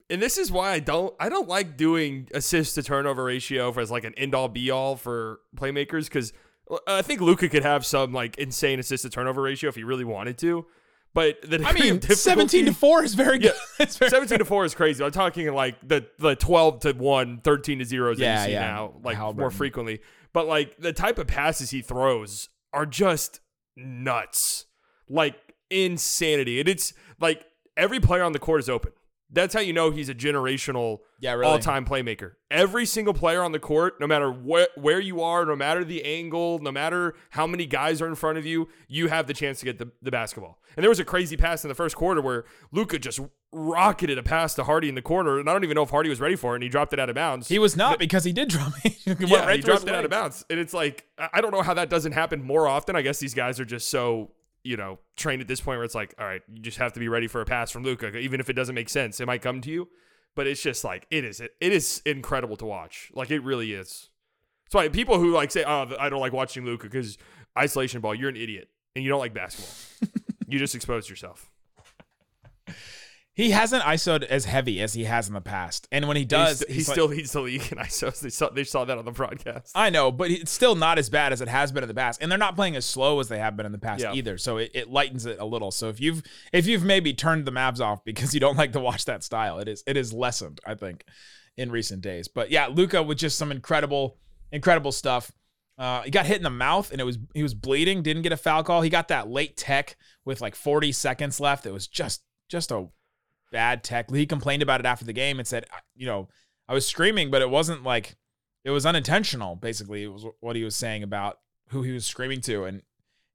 and 0.09 0.21
this 0.21 0.37
is 0.37 0.51
why 0.51 0.71
I 0.71 0.79
don't 0.79 1.13
I 1.19 1.29
don't 1.29 1.47
like 1.47 1.77
doing 1.77 2.27
assist 2.33 2.75
to 2.75 2.83
turnover 2.83 3.23
ratio 3.23 3.71
for 3.71 3.79
as 3.81 3.89
like 3.91 4.03
an 4.03 4.13
end 4.15 4.35
all 4.35 4.49
be 4.49 4.69
all 4.71 4.95
for 4.97 5.39
playmakers 5.55 6.05
because 6.05 6.33
uh, 6.69 6.77
I 6.87 7.01
think 7.01 7.21
Luka 7.21 7.47
could 7.49 7.63
have 7.63 7.85
some 7.85 8.11
like 8.13 8.37
insane 8.37 8.79
assist 8.79 9.03
to 9.03 9.09
turnover 9.09 9.41
ratio 9.41 9.69
if 9.69 9.75
he 9.75 9.83
really 9.83 10.03
wanted 10.05 10.37
to. 10.39 10.65
But 11.13 11.41
the 11.41 11.61
I 11.65 11.73
mean, 11.73 12.01
17 12.01 12.65
to 12.67 12.73
4 12.73 13.03
is 13.03 13.15
very 13.15 13.37
good. 13.37 13.53
Yeah. 13.79 13.85
Very 13.85 14.09
17 14.09 14.39
to 14.39 14.45
4 14.45 14.65
is 14.65 14.73
crazy. 14.75 15.03
I'm 15.03 15.11
talking 15.11 15.51
like 15.53 15.75
the 15.85 16.05
the 16.19 16.35
12 16.35 16.79
to 16.81 16.91
1, 16.93 17.41
13 17.43 17.79
to 17.79 17.85
0s 17.85 18.17
that 18.17 18.19
Yeah, 18.19 18.39
you 18.41 18.45
see 18.47 18.53
yeah. 18.53 18.59
now, 18.61 18.93
like 19.03 19.17
more 19.35 19.51
frequently. 19.51 19.99
But 20.33 20.47
like 20.47 20.77
the 20.77 20.93
type 20.93 21.17
of 21.19 21.27
passes 21.27 21.71
he 21.71 21.81
throws 21.81 22.49
are 22.73 22.85
just 22.85 23.41
nuts. 23.75 24.65
Like 25.09 25.35
insanity. 25.69 26.59
And 26.59 26.69
it's 26.69 26.93
like 27.19 27.43
every 27.75 27.99
player 27.99 28.23
on 28.23 28.31
the 28.31 28.39
court 28.39 28.61
is 28.61 28.69
open. 28.69 28.91
That's 29.33 29.53
how 29.53 29.61
you 29.61 29.71
know 29.71 29.91
he's 29.91 30.09
a 30.09 30.13
generational 30.15 30.99
Yeah, 31.19 31.33
really. 31.33 31.45
all-time 31.51 31.85
playmaker. 31.85 32.33
Every 32.49 32.85
single 32.85 33.13
player 33.13 33.41
on 33.43 33.53
the 33.53 33.59
court, 33.59 33.99
no 33.99 34.05
matter 34.07 34.29
wh- 34.31 34.77
where 34.77 34.99
you 34.99 35.21
are, 35.21 35.45
no 35.45 35.55
matter 35.55 35.85
the 35.85 36.03
angle, 36.03 36.59
no 36.59 36.71
matter 36.71 37.15
how 37.29 37.47
many 37.47 37.65
guys 37.65 38.01
are 38.01 38.07
in 38.07 38.15
front 38.15 38.37
of 38.37 38.45
you, 38.45 38.67
you 38.89 39.07
have 39.07 39.27
the 39.27 39.33
chance 39.33 39.59
to 39.59 39.65
get 39.65 39.77
the, 39.79 39.89
the 40.01 40.11
basketball. 40.11 40.59
And 40.75 40.83
there 40.83 40.89
was 40.89 40.99
a 40.99 41.05
crazy 41.05 41.37
pass 41.37 41.63
in 41.63 41.69
the 41.69 41.75
first 41.75 41.95
quarter 41.95 42.21
where 42.21 42.43
Luka 42.73 42.99
just 42.99 43.19
rocketed 43.53 44.17
a 44.17 44.23
pass 44.23 44.53
to 44.55 44.63
Hardy 44.63 44.89
in 44.89 44.95
the 44.95 45.01
corner, 45.01 45.39
and 45.39 45.49
I 45.49 45.53
don't 45.53 45.63
even 45.63 45.75
know 45.75 45.83
if 45.83 45.89
Hardy 45.89 46.09
was 46.09 46.19
ready 46.19 46.35
for 46.35 46.53
it, 46.53 46.55
and 46.57 46.63
he 46.63 46.69
dropped 46.69 46.93
it 46.93 46.99
out 46.99 47.09
of 47.09 47.15
bounds. 47.15 47.47
He 47.47 47.59
was 47.59 47.75
not 47.77 47.99
because 47.99 48.23
he 48.23 48.33
did 48.33 48.49
drop 48.49 48.73
it. 48.83 48.97
It 49.05 49.27
yeah, 49.27 49.45
right 49.45 49.55
he 49.57 49.61
dropped 49.61 49.83
it 49.87 49.93
out 49.95 50.05
of 50.05 50.11
bounds. 50.11 50.45
And 50.49 50.59
it's 50.59 50.73
like, 50.73 51.05
I 51.33 51.41
don't 51.41 51.51
know 51.51 51.61
how 51.63 51.73
that 51.73 51.89
doesn't 51.89 52.13
happen 52.13 52.43
more 52.43 52.67
often. 52.67 52.95
I 52.95 53.01
guess 53.01 53.19
these 53.19 53.33
guys 53.33 53.59
are 53.59 53.65
just 53.65 53.89
so, 53.89 54.31
you 54.63 54.77
know, 54.77 54.99
trained 55.15 55.41
at 55.41 55.47
this 55.47 55.61
point 55.61 55.77
where 55.77 55.85
it's 55.85 55.95
like, 55.95 56.13
all 56.19 56.25
right, 56.25 56.41
you 56.51 56.61
just 56.61 56.77
have 56.77 56.93
to 56.93 56.99
be 56.99 57.07
ready 57.07 57.27
for 57.27 57.41
a 57.41 57.45
pass 57.45 57.71
from 57.71 57.83
Luka, 57.83 58.17
even 58.17 58.39
if 58.39 58.49
it 58.49 58.53
doesn't 58.53 58.75
make 58.75 58.89
sense. 58.89 59.19
It 59.19 59.25
might 59.25 59.41
come 59.41 59.61
to 59.61 59.71
you. 59.71 59.89
But 60.33 60.47
it's 60.47 60.61
just 60.61 60.83
like, 60.83 61.07
it 61.11 61.25
is, 61.25 61.41
it 61.41 61.51
is 61.59 62.01
incredible 62.05 62.55
to 62.57 62.65
watch. 62.65 63.11
Like, 63.13 63.31
it 63.31 63.39
really 63.43 63.73
is. 63.73 64.09
That's 64.65 64.75
why 64.75 64.87
people 64.87 65.19
who 65.19 65.31
like 65.31 65.51
say, 65.51 65.65
oh, 65.65 65.93
I 65.99 66.07
don't 66.07 66.21
like 66.21 66.31
watching 66.31 66.63
Luka 66.63 66.87
because 66.87 67.17
isolation 67.57 67.99
ball, 67.99 68.15
you're 68.15 68.29
an 68.29 68.37
idiot 68.37 68.69
and 68.95 69.03
you 69.03 69.09
don't 69.09 69.19
like 69.19 69.33
basketball. 69.33 70.09
you 70.47 70.57
just 70.57 70.73
exposed 70.73 71.09
yourself. 71.09 71.51
He 73.33 73.51
hasn't 73.51 73.83
ISO'd 73.83 74.25
as 74.25 74.43
heavy 74.43 74.81
as 74.81 74.93
he 74.93 75.05
has 75.05 75.29
in 75.29 75.33
the 75.33 75.39
past. 75.41 75.87
And 75.89 76.05
when 76.07 76.17
he 76.17 76.25
does, 76.25 76.59
he's, 76.59 76.67
he's 76.67 76.75
he's 76.75 76.87
like- 76.89 76.95
still 76.95 77.07
leads 77.07 77.31
the 77.31 77.39
league 77.41 77.61
in 77.71 77.77
ISOs. 77.77 78.19
They 78.19 78.29
saw, 78.29 78.49
they 78.49 78.65
saw 78.65 78.83
that 78.83 78.97
on 78.97 79.05
the 79.05 79.11
broadcast. 79.11 79.71
I 79.73 79.89
know, 79.89 80.11
but 80.11 80.29
it's 80.29 80.51
still 80.51 80.75
not 80.75 80.97
as 80.99 81.09
bad 81.09 81.31
as 81.31 81.39
it 81.39 81.47
has 81.47 81.71
been 81.71 81.81
in 81.83 81.87
the 81.87 81.93
past, 81.95 82.21
and 82.21 82.29
they're 82.29 82.37
not 82.37 82.57
playing 82.57 82.75
as 82.75 82.85
slow 82.85 83.19
as 83.21 83.29
they 83.29 83.39
have 83.39 83.55
been 83.55 83.65
in 83.65 83.71
the 83.71 83.77
past 83.77 84.03
Yeah. 84.03 84.13
either. 84.13 84.37
So 84.37 84.57
it, 84.57 84.71
it 84.73 84.89
lightens 84.89 85.25
it 85.25 85.39
a 85.39 85.45
little. 85.45 85.71
So 85.71 85.87
if 85.87 86.01
you've 86.01 86.21
if 86.51 86.67
you've 86.67 86.83
maybe 86.83 87.13
turned 87.13 87.45
the 87.45 87.51
Mavs 87.51 87.79
off 87.79 88.03
because 88.03 88.33
you 88.33 88.41
don't 88.41 88.57
like 88.57 88.73
to 88.73 88.79
watch 88.81 89.05
that 89.05 89.23
style, 89.23 89.59
it 89.59 89.69
is 89.69 89.81
it 89.87 89.95
is 89.95 90.11
lessened, 90.11 90.59
I 90.65 90.75
think, 90.75 91.05
in 91.55 91.71
recent 91.71 92.01
days. 92.01 92.27
But 92.27 92.51
yeah, 92.51 92.67
Luka 92.67 93.01
with 93.01 93.17
just 93.17 93.37
some 93.37 93.51
incredible 93.51 94.17
incredible 94.51 94.91
stuff. 94.91 95.31
Uh, 95.77 96.01
he 96.01 96.11
got 96.11 96.25
hit 96.25 96.37
in 96.37 96.43
the 96.43 96.49
mouth 96.49 96.91
and 96.91 96.99
it 96.99 97.05
was 97.05 97.17
he 97.33 97.41
was 97.43 97.53
bleeding. 97.53 98.03
Didn't 98.03 98.23
get 98.23 98.33
a 98.33 98.37
foul 98.37 98.63
call. 98.63 98.81
He 98.81 98.89
got 98.89 99.07
that 99.07 99.29
late 99.29 99.55
tech 99.55 99.95
with 100.25 100.41
like 100.41 100.53
40 100.53 100.91
seconds 100.91 101.39
left. 101.39 101.65
It 101.65 101.71
was 101.71 101.87
just 101.87 102.23
just 102.49 102.71
a 102.71 102.87
bad 103.51 103.83
tech. 103.83 104.09
He 104.09 104.25
complained 104.25 104.63
about 104.63 104.79
it 104.79 104.85
after 104.85 105.05
the 105.05 105.13
game 105.13 105.39
and 105.39 105.47
said, 105.47 105.65
you 105.95 106.05
know, 106.05 106.29
I 106.67 106.73
was 106.73 106.87
screaming, 106.87 107.29
but 107.29 107.41
it 107.41 107.49
wasn't 107.49 107.83
like 107.83 108.15
it 108.63 108.71
was 108.71 108.85
unintentional. 108.85 109.55
Basically, 109.55 110.03
it 110.03 110.11
was 110.11 110.25
what 110.39 110.55
he 110.55 110.63
was 110.63 110.75
saying 110.75 111.03
about 111.03 111.39
who 111.69 111.83
he 111.83 111.91
was 111.91 112.05
screaming 112.05 112.41
to, 112.41 112.63
and 112.63 112.81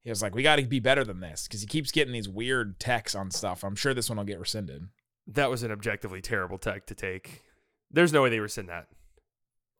he 0.02 0.10
was 0.10 0.22
like, 0.22 0.34
"We 0.34 0.42
got 0.42 0.56
to 0.56 0.64
be 0.64 0.80
better 0.80 1.04
than 1.04 1.20
this," 1.20 1.46
because 1.46 1.60
he 1.60 1.66
keeps 1.66 1.90
getting 1.90 2.12
these 2.12 2.28
weird 2.28 2.78
techs 2.78 3.14
on 3.14 3.30
stuff. 3.30 3.64
I'm 3.64 3.76
sure 3.76 3.92
this 3.92 4.08
one 4.08 4.18
will 4.18 4.24
get 4.24 4.40
rescinded. 4.40 4.88
That 5.26 5.50
was 5.50 5.62
an 5.62 5.72
objectively 5.72 6.20
terrible 6.20 6.58
tech 6.58 6.86
to 6.86 6.94
take. 6.94 7.42
There's 7.90 8.12
no 8.12 8.22
way 8.22 8.30
they 8.30 8.40
rescind 8.40 8.68
that. 8.68 8.88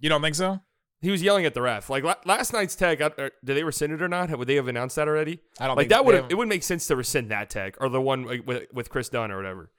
You 0.01 0.09
don't 0.09 0.23
think 0.23 0.35
so? 0.35 0.61
He 1.01 1.11
was 1.11 1.23
yelling 1.23 1.47
at 1.47 1.55
the 1.55 1.63
ref. 1.63 1.89
Like 1.91 2.05
last 2.25 2.53
night's 2.53 2.75
tech, 2.75 3.01
uh, 3.01 3.11
uh, 3.17 3.29
did 3.45 3.57
they 3.57 3.63
rescind 3.63 3.93
it 3.93 4.03
or 4.03 4.09
not? 4.09 4.37
Would 4.37 4.49
they 4.49 4.57
have 4.57 4.69
announced 4.69 4.97
that 4.97 5.09
already? 5.09 5.41
I 5.61 5.67
don't 5.67 5.77
like 5.77 5.85
think 5.85 5.91
that 5.91 6.05
would 6.05 6.31
it 6.31 6.37
would 6.37 6.49
make 6.49 6.63
sense 6.63 6.87
to 6.89 6.97
rescind 6.97 7.31
that 7.31 7.51
tech 7.51 7.77
or 7.81 7.89
the 7.89 8.01
one 8.01 8.45
with, 8.45 8.67
with 8.73 8.91
Kris 8.91 9.09
Dunn 9.09 9.31
or 9.31 9.37
whatever. 9.37 9.71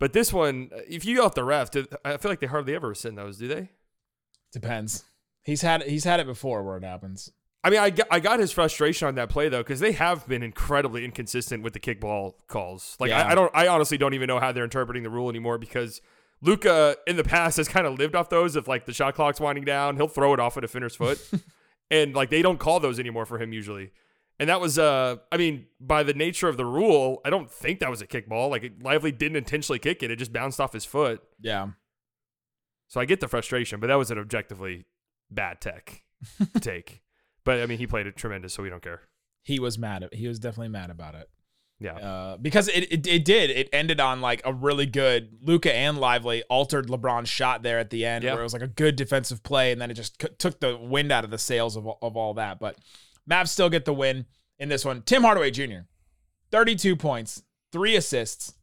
But 0.00 0.14
this 0.14 0.32
one, 0.32 0.70
uh, 0.74 0.80
if 0.88 1.04
you 1.04 1.24
at 1.24 1.36
the 1.36 1.44
ref, 1.44 1.70
I 2.04 2.16
feel 2.16 2.32
like 2.32 2.40
they 2.40 2.48
hardly 2.48 2.74
ever 2.74 2.92
send 2.94 3.16
those, 3.16 3.38
do 3.38 3.46
they? 3.46 3.68
Depends. 4.50 5.04
He's 5.44 5.62
had 5.62 5.82
he's 5.84 6.02
had 6.04 6.18
it 6.18 6.26
before 6.26 6.64
where 6.64 6.76
it 6.76 6.82
happens. 6.82 7.30
I 7.62 7.68
mean, 7.68 7.78
I 7.78 7.90
got, 7.90 8.06
I 8.10 8.20
got 8.20 8.40
his 8.40 8.50
frustration 8.50 9.06
on 9.06 9.14
that 9.16 9.28
play 9.28 9.48
though 9.50 9.58
because 9.58 9.80
they 9.80 9.92
have 9.92 10.26
been 10.26 10.42
incredibly 10.42 11.04
inconsistent 11.04 11.62
with 11.62 11.74
the 11.74 11.80
kickball 11.80 12.32
calls. 12.48 12.96
Like 12.98 13.10
Yeah. 13.10 13.22
I, 13.22 13.32
I 13.32 13.34
don't, 13.34 13.50
I 13.54 13.68
honestly 13.68 13.98
don't 13.98 14.14
even 14.14 14.26
know 14.26 14.40
how 14.40 14.50
they're 14.50 14.64
interpreting 14.64 15.02
the 15.02 15.10
rule 15.10 15.28
anymore 15.28 15.58
because 15.58 16.00
Luka 16.40 16.96
in 17.06 17.16
the 17.16 17.24
past 17.24 17.58
has 17.58 17.68
kind 17.68 17.86
of 17.86 17.98
lived 17.98 18.14
off 18.14 18.30
those. 18.30 18.56
If 18.56 18.66
like 18.66 18.86
the 18.86 18.94
shot 18.94 19.14
clock's 19.14 19.40
winding 19.40 19.64
down, 19.64 19.96
he'll 19.96 20.08
throw 20.08 20.32
it 20.32 20.40
off 20.40 20.56
a 20.56 20.62
defender's 20.62 20.96
foot, 20.96 21.20
and 21.90 22.14
like 22.14 22.30
they 22.30 22.40
don't 22.40 22.58
call 22.58 22.80
those 22.80 22.98
anymore 22.98 23.26
for 23.26 23.38
him 23.38 23.52
usually. 23.52 23.90
And 24.40 24.48
that 24.48 24.60
was, 24.60 24.78
uh, 24.78 25.16
I 25.30 25.36
mean, 25.36 25.66
by 25.80 26.02
the 26.02 26.14
nature 26.14 26.48
of 26.48 26.56
the 26.56 26.64
rule, 26.64 27.20
I 27.24 27.30
don't 27.30 27.50
think 27.50 27.78
that 27.80 27.90
was 27.90 28.00
a 28.00 28.06
kickball. 28.06 28.50
Like 28.50 28.72
Lively 28.82 29.12
didn't 29.12 29.36
intentionally 29.36 29.78
kick 29.78 30.02
it; 30.02 30.10
it 30.10 30.16
just 30.16 30.32
bounced 30.32 30.58
off 30.60 30.72
his 30.72 30.84
foot. 30.86 31.22
Yeah. 31.40 31.68
So 32.88 33.00
I 33.00 33.04
get 33.04 33.20
the 33.20 33.28
frustration, 33.28 33.78
but 33.80 33.86
that 33.88 33.96
was 33.96 34.10
an 34.10 34.18
objectively 34.18 34.86
bad 35.30 35.60
tech 35.60 36.02
to 36.54 36.60
take. 36.60 37.02
But 37.44 37.60
I 37.60 37.66
mean, 37.66 37.78
he 37.78 37.86
played 37.86 38.06
it 38.06 38.16
tremendous, 38.16 38.54
so 38.54 38.62
we 38.62 38.70
don't 38.70 38.82
care. 38.82 39.02
He 39.42 39.60
was 39.60 39.78
mad. 39.78 40.02
At, 40.04 40.14
he 40.14 40.26
was 40.26 40.38
definitely 40.38 40.68
mad 40.70 40.90
about 40.90 41.14
it. 41.14 41.28
Yeah. 41.78 41.96
Uh, 41.96 42.36
because 42.36 42.68
it, 42.68 42.90
it 42.92 43.06
it 43.06 43.24
did. 43.24 43.50
It 43.50 43.68
ended 43.72 44.00
on 44.00 44.20
like 44.20 44.42
a 44.44 44.52
really 44.52 44.86
good 44.86 45.38
Luka 45.42 45.74
and 45.74 45.98
Lively 45.98 46.42
altered 46.50 46.88
LeBron's 46.88 47.28
shot 47.28 47.62
there 47.62 47.78
at 47.78 47.90
the 47.90 48.04
end, 48.04 48.24
Yeah. 48.24 48.32
where 48.32 48.40
it 48.40 48.44
was 48.44 48.52
like 48.54 48.62
a 48.62 48.66
good 48.68 48.96
defensive 48.96 49.42
play, 49.42 49.70
and 49.72 49.80
then 49.80 49.90
it 49.90 49.94
just 49.94 50.20
c- 50.20 50.28
took 50.38 50.60
the 50.60 50.76
wind 50.76 51.12
out 51.12 51.24
of 51.24 51.30
the 51.30 51.38
sails 51.38 51.76
of, 51.76 51.86
of 52.02 52.16
all 52.16 52.34
that. 52.34 52.58
But 52.58 52.76
Mavs 53.30 53.48
still 53.48 53.70
get 53.70 53.84
the 53.84 53.94
win 53.94 54.26
in 54.58 54.68
this 54.68 54.84
one. 54.84 55.02
Tim 55.02 55.22
Hardaway 55.22 55.50
Jr. 55.50 55.82
32 56.50 56.96
points, 56.96 57.42
three 57.72 57.94
assists, 57.96 58.54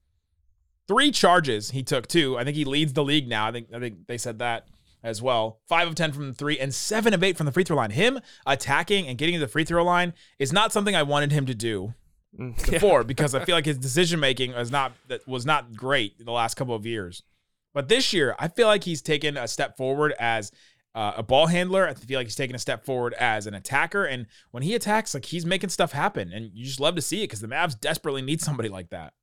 three 0.87 1.11
charges. 1.11 1.71
He 1.71 1.83
took 1.83 2.07
two. 2.07 2.37
I 2.37 2.43
think 2.43 2.57
he 2.57 2.65
leads 2.65 2.93
the 2.93 3.03
league 3.03 3.27
now. 3.27 3.47
I 3.47 3.51
think 3.51 3.67
I 3.73 3.79
think 3.79 4.07
they 4.07 4.17
said 4.17 4.39
that 4.39 4.67
as 5.03 5.21
well. 5.21 5.59
Five 5.67 5.87
of 5.87 5.95
ten 5.95 6.11
from 6.11 6.27
the 6.27 6.33
three 6.33 6.59
and 6.59 6.73
seven 6.73 7.13
of 7.13 7.23
eight 7.23 7.37
from 7.37 7.45
the 7.45 7.51
free 7.51 7.63
throw 7.63 7.77
line. 7.77 7.91
Him 7.91 8.19
attacking 8.45 9.07
and 9.07 9.17
getting 9.17 9.35
to 9.35 9.39
the 9.39 9.47
free 9.47 9.63
throw 9.63 9.83
line 9.83 10.13
is 10.39 10.51
not 10.51 10.73
something 10.73 10.95
I 10.95 11.03
wanted 11.03 11.31
him 11.31 11.45
to 11.45 11.55
do 11.55 11.93
Mm, 12.37 12.71
before 12.71 13.03
because 13.03 13.33
I 13.33 13.43
feel 13.45 13.55
like 13.55 13.65
his 13.65 13.77
decision 13.77 14.19
making 14.19 14.53
was 14.53 14.71
not 14.71 14.93
was 15.25 15.45
not 15.45 15.75
great 15.75 16.15
in 16.19 16.25
the 16.25 16.31
last 16.31 16.55
couple 16.55 16.75
of 16.75 16.85
years. 16.85 17.23
But 17.73 17.89
this 17.89 18.11
year, 18.11 18.35
I 18.39 18.47
feel 18.47 18.67
like 18.67 18.83
he's 18.83 19.01
taken 19.01 19.37
a 19.37 19.47
step 19.47 19.77
forward 19.77 20.13
as 20.19 20.51
uh, 20.97 21.13
a 21.17 21.23
ball 21.23 21.45
handler. 21.47 21.87
I 21.87 21.93
feel 21.93 22.19
like 22.19 22.27
he's 22.27 22.35
taking 22.35 22.55
a 22.55 22.59
step 22.59 22.83
forward 22.83 23.13
as 23.19 23.45
an 23.45 23.53
attacker. 23.53 24.03
And 24.05 24.25
when 24.51 24.63
he 24.63 24.73
attacks, 24.73 25.13
like 25.13 25.25
he's 25.25 25.45
making 25.45 25.69
stuff 25.69 25.91
happen, 25.91 26.33
and 26.33 26.49
you 26.53 26.65
just 26.65 26.79
love 26.79 26.95
to 26.95 27.01
see 27.01 27.19
it 27.19 27.25
because 27.27 27.41
the 27.41 27.47
Mavs 27.47 27.79
desperately 27.79 28.21
need 28.23 28.41
somebody 28.41 28.69
like 28.69 28.89
that. 28.89 29.13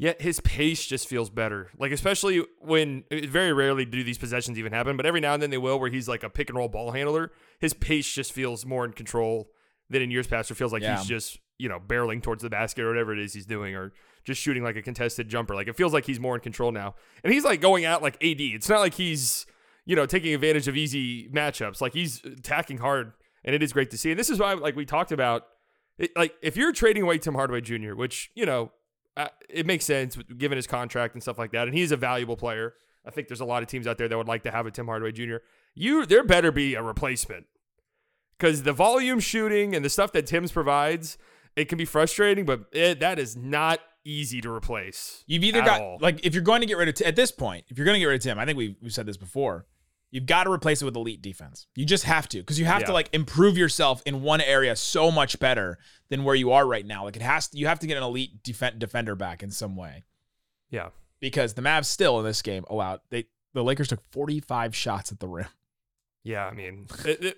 Yet 0.00 0.22
his 0.22 0.38
pace 0.40 0.86
just 0.86 1.08
feels 1.08 1.28
better. 1.28 1.70
Like 1.78 1.92
especially 1.92 2.44
when 2.60 3.04
very 3.12 3.52
rarely 3.52 3.84
do 3.84 4.02
these 4.04 4.16
possessions 4.16 4.58
even 4.58 4.72
happen, 4.72 4.96
but 4.96 5.04
every 5.06 5.20
now 5.20 5.34
and 5.34 5.42
then 5.42 5.50
they 5.50 5.58
will, 5.58 5.78
where 5.78 5.90
he's 5.90 6.08
like 6.08 6.22
a 6.22 6.30
pick 6.30 6.48
and 6.48 6.56
roll 6.56 6.68
ball 6.68 6.92
handler. 6.92 7.32
His 7.60 7.74
pace 7.74 8.10
just 8.10 8.32
feels 8.32 8.64
more 8.64 8.84
in 8.84 8.92
control 8.92 9.50
than 9.90 10.00
in 10.02 10.10
years 10.10 10.26
past. 10.28 10.50
It 10.50 10.54
feels 10.54 10.72
like 10.72 10.82
Yeah. 10.82 10.96
he's 10.98 11.06
just 11.06 11.38
you 11.58 11.68
know 11.68 11.80
barreling 11.80 12.22
towards 12.22 12.42
the 12.44 12.48
basket 12.50 12.84
or 12.84 12.88
whatever 12.88 13.12
it 13.12 13.18
is 13.18 13.34
he's 13.34 13.44
doing, 13.46 13.74
or 13.74 13.92
just 14.24 14.40
shooting 14.40 14.62
like 14.62 14.76
a 14.76 14.82
contested 14.82 15.28
jumper. 15.28 15.54
Like 15.56 15.66
it 15.68 15.76
feels 15.76 15.92
like 15.92 16.06
he's 16.06 16.20
more 16.20 16.36
in 16.36 16.40
control 16.40 16.70
now, 16.72 16.94
and 17.24 17.32
he's 17.32 17.44
like 17.44 17.60
going 17.60 17.84
out 17.84 18.00
like 18.00 18.14
AD. 18.22 18.40
It's 18.40 18.68
not 18.68 18.78
like 18.80 18.94
he's 18.94 19.44
you 19.88 19.96
know 19.96 20.04
taking 20.04 20.34
advantage 20.34 20.68
of 20.68 20.76
easy 20.76 21.28
matchups. 21.30 21.80
Like 21.80 21.94
he's 21.94 22.22
attacking 22.22 22.78
hard, 22.78 23.12
and 23.42 23.54
it 23.54 23.62
is 23.62 23.72
great 23.72 23.90
to 23.90 23.98
see. 23.98 24.10
And 24.10 24.20
this 24.20 24.28
is 24.28 24.38
why 24.38 24.52
like 24.52 24.76
we 24.76 24.84
talked 24.84 25.10
about. 25.10 25.46
It, 25.96 26.12
like 26.14 26.34
if 26.42 26.56
you're 26.56 26.72
trading 26.72 27.02
away 27.02 27.18
Tim 27.18 27.34
Hardaway 27.34 27.62
Jr., 27.62 27.94
which 27.94 28.30
you 28.34 28.46
know 28.46 28.70
uh, 29.16 29.28
it 29.48 29.66
makes 29.66 29.86
sense 29.86 30.16
given 30.36 30.56
his 30.56 30.66
contract 30.66 31.14
and 31.14 31.22
stuff 31.22 31.38
like 31.38 31.52
that, 31.52 31.66
and 31.66 31.76
he's 31.76 31.90
a 31.90 31.96
valuable 31.96 32.36
player. 32.36 32.74
I 33.04 33.10
think 33.10 33.28
there's 33.28 33.40
a 33.40 33.46
lot 33.46 33.62
of 33.62 33.68
teams 33.68 33.86
out 33.86 33.96
there 33.96 34.06
that 34.06 34.16
would 34.16 34.28
like 34.28 34.42
to 34.42 34.50
have 34.50 34.66
a 34.66 34.70
Tim 34.70 34.86
Hardaway 34.86 35.12
Jr. 35.12 35.36
You 35.74 36.04
there 36.04 36.22
better 36.22 36.52
be 36.52 36.74
a 36.74 36.82
replacement 36.82 37.46
because 38.38 38.64
the 38.64 38.74
volume 38.74 39.20
shooting 39.20 39.74
and 39.74 39.82
the 39.82 39.90
stuff 39.90 40.12
that 40.12 40.26
Tim's 40.26 40.52
provides, 40.52 41.16
it 41.56 41.70
can 41.70 41.78
be 41.78 41.86
frustrating, 41.86 42.44
but 42.44 42.66
it, 42.72 43.00
that 43.00 43.18
is 43.18 43.36
not 43.36 43.80
easy 44.04 44.42
to 44.42 44.50
replace. 44.52 45.24
You've 45.26 45.44
either 45.44 45.62
got 45.62 45.80
all. 45.80 45.98
like 46.00 46.24
if 46.24 46.34
you're 46.34 46.42
going 46.42 46.60
to 46.60 46.66
get 46.66 46.76
rid 46.76 46.88
of 46.88 47.06
at 47.06 47.16
this 47.16 47.32
point, 47.32 47.64
if 47.68 47.78
you're 47.78 47.86
going 47.86 47.94
to 47.94 48.00
get 48.00 48.06
rid 48.06 48.16
of 48.16 48.22
Tim, 48.22 48.38
I 48.38 48.44
think 48.44 48.58
we 48.58 48.76
we've 48.82 48.92
said 48.92 49.06
this 49.06 49.16
before. 49.16 49.66
You've 50.10 50.26
got 50.26 50.44
to 50.44 50.50
replace 50.50 50.80
it 50.80 50.86
with 50.86 50.96
elite 50.96 51.20
defense. 51.20 51.66
You 51.76 51.84
just 51.84 52.04
have 52.04 52.28
to 52.30 52.38
because 52.38 52.58
you 52.58 52.64
have 52.64 52.84
to 52.84 52.92
like 52.92 53.10
improve 53.12 53.58
yourself 53.58 54.02
in 54.06 54.22
one 54.22 54.40
area 54.40 54.74
so 54.74 55.10
much 55.10 55.38
better 55.38 55.78
than 56.08 56.24
where 56.24 56.34
you 56.34 56.52
are 56.52 56.66
right 56.66 56.86
now. 56.86 57.04
Like 57.04 57.16
it 57.16 57.22
has 57.22 57.48
to, 57.48 57.58
you 57.58 57.66
have 57.66 57.80
to 57.80 57.86
get 57.86 57.98
an 57.98 58.02
elite 58.02 58.42
defen 58.42 58.78
defender 58.78 59.14
back 59.14 59.42
in 59.42 59.50
some 59.50 59.76
way 59.76 60.04
yeah. 60.70 60.88
because 61.20 61.54
the 61.54 61.62
Mavs 61.62 61.86
still 61.86 62.18
in 62.18 62.24
this 62.24 62.40
game 62.40 62.64
allowed 62.70 63.00
they 63.10 63.26
the 63.54 63.62
Lakers 63.62 63.88
took 63.88 64.00
45 64.12 64.74
shots 64.74 65.12
at 65.12 65.20
the 65.20 65.28
rim. 65.28 65.46
Yeah, 66.22 66.46
I 66.46 66.52
mean, 66.52 66.86
it, 67.04 67.36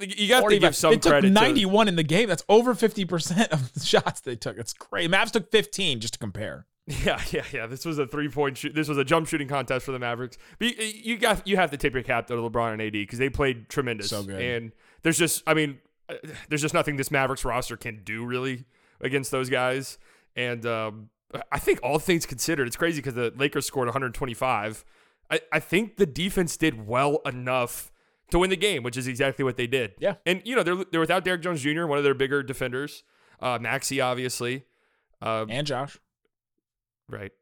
it, 0.00 0.18
you 0.18 0.28
got 0.28 0.48
to 0.48 0.58
give 0.58 0.76
some 0.76 0.92
they 0.92 0.98
took 0.98 1.10
credit. 1.10 1.28
to- 1.28 1.34
91 1.34 1.88
in 1.88 1.96
the 1.96 2.02
game. 2.02 2.28
That's 2.28 2.44
over 2.48 2.74
50% 2.74 3.48
of 3.48 3.72
the 3.72 3.80
shots 3.84 4.20
they 4.20 4.36
took. 4.36 4.58
It's 4.58 4.72
great. 4.72 5.10
Mavs 5.10 5.30
took 5.30 5.50
15 5.50 6.00
just 6.00 6.14
to 6.14 6.18
compare. 6.18 6.66
Yeah, 6.86 7.20
yeah, 7.30 7.44
yeah. 7.52 7.66
This 7.66 7.84
was 7.84 7.98
a 7.98 8.06
three 8.06 8.28
point 8.28 8.58
shoot. 8.58 8.74
This 8.74 8.88
was 8.88 8.98
a 8.98 9.04
jump 9.04 9.26
shooting 9.26 9.48
contest 9.48 9.86
for 9.86 9.92
the 9.92 9.98
Mavericks. 9.98 10.36
But 10.58 10.68
you, 10.68 10.86
you 11.12 11.18
got 11.18 11.46
you 11.46 11.56
have 11.56 11.70
to 11.70 11.76
tip 11.76 11.94
your 11.94 12.02
cap 12.02 12.26
to 12.28 12.34
LeBron 12.34 12.72
and 12.74 12.82
AD 12.82 12.92
because 12.92 13.18
they 13.18 13.30
played 13.30 13.68
tremendous. 13.68 14.10
So 14.10 14.22
good. 14.22 14.40
And 14.40 14.72
there's 15.02 15.18
just, 15.18 15.42
I 15.46 15.54
mean, 15.54 15.78
uh, 16.08 16.14
there's 16.48 16.62
just 16.62 16.74
nothing 16.74 16.96
this 16.96 17.10
Mavericks 17.10 17.44
roster 17.44 17.76
can 17.76 18.02
do 18.04 18.24
really 18.24 18.64
against 19.00 19.30
those 19.30 19.48
guys. 19.48 19.98
And 20.36 20.66
um, 20.66 21.10
I 21.50 21.58
think 21.58 21.80
all 21.82 21.98
things 21.98 22.26
considered, 22.26 22.66
it's 22.66 22.76
crazy 22.76 22.98
because 23.00 23.14
the 23.14 23.32
Lakers 23.36 23.66
scored 23.66 23.86
125. 23.86 24.84
I, 25.30 25.40
I 25.52 25.60
think 25.60 25.96
the 25.96 26.06
defense 26.06 26.56
did 26.56 26.86
well 26.86 27.20
enough 27.24 27.90
to 28.30 28.38
win 28.38 28.50
the 28.50 28.56
game, 28.56 28.82
which 28.82 28.96
is 28.96 29.06
exactly 29.06 29.44
what 29.44 29.56
they 29.56 29.66
did. 29.66 29.94
Yeah. 29.98 30.16
And 30.26 30.42
you 30.44 30.54
know 30.56 30.62
they're 30.62 30.84
they're 30.90 31.00
without 31.00 31.24
Derrick 31.24 31.42
Jones 31.42 31.62
Jr., 31.62 31.86
one 31.86 31.98
of 31.98 32.04
their 32.04 32.14
bigger 32.14 32.42
defenders. 32.42 33.04
Uh, 33.40 33.58
Maxi, 33.58 34.04
obviously. 34.04 34.64
Uh, 35.22 35.46
And 35.48 35.66
Josh. 35.66 35.98
Right. 37.08 37.32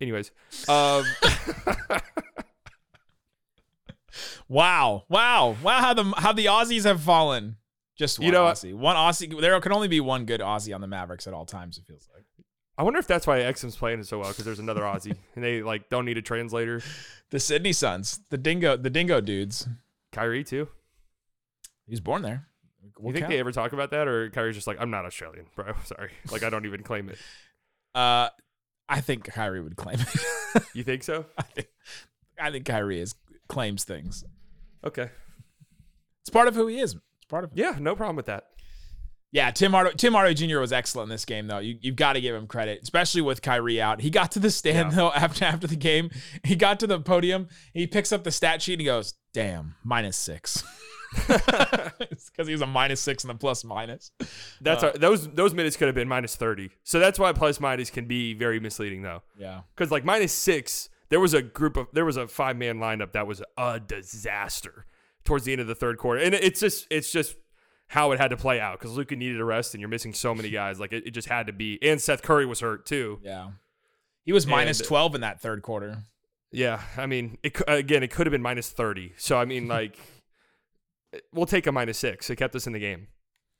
Anyways, 0.00 0.32
um, 0.68 1.04
Wow. 4.48 5.04
Wow. 5.08 5.56
Wow 5.62 5.80
how 5.80 5.94
the 5.94 6.04
how 6.16 6.32
the 6.32 6.46
Aussies 6.46 6.84
have 6.84 7.00
fallen. 7.00 7.56
Just 7.96 8.18
one 8.18 8.26
You 8.26 8.32
know? 8.32 8.44
Aussie. 8.44 8.74
One 8.74 8.96
Aussie. 8.96 9.40
There 9.40 9.58
can 9.60 9.72
only 9.72 9.88
be 9.88 10.00
one 10.00 10.24
good 10.24 10.40
Aussie 10.40 10.74
on 10.74 10.80
the 10.80 10.86
Mavericks 10.86 11.26
at 11.26 11.34
all 11.34 11.46
times, 11.46 11.78
it 11.78 11.84
feels 11.86 12.08
like. 12.14 12.24
I 12.76 12.82
wonder 12.84 12.98
if 12.98 13.06
that's 13.06 13.26
why 13.26 13.40
Exum's 13.40 13.76
playing 13.76 14.00
it 14.00 14.06
so 14.06 14.18
well 14.18 14.28
because 14.28 14.44
there's 14.44 14.58
another 14.58 14.82
Aussie 14.82 15.16
and 15.34 15.44
they 15.44 15.62
like 15.62 15.88
don't 15.88 16.04
need 16.04 16.18
a 16.18 16.22
translator. 16.22 16.82
The 17.30 17.40
Sydney 17.40 17.72
Suns, 17.72 18.20
the 18.30 18.38
dingo, 18.38 18.76
the 18.76 18.90
dingo 18.90 19.20
dudes. 19.20 19.68
Kyrie 20.10 20.44
too. 20.44 20.68
He 21.86 21.92
was 21.92 22.00
born 22.00 22.22
there. 22.22 22.48
You 23.02 23.12
think 23.12 23.28
they 23.28 23.38
ever 23.38 23.52
talk 23.52 23.72
about 23.72 23.90
that, 23.90 24.08
or 24.08 24.28
Kyrie's 24.30 24.56
just 24.56 24.66
like, 24.66 24.76
I'm 24.80 24.90
not 24.90 25.04
Australian, 25.04 25.46
bro. 25.54 25.72
Sorry, 25.84 26.10
like 26.30 26.42
I 26.42 26.50
don't 26.50 26.66
even 26.66 26.82
claim 26.82 27.08
it. 27.08 27.18
Uh 27.94 28.28
I 28.88 29.00
think 29.00 29.24
Kyrie 29.24 29.60
would 29.62 29.76
claim 29.76 29.98
it. 30.00 30.62
You 30.74 30.82
think 30.84 31.02
so? 31.02 31.26
I 31.38 31.42
think 31.42 31.68
I 32.40 32.50
think 32.50 32.66
Kyrie 32.66 33.00
is 33.00 33.14
claims 33.48 33.84
things. 33.84 34.24
Okay. 34.84 35.08
It's 36.22 36.30
part 36.30 36.48
of 36.48 36.54
who 36.54 36.66
he 36.66 36.78
is. 36.78 36.92
It's 36.94 37.26
part 37.28 37.44
of 37.44 37.50
Yeah, 37.54 37.76
no 37.80 37.94
problem 37.96 38.16
with 38.16 38.26
that. 38.26 38.44
Yeah, 39.32 39.50
Tim 39.50 39.72
Hardaway, 39.72 39.94
Tim 39.96 40.12
Hardaway 40.12 40.34
Jr. 40.34 40.58
was 40.58 40.74
excellent 40.74 41.06
in 41.10 41.14
this 41.14 41.24
game, 41.24 41.46
though. 41.46 41.58
You, 41.58 41.78
you've 41.80 41.96
got 41.96 42.12
to 42.14 42.20
give 42.20 42.34
him 42.34 42.46
credit, 42.46 42.80
especially 42.82 43.22
with 43.22 43.40
Kyrie 43.40 43.80
out. 43.80 44.02
He 44.02 44.10
got 44.10 44.32
to 44.32 44.38
the 44.38 44.50
stand 44.50 44.90
Yeah. 44.90 44.96
though 44.96 45.12
after 45.14 45.46
after 45.46 45.66
the 45.66 45.76
game. 45.76 46.10
He 46.44 46.54
got 46.54 46.78
to 46.80 46.86
the 46.86 47.00
podium. 47.00 47.48
He 47.72 47.86
picks 47.86 48.12
up 48.12 48.24
the 48.24 48.30
stat 48.30 48.60
sheet 48.60 48.74
and 48.74 48.80
he 48.82 48.86
goes, 48.86 49.14
"Damn, 49.32 49.76
minus 49.84 50.18
six. 50.18 50.62
Because 51.28 52.46
he 52.46 52.52
was 52.52 52.62
a 52.62 52.66
minus 52.66 53.00
six 53.00 53.24
and 53.24 53.30
the 53.30 53.34
plus 53.34 53.64
minus. 53.64 54.10
That's 54.60 54.82
uh, 54.82 54.88
our, 54.88 54.92
those 54.94 55.28
those 55.28 55.54
minutes 55.54 55.76
could 55.76 55.86
have 55.86 55.94
been 55.94 56.08
minus 56.08 56.36
thirty. 56.36 56.70
So 56.84 56.98
that's 56.98 57.18
why 57.18 57.32
plus 57.32 57.60
minus 57.60 57.90
can 57.90 58.06
be 58.06 58.34
very 58.34 58.58
misleading 58.60 59.02
though. 59.02 59.22
Yeah, 59.38 59.62
Because 59.74 59.90
like 59.90 60.04
minus 60.04 60.32
six, 60.32 60.88
there 61.10 61.20
was 61.20 61.34
a 61.34 61.42
group 61.42 61.76
of 61.76 61.88
there 61.92 62.04
was 62.04 62.16
a 62.16 62.26
five 62.28 62.56
man 62.56 62.78
lineup 62.78 63.12
that 63.12 63.26
was 63.26 63.42
a 63.58 63.80
disaster. 63.80 64.86
towards 65.24 65.44
the 65.44 65.52
end 65.52 65.60
of 65.60 65.66
the 65.66 65.74
third 65.74 65.98
quarter, 65.98 66.20
and 66.20 66.34
it's 66.34 66.60
just 66.60 66.86
it's 66.90 67.12
just 67.12 67.36
how 67.88 68.10
it 68.12 68.18
had 68.20 68.28
to 68.30 68.36
play 68.36 68.58
out 68.58 68.78
because 68.78 68.96
Luka 68.96 69.14
needed 69.16 69.40
a 69.40 69.44
rest, 69.44 69.74
and 69.74 69.80
you're 69.80 69.88
missing 69.90 70.14
so 70.14 70.34
many 70.34 70.50
guys. 70.60 70.80
Like 70.80 70.92
it, 70.92 71.06
it 71.06 71.10
just 71.12 71.28
had 71.28 71.46
to 71.46 71.52
be, 71.52 71.78
and 71.82 72.00
Seth 72.00 72.22
Curry 72.22 72.46
was 72.46 72.60
hurt 72.60 72.86
too. 72.86 73.20
Yeah. 73.22 73.50
He 74.24 74.32
was 74.32 74.46
minus 74.46 74.78
And- 74.80 74.88
12 74.88 75.14
in 75.16 75.20
that 75.22 75.40
third 75.40 75.62
quarter. 75.62 76.04
Yeah, 76.54 76.82
I 76.98 77.06
mean, 77.06 77.38
it 77.42 77.60
again, 77.66 78.02
it 78.02 78.10
could 78.10 78.26
have 78.26 78.30
been 78.32 78.42
minus 78.42 78.70
thirty. 78.70 79.14
So 79.16 79.38
I 79.38 79.44
mean, 79.46 79.68
like, 79.78 79.96
we'll 81.32 81.46
take 81.46 81.66
a 81.66 81.72
minus 81.72 81.98
six. 81.98 82.28
It 82.30 82.36
kept 82.36 82.54
us 82.54 82.66
in 82.66 82.72
the 82.72 82.78
game, 82.78 83.08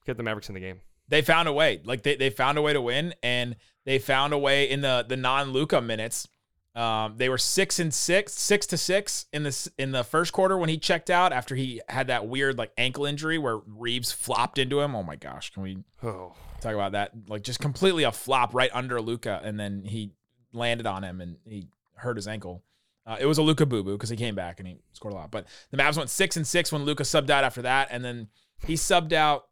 kept 0.06 0.16
the 0.16 0.22
Mavericks 0.22 0.48
in 0.48 0.54
the 0.54 0.60
game. 0.60 0.80
They 1.08 1.22
found 1.22 1.48
a 1.48 1.52
way. 1.52 1.80
Like 1.84 2.02
they, 2.02 2.16
they 2.16 2.30
found 2.30 2.58
a 2.58 2.62
way 2.62 2.72
to 2.72 2.80
win 2.80 3.14
and 3.22 3.56
they 3.84 3.98
found 3.98 4.32
a 4.32 4.38
way 4.38 4.70
in 4.70 4.80
the 4.80 5.04
the 5.06 5.16
non-Luka 5.16 5.80
minutes. 5.80 6.28
Um, 6.74 7.16
they 7.18 7.28
were 7.28 7.36
six 7.36 7.78
and 7.78 7.92
six, 7.92 8.32
six 8.32 8.66
to 8.68 8.78
six 8.78 9.26
in 9.30 9.42
this 9.42 9.68
in 9.78 9.90
the 9.92 10.04
first 10.04 10.32
quarter 10.32 10.56
when 10.56 10.70
he 10.70 10.78
checked 10.78 11.10
out 11.10 11.30
after 11.32 11.54
he 11.54 11.82
had 11.88 12.06
that 12.06 12.26
weird 12.26 12.56
like 12.56 12.72
ankle 12.78 13.04
injury 13.04 13.36
where 13.36 13.58
Reaves 13.66 14.10
flopped 14.10 14.56
into 14.58 14.80
him. 14.80 14.94
Oh 14.94 15.02
my 15.02 15.16
gosh, 15.16 15.50
can 15.50 15.62
we 15.62 15.78
Oh, 16.02 16.32
talk 16.62 16.72
about 16.72 16.92
that? 16.92 17.12
Like 17.28 17.42
just 17.42 17.60
completely 17.60 18.04
a 18.04 18.12
flop 18.12 18.54
right 18.54 18.70
under 18.72 19.02
Luka, 19.02 19.40
and 19.44 19.60
then 19.60 19.84
he 19.84 20.12
landed 20.54 20.86
on 20.86 21.02
him 21.04 21.20
and 21.20 21.36
he 21.44 21.66
hurt 21.96 22.16
his 22.16 22.26
ankle. 22.26 22.62
Uh, 23.06 23.16
it 23.18 23.26
was 23.26 23.38
a 23.38 23.42
Luka 23.42 23.66
boo 23.66 23.82
boo 23.82 23.92
because 23.92 24.10
he 24.10 24.16
came 24.16 24.34
back 24.34 24.60
and 24.60 24.68
he 24.68 24.76
scored 24.92 25.12
a 25.14 25.16
lot. 25.16 25.30
But 25.30 25.46
the 25.70 25.76
Mavs 25.76 25.96
went 25.96 26.08
six 26.10 26.36
and 26.36 26.46
six 26.46 26.70
when 26.70 26.84
Luka 26.84 27.02
subbed 27.02 27.30
out 27.30 27.42
after 27.44 27.62
that, 27.62 27.88
and 27.90 28.04
then 28.04 28.28
he 28.66 28.74
subbed 28.74 29.12
out 29.12 29.44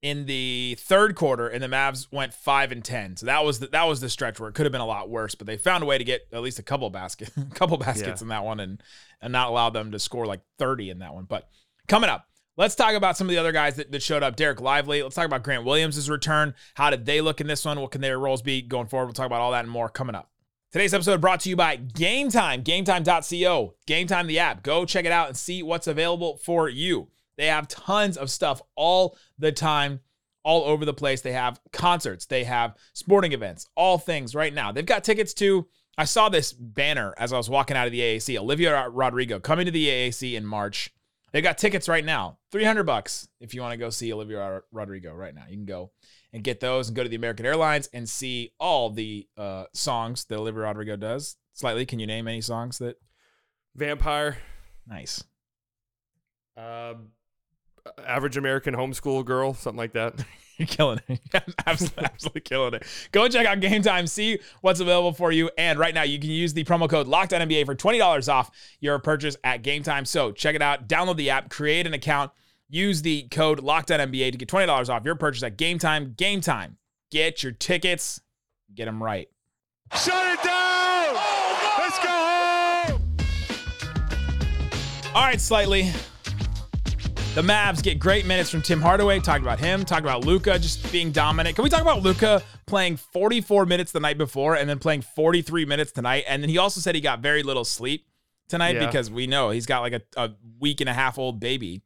in 0.00 0.26
the 0.26 0.76
third 0.80 1.14
quarter, 1.14 1.46
and 1.46 1.62
the 1.62 1.68
Mavs 1.68 2.08
went 2.10 2.34
five 2.34 2.72
and 2.72 2.84
ten. 2.84 3.16
So 3.16 3.26
that 3.26 3.44
was 3.44 3.60
the, 3.60 3.68
that 3.68 3.84
was 3.84 4.00
the 4.00 4.08
stretch 4.08 4.40
where 4.40 4.48
it 4.48 4.54
could 4.54 4.66
have 4.66 4.72
been 4.72 4.80
a 4.80 4.86
lot 4.86 5.08
worse, 5.10 5.34
but 5.34 5.46
they 5.46 5.56
found 5.56 5.82
a 5.84 5.86
way 5.86 5.96
to 5.98 6.02
get 6.04 6.22
at 6.32 6.40
least 6.42 6.58
a 6.58 6.62
couple 6.62 6.88
basket, 6.90 7.30
couple 7.54 7.76
baskets 7.76 8.20
Yeah. 8.20 8.24
in 8.24 8.28
that 8.28 8.44
one, 8.44 8.58
and 8.58 8.82
and 9.20 9.32
not 9.32 9.48
allow 9.48 9.70
them 9.70 9.92
to 9.92 9.98
score 9.98 10.26
like 10.26 10.40
thirty 10.58 10.90
in 10.90 10.98
that 11.00 11.14
one. 11.14 11.24
But 11.24 11.48
coming 11.88 12.10
up. 12.10 12.26
Let's 12.58 12.74
talk 12.74 12.92
about 12.94 13.16
some 13.16 13.28
of 13.28 13.30
the 13.30 13.38
other 13.38 13.50
guys 13.52 13.76
that, 13.76 13.90
that 13.92 14.02
showed 14.02 14.22
up. 14.22 14.36
Dereck 14.36 14.60
Lively. 14.60 15.02
Let's 15.02 15.14
talk 15.14 15.24
about 15.24 15.42
Grant 15.42 15.64
Williams' 15.64 16.10
return. 16.10 16.52
How 16.74 16.90
did 16.90 17.06
they 17.06 17.22
look 17.22 17.40
in 17.40 17.46
this 17.46 17.64
one? 17.64 17.80
What 17.80 17.92
can 17.92 18.02
their 18.02 18.18
roles 18.18 18.42
be 18.42 18.60
going 18.60 18.88
forward? 18.88 19.06
We'll 19.06 19.14
talk 19.14 19.24
about 19.24 19.40
all 19.40 19.52
that 19.52 19.64
and 19.64 19.70
more 19.70 19.88
coming 19.88 20.14
up. 20.14 20.30
Today's 20.72 20.94
episode 20.94 21.20
brought 21.20 21.40
to 21.40 21.50
you 21.50 21.56
by 21.56 21.76
Game 21.76 22.30
Time, 22.30 22.64
gametime.co. 22.64 23.74
Game 23.86 24.06
Time, 24.06 24.26
the 24.26 24.38
app. 24.38 24.62
Go 24.62 24.86
check 24.86 25.04
it 25.04 25.12
out 25.12 25.28
and 25.28 25.36
see 25.36 25.62
what's 25.62 25.86
available 25.86 26.38
for 26.38 26.66
you. 26.66 27.08
They 27.36 27.48
have 27.48 27.68
tons 27.68 28.16
of 28.16 28.30
stuff 28.30 28.62
all 28.74 29.18
the 29.38 29.52
time, 29.52 30.00
all 30.42 30.64
over 30.64 30.86
the 30.86 30.94
place. 30.94 31.20
They 31.20 31.32
have 31.32 31.60
concerts, 31.74 32.24
they 32.24 32.44
have 32.44 32.74
sporting 32.94 33.32
events, 33.32 33.66
all 33.76 33.98
things 33.98 34.34
right 34.34 34.54
now. 34.54 34.72
They've 34.72 34.86
got 34.86 35.04
tickets 35.04 35.34
to. 35.34 35.68
I 35.98 36.06
saw 36.06 36.30
this 36.30 36.54
banner 36.54 37.12
as 37.18 37.34
I 37.34 37.36
was 37.36 37.50
walking 37.50 37.76
out 37.76 37.84
of 37.84 37.92
the 37.92 38.00
AAC. 38.00 38.38
Olivia 38.38 38.88
Rodrigo 38.88 39.40
coming 39.40 39.66
to 39.66 39.72
the 39.72 39.88
AAC 39.88 40.32
in 40.32 40.46
March. 40.46 40.90
They 41.32 41.42
got 41.42 41.58
tickets 41.58 41.86
right 41.86 42.04
now, 42.04 42.38
300 42.50 42.84
bucks 42.84 43.28
if 43.40 43.52
you 43.52 43.60
want 43.60 43.72
to 43.72 43.78
go 43.78 43.90
see 43.90 44.10
Olivia 44.10 44.62
Rodrigo 44.72 45.12
right 45.12 45.34
now. 45.34 45.44
You 45.46 45.56
can 45.58 45.66
go 45.66 45.90
and 46.32 46.42
get 46.42 46.60
those 46.60 46.88
and 46.88 46.96
go 46.96 47.02
to 47.02 47.08
the 47.08 47.16
American 47.16 47.44
Airlines 47.46 47.88
and 47.92 48.08
see 48.08 48.52
all 48.58 48.90
the 48.90 49.26
uh, 49.36 49.64
songs 49.74 50.24
that 50.26 50.36
Olivia 50.36 50.62
Rodrigo 50.62 50.96
does. 50.96 51.36
Slightly, 51.52 51.84
can 51.84 51.98
you 51.98 52.06
name 52.06 52.26
any 52.28 52.40
songs 52.40 52.78
that? 52.78 52.96
vampire, 53.74 54.38
Nice. 54.86 55.24
um, 56.56 57.08
average 58.06 58.36
American 58.36 58.74
homeschool 58.74 59.24
girl, 59.24 59.54
something 59.54 59.78
like 59.78 59.92
that. 59.92 60.24
You're 60.58 60.66
killing 60.68 61.00
it. 61.08 61.20
absolutely, 61.66 62.04
absolutely 62.12 62.40
killing 62.42 62.74
it. 62.74 62.84
Go 63.10 63.26
check 63.28 63.46
out 63.46 63.60
Game 63.60 63.82
Time, 63.82 64.06
see 64.06 64.38
what's 64.60 64.80
available 64.80 65.12
for 65.12 65.32
you. 65.32 65.50
And 65.56 65.78
right 65.78 65.94
now, 65.94 66.02
you 66.02 66.18
can 66.18 66.30
use 66.30 66.52
the 66.52 66.64
promo 66.64 66.88
code 66.88 67.06
LOCKEDONNBA 67.06 67.64
for 67.66 67.74
$20 67.74 68.32
off 68.32 68.50
your 68.80 68.98
purchase 68.98 69.36
at 69.42 69.62
Game 69.62 69.82
Time. 69.82 70.04
So 70.04 70.30
check 70.30 70.54
it 70.54 70.62
out. 70.62 70.88
Download 70.88 71.16
the 71.16 71.30
app, 71.30 71.48
create 71.50 71.86
an 71.86 71.94
account, 71.94 72.30
use 72.72 73.02
the 73.02 73.28
code 73.30 73.60
LOCKEDONNBA 73.60 74.32
to 74.32 74.38
get 74.38 74.48
$20 74.48 74.88
off 74.88 75.04
your 75.04 75.14
purchase 75.14 75.42
at 75.42 75.56
Game 75.58 75.78
Time. 75.78 76.14
Game 76.16 76.40
Time. 76.40 76.78
Get 77.10 77.42
your 77.42 77.52
tickets, 77.52 78.20
get 78.74 78.86
them 78.86 79.02
right. 79.02 79.28
Shut 79.92 80.32
it 80.32 80.42
down! 80.42 81.14
Oh, 81.14 81.74
Let's 81.78 81.98
go 81.98 82.96
home! 82.96 83.16
All 85.14 85.22
right, 85.22 85.38
slightly. 85.40 85.90
The 87.34 87.42
Mavs 87.42 87.82
get 87.82 87.98
great 87.98 88.26
minutes 88.26 88.48
from 88.50 88.62
Tim 88.62 88.80
Hardaway. 88.80 89.20
Talked 89.20 89.42
about 89.42 89.58
him. 89.58 89.84
Talked 89.84 90.02
about 90.02 90.24
Luka 90.24 90.58
just 90.58 90.90
being 90.90 91.12
dominant. 91.12 91.54
Can 91.56 91.64
we 91.64 91.70
talk 91.70 91.82
about 91.82 92.02
Luka 92.02 92.42
playing 92.66 92.96
44 92.96 93.66
minutes 93.66 93.92
the 93.92 94.00
night 94.00 94.16
before 94.16 94.54
and 94.56 94.68
then 94.68 94.78
playing 94.78 95.02
43 95.02 95.66
minutes 95.66 95.92
tonight? 95.92 96.24
And 96.28 96.42
then 96.42 96.48
he 96.48 96.56
also 96.56 96.80
said 96.80 96.94
he 96.94 97.02
got 97.02 97.20
very 97.20 97.42
little 97.42 97.64
sleep 97.64 98.06
tonight 98.48 98.76
Yeah. 98.76 98.86
because 98.86 99.10
we 99.10 99.26
know 99.26 99.50
he's 99.50 99.66
got 99.66 99.80
like 99.80 99.92
a, 99.94 100.02
a 100.16 100.30
week 100.58 100.80
and 100.80 100.88
a 100.90 100.94
half 100.94 101.18
old 101.18 101.40
baby 101.40 101.82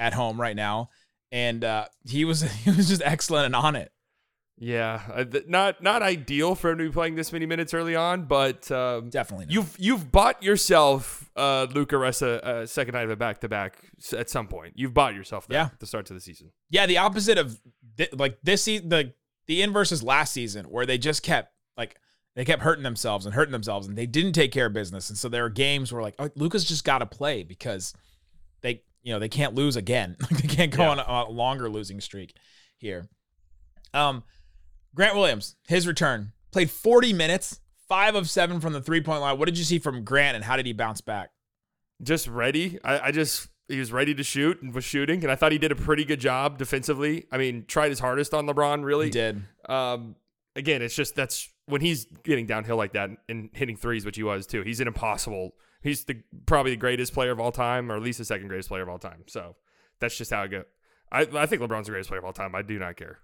at 0.00 0.14
home 0.14 0.40
right 0.40 0.56
now, 0.56 0.90
and 1.30 1.62
uh, 1.62 1.84
he 2.08 2.24
was 2.24 2.40
he 2.64 2.70
was 2.70 2.88
just 2.88 3.02
excellent 3.04 3.46
and 3.46 3.54
on 3.54 3.76
it. 3.76 3.92
Yeah, 4.62 5.00
uh, 5.14 5.24
not 5.48 5.82
not 5.82 6.02
ideal 6.02 6.54
for 6.54 6.70
him 6.70 6.78
to 6.78 6.84
be 6.84 6.90
playing 6.92 7.14
this 7.14 7.32
many 7.32 7.46
minutes 7.46 7.72
early 7.72 7.96
on, 7.96 8.24
but 8.24 8.70
um, 8.70 9.08
Definitely 9.08 9.46
not. 9.46 9.54
you've 9.54 9.74
you've 9.78 10.12
bought 10.12 10.42
yourself 10.42 11.30
uh, 11.34 11.66
Luka 11.74 11.96
Ressa 11.96 12.40
uh, 12.44 12.66
second 12.66 12.92
night 12.92 13.04
of 13.04 13.10
a 13.10 13.16
back 13.16 13.40
to 13.40 13.48
back 13.48 13.78
at 14.12 14.28
some 14.28 14.48
point. 14.48 14.74
You've 14.76 14.92
bought 14.92 15.14
yourself 15.14 15.46
that 15.48 15.54
Yeah. 15.54 15.64
at 15.72 15.80
the 15.80 15.86
start 15.86 16.04
to 16.06 16.14
the 16.14 16.20
season. 16.20 16.50
Yeah, 16.68 16.84
the 16.84 16.98
opposite 16.98 17.38
of 17.38 17.58
thi- 17.96 18.08
like 18.12 18.38
this 18.42 18.62
season, 18.64 18.90
the 18.90 19.14
the 19.46 19.62
inverse 19.62 19.92
is 19.92 20.02
last 20.02 20.34
season 20.34 20.66
where 20.66 20.84
they 20.84 20.98
just 20.98 21.22
kept 21.22 21.54
like 21.78 21.96
they 22.36 22.44
kept 22.44 22.60
hurting 22.60 22.84
themselves 22.84 23.24
and 23.24 23.34
hurting 23.34 23.52
themselves 23.52 23.86
and 23.86 23.96
they 23.96 24.04
didn't 24.06 24.32
take 24.34 24.52
care 24.52 24.66
of 24.66 24.74
business. 24.74 25.08
And 25.08 25.16
so 25.18 25.30
there 25.30 25.42
were 25.44 25.48
games 25.48 25.90
where 25.90 26.02
like 26.02 26.16
oh, 26.18 26.28
Luka's 26.36 26.64
just 26.66 26.84
got 26.84 26.98
to 26.98 27.06
play 27.06 27.44
because 27.44 27.94
they 28.60 28.82
you 29.02 29.12
know 29.12 29.18
they 29.18 29.28
can't 29.28 29.54
lose 29.54 29.76
again. 29.76 30.16
they 30.30 30.48
can't 30.48 30.70
go 30.74 30.82
Yeah. 30.82 30.90
on 30.90 30.98
a, 30.98 31.28
a 31.28 31.30
longer 31.30 31.68
losing 31.68 32.00
streak 32.00 32.34
here. 32.78 33.08
Um, 33.94 34.22
Grant 34.94 35.14
Williams, 35.16 35.56
his 35.68 35.86
return 35.86 36.32
played 36.52 36.70
40 36.70 37.12
minutes, 37.12 37.60
five 37.88 38.14
of 38.14 38.28
seven 38.28 38.60
from 38.60 38.72
the 38.72 38.80
three 38.80 39.00
point 39.00 39.20
line. 39.20 39.38
What 39.38 39.46
did 39.46 39.58
you 39.58 39.64
see 39.64 39.78
from 39.78 40.04
Grant 40.04 40.36
and 40.36 40.44
how 40.44 40.56
did 40.56 40.66
he 40.66 40.72
bounce 40.72 41.00
back? 41.00 41.30
Just 42.02 42.28
ready. 42.28 42.78
I, 42.84 43.00
I 43.00 43.10
just 43.12 43.48
he 43.68 43.78
was 43.78 43.92
ready 43.92 44.14
to 44.14 44.24
shoot 44.24 44.60
and 44.62 44.74
was 44.74 44.84
shooting, 44.84 45.22
and 45.22 45.30
I 45.30 45.36
thought 45.36 45.52
he 45.52 45.58
did 45.58 45.70
a 45.70 45.76
pretty 45.76 46.04
good 46.04 46.18
job 46.20 46.58
defensively. 46.58 47.26
I 47.30 47.38
mean, 47.38 47.66
tried 47.68 47.90
his 47.90 48.00
hardest 48.00 48.34
on 48.34 48.46
LeBron. 48.46 48.84
Really 48.84 49.06
He 49.06 49.10
did. 49.12 49.42
Um, 49.68 50.16
again, 50.56 50.82
it's 50.82 50.94
just 50.96 51.14
that's 51.14 51.48
when 51.66 51.80
he's 51.80 52.06
getting 52.24 52.46
downhill 52.46 52.76
like 52.76 52.94
that 52.94 53.10
and 53.28 53.50
hitting 53.52 53.76
threes, 53.76 54.04
which 54.04 54.16
he 54.16 54.22
was 54.24 54.46
too. 54.46 54.62
He's 54.62 54.80
an 54.80 54.88
impossible. 54.88 55.52
He's 55.82 56.04
the 56.04 56.22
probably 56.46 56.72
the 56.72 56.76
greatest 56.76 57.14
player 57.14 57.30
of 57.30 57.40
all 57.40 57.52
time, 57.52 57.90
or 57.90 57.96
at 57.96 58.02
least 58.02 58.18
the 58.18 58.24
second 58.24 58.48
greatest 58.48 58.68
player 58.68 58.82
of 58.82 58.88
all 58.88 58.98
time. 58.98 59.24
So 59.26 59.56
that's 59.98 60.16
just 60.16 60.30
how 60.30 60.42
it 60.42 60.48
go. 60.48 60.64
I, 61.10 61.26
I 61.34 61.46
think 61.46 61.62
LeBron's 61.62 61.86
the 61.86 61.92
greatest 61.92 62.08
player 62.08 62.18
of 62.18 62.24
all 62.24 62.32
time. 62.32 62.54
I 62.54 62.62
do 62.62 62.78
not 62.78 62.96
care. 62.96 63.18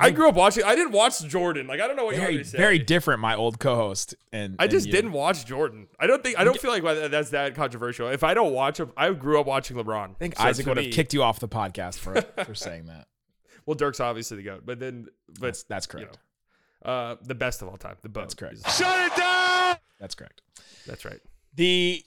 I 0.00 0.10
grew 0.10 0.28
up 0.28 0.34
watching. 0.34 0.64
I 0.64 0.74
didn't 0.74 0.92
watch 0.92 1.22
Jordan. 1.24 1.66
Like 1.66 1.80
I 1.80 1.86
don't 1.86 1.96
know 1.96 2.06
what 2.06 2.16
very 2.16 2.36
you 2.36 2.44
say. 2.44 2.56
very 2.56 2.78
different. 2.78 3.20
My 3.20 3.34
old 3.36 3.58
co-host 3.58 4.14
and 4.32 4.56
I 4.58 4.66
just 4.66 4.86
you. 4.86 4.92
didn't 4.92 5.12
watch 5.12 5.44
Jordan. 5.44 5.88
I 6.00 6.06
don't 6.06 6.22
think. 6.22 6.38
I 6.38 6.44
don't 6.44 6.58
feel 6.58 6.70
like 6.70 6.82
that's 7.10 7.30
that 7.30 7.54
controversial. 7.54 8.08
If 8.08 8.24
I 8.24 8.32
don't 8.32 8.54
watch 8.54 8.80
him, 8.80 8.92
I 8.96 9.12
grew 9.12 9.38
up 9.38 9.46
watching 9.46 9.76
LeBron. 9.76 10.10
I 10.10 10.14
think 10.14 10.36
So 10.36 10.44
Isaac 10.44 10.66
would 10.66 10.78
have 10.78 10.92
kicked 10.92 11.12
you 11.12 11.22
off 11.22 11.38
the 11.38 11.48
podcast 11.48 11.98
for 11.98 12.20
for 12.44 12.54
saying 12.54 12.86
that. 12.86 13.08
Well, 13.66 13.74
Dirk's 13.74 14.00
obviously 14.00 14.38
the 14.38 14.42
goat, 14.42 14.62
but 14.64 14.78
then, 14.80 15.06
but 15.28 15.40
That's 15.40 15.62
that's 15.64 15.86
correct. 15.86 16.18
Uh, 16.84 17.16
the 17.22 17.34
best 17.34 17.62
of 17.62 17.68
all 17.68 17.76
time. 17.76 17.96
The 18.02 18.08
boat. 18.08 18.22
That's 18.22 18.34
correct. 18.34 18.70
Shut 18.70 19.12
it 19.12 19.16
down! 19.16 19.76
That's 20.00 20.14
correct. 20.14 20.42
That's 20.86 21.04
right. 21.04 21.20
The 21.54 22.04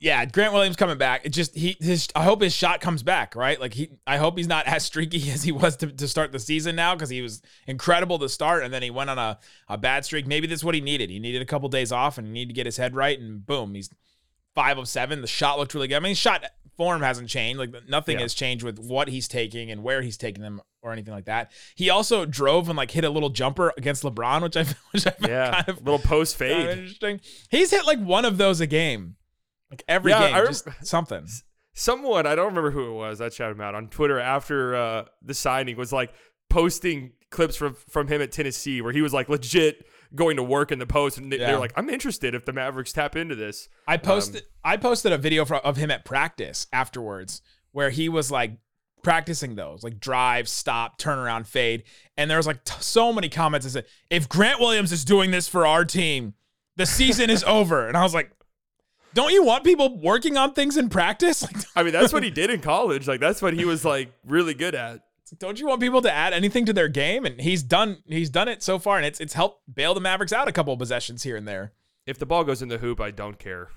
yeah, 0.00 0.24
Grant 0.26 0.52
Williams 0.52 0.76
coming 0.76 0.96
back. 0.96 1.22
It 1.24 1.30
just 1.30 1.56
he 1.56 1.76
his 1.80 2.08
I 2.14 2.22
hope 2.22 2.40
his 2.40 2.54
shot 2.54 2.80
comes 2.80 3.02
back, 3.02 3.34
right? 3.34 3.60
Like 3.60 3.74
he 3.74 3.90
I 4.06 4.16
hope 4.16 4.36
he's 4.36 4.46
not 4.46 4.66
as 4.68 4.84
streaky 4.84 5.30
as 5.30 5.42
he 5.42 5.52
was 5.52 5.76
to, 5.78 5.88
to 5.88 6.06
start 6.06 6.32
the 6.32 6.38
season 6.38 6.76
now 6.76 6.94
because 6.94 7.10
he 7.10 7.20
was 7.20 7.42
incredible 7.66 8.18
to 8.20 8.28
start 8.28 8.62
and 8.62 8.72
then 8.72 8.82
he 8.82 8.90
went 8.90 9.10
on 9.10 9.18
a, 9.18 9.38
a 9.68 9.76
bad 9.76 10.04
streak. 10.04 10.26
Maybe 10.26 10.46
that's 10.46 10.62
what 10.62 10.74
he 10.74 10.80
needed. 10.80 11.10
He 11.10 11.18
needed 11.18 11.42
a 11.42 11.46
couple 11.46 11.68
days 11.68 11.90
off 11.90 12.16
and 12.16 12.26
he 12.26 12.32
needed 12.32 12.50
to 12.50 12.54
get 12.54 12.66
his 12.66 12.76
head 12.76 12.94
right 12.94 13.18
and 13.18 13.44
boom, 13.44 13.74
he's 13.74 13.90
five 14.54 14.78
of 14.78 14.88
seven. 14.88 15.20
The 15.20 15.26
shot 15.26 15.58
looked 15.58 15.74
really 15.74 15.88
good. 15.88 15.96
I 15.96 16.00
mean, 16.00 16.10
he 16.10 16.14
shot 16.14 16.44
form 16.78 17.02
hasn't 17.02 17.28
changed. 17.28 17.58
Like 17.58 17.74
nothing 17.88 18.16
Yeah. 18.16 18.22
has 18.22 18.32
changed 18.32 18.64
with 18.64 18.78
what 18.78 19.08
he's 19.08 19.28
taking 19.28 19.70
and 19.70 19.82
where 19.82 20.00
he's 20.00 20.16
taking 20.16 20.42
them 20.42 20.62
or 20.80 20.92
anything 20.92 21.12
like 21.12 21.26
that. 21.26 21.52
He 21.74 21.90
also 21.90 22.24
drove 22.24 22.68
and 22.70 22.78
like 22.78 22.90
hit 22.92 23.04
a 23.04 23.10
little 23.10 23.28
jumper 23.28 23.74
against 23.76 24.02
LeBron, 24.04 24.40
which 24.42 24.56
I 24.56 24.64
which 24.92 25.06
I 25.06 25.12
Yeah, 25.20 25.50
kind 25.62 25.68
of 25.68 25.78
little 25.84 25.98
post 25.98 26.38
kind 26.38 26.52
of 26.52 26.56
fade. 26.58 26.78
interesting. 26.78 27.20
He's 27.50 27.70
hit 27.70 27.84
like 27.84 27.98
one 27.98 28.24
of 28.24 28.38
those 28.38 28.62
a 28.62 28.66
game, 28.66 29.16
like 29.70 29.82
every 29.86 30.12
Yeah, 30.12 30.28
game, 30.28 30.34
I 30.36 30.46
just 30.46 30.66
something. 30.82 31.26
Someone 31.74 32.26
I 32.26 32.34
don't 32.34 32.46
remember 32.46 32.70
who 32.70 32.88
it 32.90 32.94
was. 32.94 33.20
I 33.20 33.28
shouted 33.28 33.56
him 33.56 33.60
out 33.60 33.74
on 33.74 33.88
Twitter 33.88 34.18
after 34.18 34.74
uh, 34.74 35.04
the 35.22 35.34
signing 35.34 35.76
was 35.76 35.92
like 35.92 36.12
posting 36.48 37.12
clips 37.30 37.56
from 37.56 37.74
from 37.74 38.08
him 38.08 38.22
at 38.22 38.32
Tennessee 38.32 38.80
where 38.80 38.92
he 38.92 39.02
was 39.02 39.12
like 39.12 39.28
legit 39.28 39.84
going 40.14 40.36
to 40.36 40.42
work 40.42 40.72
in 40.72 40.78
the 40.78 40.86
post, 40.86 41.18
and 41.18 41.30
they, 41.32 41.38
Yeah. 41.38 41.48
they're 41.48 41.58
like, 41.58 41.72
"I'm 41.76 41.88
interested 41.90 42.34
if 42.34 42.44
the 42.44 42.52
Mavericks 42.52 42.92
tap 42.92 43.16
into 43.16 43.34
this." 43.34 43.68
I 43.86 43.96
posted 43.96 44.42
Um, 44.42 44.48
I 44.64 44.76
posted 44.76 45.12
a 45.12 45.18
video 45.18 45.44
of 45.44 45.76
him 45.76 45.90
at 45.90 46.04
practice 46.04 46.66
afterwards 46.72 47.42
where 47.72 47.90
he 47.90 48.08
was 48.08 48.30
like 48.30 48.52
practicing 49.02 49.54
those 49.54 49.84
like 49.84 50.00
drive, 50.00 50.48
stop, 50.48 50.98
turn 50.98 51.18
around, 51.18 51.46
fade, 51.46 51.84
and 52.16 52.30
there 52.30 52.36
was 52.38 52.46
like 52.46 52.64
t- 52.64 52.74
so 52.80 53.12
many 53.12 53.28
comments 53.28 53.64
that 53.64 53.70
said, 53.70 53.84
"If 54.10 54.28
Grant 54.28 54.60
Williams 54.60 54.92
is 54.92 55.04
doing 55.04 55.30
this 55.30 55.46
for 55.48 55.66
our 55.66 55.84
team, 55.84 56.34
the 56.76 56.86
season 56.86 57.30
is 57.30 57.44
over." 57.46 57.86
And 57.86 57.96
I 57.96 58.02
was 58.02 58.14
like, 58.14 58.30
Don't 59.14 59.32
you 59.32 59.42
want 59.42 59.64
people 59.64 59.98
working 59.98 60.36
on 60.36 60.52
things 60.52 60.76
in 60.76 60.88
practice? 60.90 61.42
Like, 61.42 61.56
I 61.76 61.82
mean, 61.82 61.92
that's 61.92 62.12
what 62.12 62.22
he 62.22 62.30
did 62.30 62.50
in 62.50 62.60
college. 62.60 63.08
Like 63.08 63.20
that's 63.20 63.40
what 63.40 63.54
he 63.54 63.64
was 63.64 63.84
like 63.84 64.12
really 64.26 64.52
good 64.54 64.74
at. 64.74 65.00
Don't 65.30 65.58
you 65.60 65.66
want 65.66 65.80
people 65.80 66.02
to 66.02 66.12
add 66.12 66.32
anything 66.32 66.64
to 66.66 66.72
their 66.72 66.88
game? 66.88 67.24
And 67.24 67.40
he's 67.40 67.62
done. 67.62 68.02
He's 68.06 68.30
done 68.30 68.48
it 68.48 68.62
so 68.62 68.78
far, 68.78 68.96
and 68.96 69.04
it's 69.06 69.20
it's 69.20 69.34
helped 69.34 69.62
bail 69.72 69.94
the 69.94 70.00
Mavericks 70.00 70.32
out 70.32 70.48
a 70.48 70.52
couple 70.52 70.72
of 70.72 70.78
possessions 70.78 71.22
here 71.22 71.36
and 71.36 71.46
there, 71.46 71.72
If 72.06 72.18
the 72.18 72.26
ball 72.26 72.44
goes 72.44 72.62
in 72.62 72.68
the 72.68 72.78
hoop, 72.78 73.00
I 73.00 73.10
don't 73.10 73.38
care. 73.38 73.68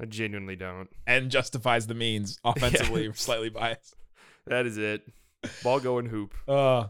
I 0.00 0.06
genuinely 0.06 0.56
don't. 0.56 0.88
and 1.06 1.30
justifies 1.30 1.86
the 1.86 1.94
means 1.94 2.38
offensively. 2.44 3.10
Slightly 3.14 3.50
biased. 3.50 3.94
That 4.46 4.66
is 4.66 4.78
it. 4.78 5.02
Ball 5.62 5.80
going 5.80 6.06
hoop. 6.06 6.34
Uh, 6.48 6.86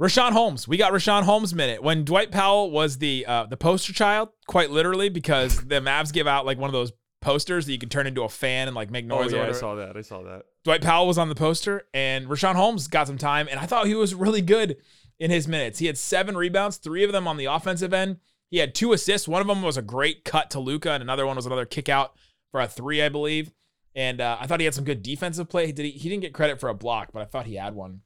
Richaun 0.00 0.32
Holmes. 0.32 0.66
We 0.66 0.76
got 0.76 0.92
Richaun 0.92 1.22
Holmes 1.24 1.54
minute 1.54 1.82
when 1.82 2.04
Dwight 2.04 2.30
Powell 2.30 2.70
was 2.70 2.98
the 2.98 3.24
uh, 3.26 3.46
the 3.46 3.56
poster 3.56 3.92
child, 3.92 4.28
quite 4.46 4.70
literally, 4.70 5.08
because 5.08 5.56
the 5.66 5.80
Mavs 5.80 6.12
give 6.12 6.26
out 6.26 6.46
like 6.46 6.58
one 6.58 6.68
of 6.68 6.72
those 6.72 6.92
posters 7.24 7.66
that 7.66 7.72
you 7.72 7.78
can 7.78 7.88
turn 7.88 8.06
into 8.06 8.22
a 8.22 8.28
fan 8.28 8.68
and 8.68 8.74
like 8.76 8.90
make 8.90 9.06
Oh 9.10 9.22
noise. 9.22 9.32
or 9.32 9.36
yeah, 9.38 9.48
I 9.48 9.52
saw 9.52 9.74
that. 9.74 9.96
I 9.96 10.02
saw 10.02 10.22
that. 10.22 10.42
Dwight 10.62 10.82
Powell 10.82 11.06
was 11.06 11.18
on 11.18 11.28
the 11.28 11.34
poster, 11.34 11.86
and 11.94 12.26
Richaun 12.28 12.54
Holmes 12.54 12.86
got 12.86 13.06
some 13.06 13.18
time, 13.18 13.48
and 13.50 13.58
I 13.58 13.66
thought 13.66 13.86
he 13.86 13.94
was 13.94 14.14
really 14.14 14.42
good 14.42 14.76
in 15.18 15.30
his 15.30 15.48
minutes. 15.48 15.78
He 15.78 15.86
had 15.86 15.98
seven 15.98 16.36
rebounds, 16.36 16.76
three 16.76 17.02
of 17.04 17.12
them 17.12 17.26
on 17.26 17.36
the 17.36 17.46
offensive 17.46 17.92
end. 17.92 18.18
He 18.50 18.58
had 18.58 18.74
two 18.74 18.92
assists. 18.92 19.26
One 19.26 19.40
of 19.40 19.46
them 19.48 19.62
was 19.62 19.76
a 19.76 19.82
great 19.82 20.24
cut 20.24 20.50
to 20.50 20.60
Luca, 20.60 20.92
and 20.92 21.02
another 21.02 21.26
one 21.26 21.36
was 21.36 21.46
another 21.46 21.64
kick 21.66 21.88
out 21.88 22.14
for 22.50 22.60
a 22.60 22.68
three, 22.68 23.02
I 23.02 23.08
believe. 23.08 23.52
And 23.94 24.20
uh, 24.20 24.36
I 24.40 24.46
thought 24.46 24.60
he 24.60 24.64
had 24.64 24.74
some 24.74 24.84
good 24.84 25.02
defensive 25.02 25.48
play. 25.48 25.66
He 25.66 25.72
did. 25.72 25.86
He 25.86 26.08
didn't 26.08 26.22
get 26.22 26.32
credit 26.34 26.60
for 26.60 26.68
a 26.68 26.74
block, 26.74 27.10
but 27.12 27.22
I 27.22 27.24
thought 27.24 27.46
he 27.46 27.54
had 27.54 27.74
one 27.74 28.00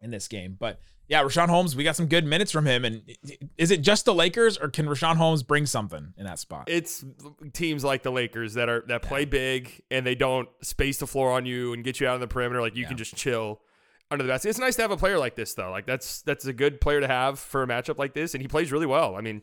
in 0.00 0.10
this 0.10 0.28
game. 0.28 0.56
But 0.58 0.78
yeah, 1.12 1.22
Richaun 1.22 1.50
Holmes, 1.50 1.76
we 1.76 1.84
got 1.84 1.94
some 1.94 2.06
good 2.06 2.24
minutes 2.24 2.50
from 2.50 2.64
him. 2.64 2.86
And 2.86 3.02
is 3.58 3.70
it 3.70 3.82
just 3.82 4.06
the 4.06 4.14
Lakers, 4.14 4.56
or 4.56 4.70
can 4.70 4.86
Richaun 4.86 5.16
Holmes 5.16 5.42
bring 5.42 5.66
something 5.66 6.14
in 6.16 6.24
that 6.24 6.38
spot? 6.38 6.64
It's 6.68 7.04
teams 7.52 7.84
like 7.84 8.02
the 8.02 8.10
Lakers 8.10 8.54
that 8.54 8.70
are 8.70 8.82
that 8.88 9.02
play 9.02 9.26
big 9.26 9.82
and 9.90 10.06
they 10.06 10.14
don't 10.14 10.48
space 10.62 10.96
the 10.96 11.06
floor 11.06 11.30
on 11.32 11.44
you 11.44 11.74
and 11.74 11.84
get 11.84 12.00
you 12.00 12.08
out 12.08 12.14
of 12.14 12.20
the 12.22 12.28
perimeter. 12.28 12.62
Like 12.62 12.76
you 12.76 12.86
can 12.86 12.96
just 12.96 13.14
chill 13.14 13.60
under 14.10 14.24
the 14.24 14.28
basket. 14.32 14.48
It's 14.48 14.58
nice 14.58 14.74
to 14.76 14.82
have 14.82 14.90
a 14.90 14.96
player 14.96 15.18
like 15.18 15.34
this 15.34 15.52
though. 15.52 15.70
Like 15.70 15.84
that's 15.84 16.22
that's 16.22 16.46
a 16.46 16.52
good 16.54 16.80
player 16.80 17.02
to 17.02 17.08
have 17.08 17.38
for 17.38 17.62
a 17.62 17.66
matchup 17.66 17.98
like 17.98 18.14
this, 18.14 18.32
and 18.32 18.40
he 18.40 18.48
plays 18.48 18.72
really 18.72 18.86
well. 18.86 19.14
I 19.14 19.20
mean, 19.20 19.42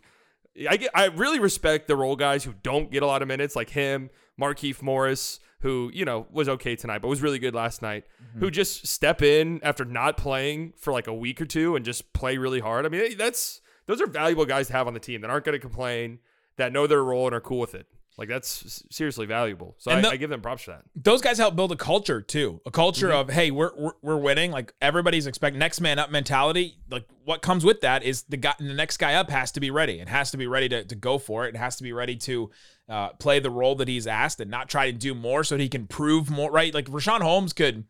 I 0.68 0.76
get, 0.76 0.90
I 0.96 1.06
really 1.06 1.40
respect 1.40 1.88
the 1.88 1.96
role 1.96 2.16
guys 2.16 2.44
who 2.44 2.56
don't 2.64 2.90
get 2.90 3.04
a 3.04 3.06
lot 3.06 3.22
of 3.22 3.28
minutes, 3.28 3.56
like 3.56 3.70
him, 3.70 4.10
Markieff 4.40 4.82
Morris, 4.82 5.40
who 5.62 5.92
you 5.94 6.06
know 6.06 6.28
was 6.32 6.48
okay 6.50 6.76
tonight, 6.76 7.00
but 7.02 7.08
was 7.08 7.22
really 7.22 7.40
good 7.40 7.54
last 7.56 7.82
night. 7.82 8.06
Who 8.40 8.50
just 8.52 8.88
step 8.88 9.22
in 9.22 9.60
after 9.64 9.84
not 9.86 10.16
playing 10.18 10.74
for 10.78 10.94
like 10.94 11.08
a 11.08 11.14
week 11.14 11.42
or 11.42 11.46
two 11.46 11.76
and 11.76 11.84
just 11.84 12.14
play 12.14 12.38
really 12.38 12.60
hard. 12.60 12.86
I 12.86 12.90
mean, 12.90 13.18
that's 13.18 13.62
those 13.88 14.00
are 14.02 14.08
valuable 14.08 14.46
guys 14.46 14.68
to 14.68 14.74
have 14.74 14.88
on 14.88 14.94
the 14.94 15.00
team 15.00 15.22
that 15.22 15.30
aren't 15.30 15.46
going 15.46 15.54
to 15.58 15.60
complain, 15.60 16.20
that 16.58 16.72
know 16.72 16.86
their 16.88 17.04
role 17.04 17.26
and 17.26 17.36
are 17.36 17.42
cool 17.42 17.60
with 17.60 17.74
it. 17.76 17.88
Like 18.20 18.28
that's 18.28 18.84
seriously 18.92 19.26
valuable. 19.26 19.76
So 19.80 19.92
I, 19.92 20.02
the- 20.02 20.10
I 20.10 20.18
give 20.18 20.30
them 20.30 20.42
props 20.42 20.64
for 20.64 20.72
that. 20.72 20.84
those 20.94 21.22
guys 21.22 21.38
help 21.38 21.56
build 21.56 21.72
a 21.72 21.76
culture 21.78 22.22
too 22.22 22.60
a 22.66 22.72
culture 22.72 23.08
Mm-hmm. 23.08 23.30
of 23.30 23.30
hey 23.30 23.50
we're, 23.50 23.72
we're 23.78 23.94
we're 24.02 24.18
winning 24.18 24.52
like 24.52 24.74
everybody's 24.82 25.26
expect 25.26 25.56
next 25.56 25.80
man 25.80 25.98
up 26.00 26.12
mentality 26.12 26.76
like 26.92 27.06
what 27.24 27.42
comes 27.42 27.64
with 27.64 27.80
that 27.82 28.04
is 28.04 28.24
the 28.24 28.36
guy 28.36 28.54
the 28.60 28.74
next 28.74 28.98
guy 28.98 29.14
up 29.14 29.30
has 29.30 29.54
to 29.54 29.62
be 29.62 29.72
ready 29.72 30.02
it 30.02 30.10
has 30.10 30.32
to 30.32 30.38
be 30.38 30.48
ready 30.48 30.68
to, 30.68 30.84
to 30.84 30.96
go 30.96 31.18
for 31.18 31.46
it 31.48 31.56
it 31.56 31.58
has 31.58 31.78
to 31.78 31.84
be 31.84 31.94
ready 31.94 32.18
to 32.18 32.52
uh, 32.90 33.10
play 33.14 33.40
the 33.40 33.52
role 33.52 33.76
that 33.76 33.88
he's 33.88 34.08
asked 34.08 34.40
and 34.42 34.50
not 34.50 34.68
try 34.68 34.92
to 34.92 34.98
do 34.98 35.14
more 35.14 35.44
so 35.44 35.58
he 35.58 35.70
can 35.70 35.86
prove 35.86 36.30
more 36.30 36.52
right 36.52 36.74
like 36.74 36.86
Richaun 36.86 37.22
Holmes 37.22 37.54
could 37.54 37.86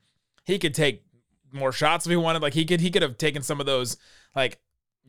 he 0.45 0.59
could 0.59 0.73
take 0.73 1.03
more 1.51 1.71
shots 1.71 2.05
if 2.05 2.09
he 2.09 2.15
wanted 2.15 2.41
like 2.41 2.53
he 2.53 2.65
could 2.65 2.81
he 2.81 2.91
could 2.91 3.01
have 3.01 3.17
taken 3.17 3.41
some 3.41 3.59
of 3.59 3.65
those 3.65 3.97
like 4.35 4.59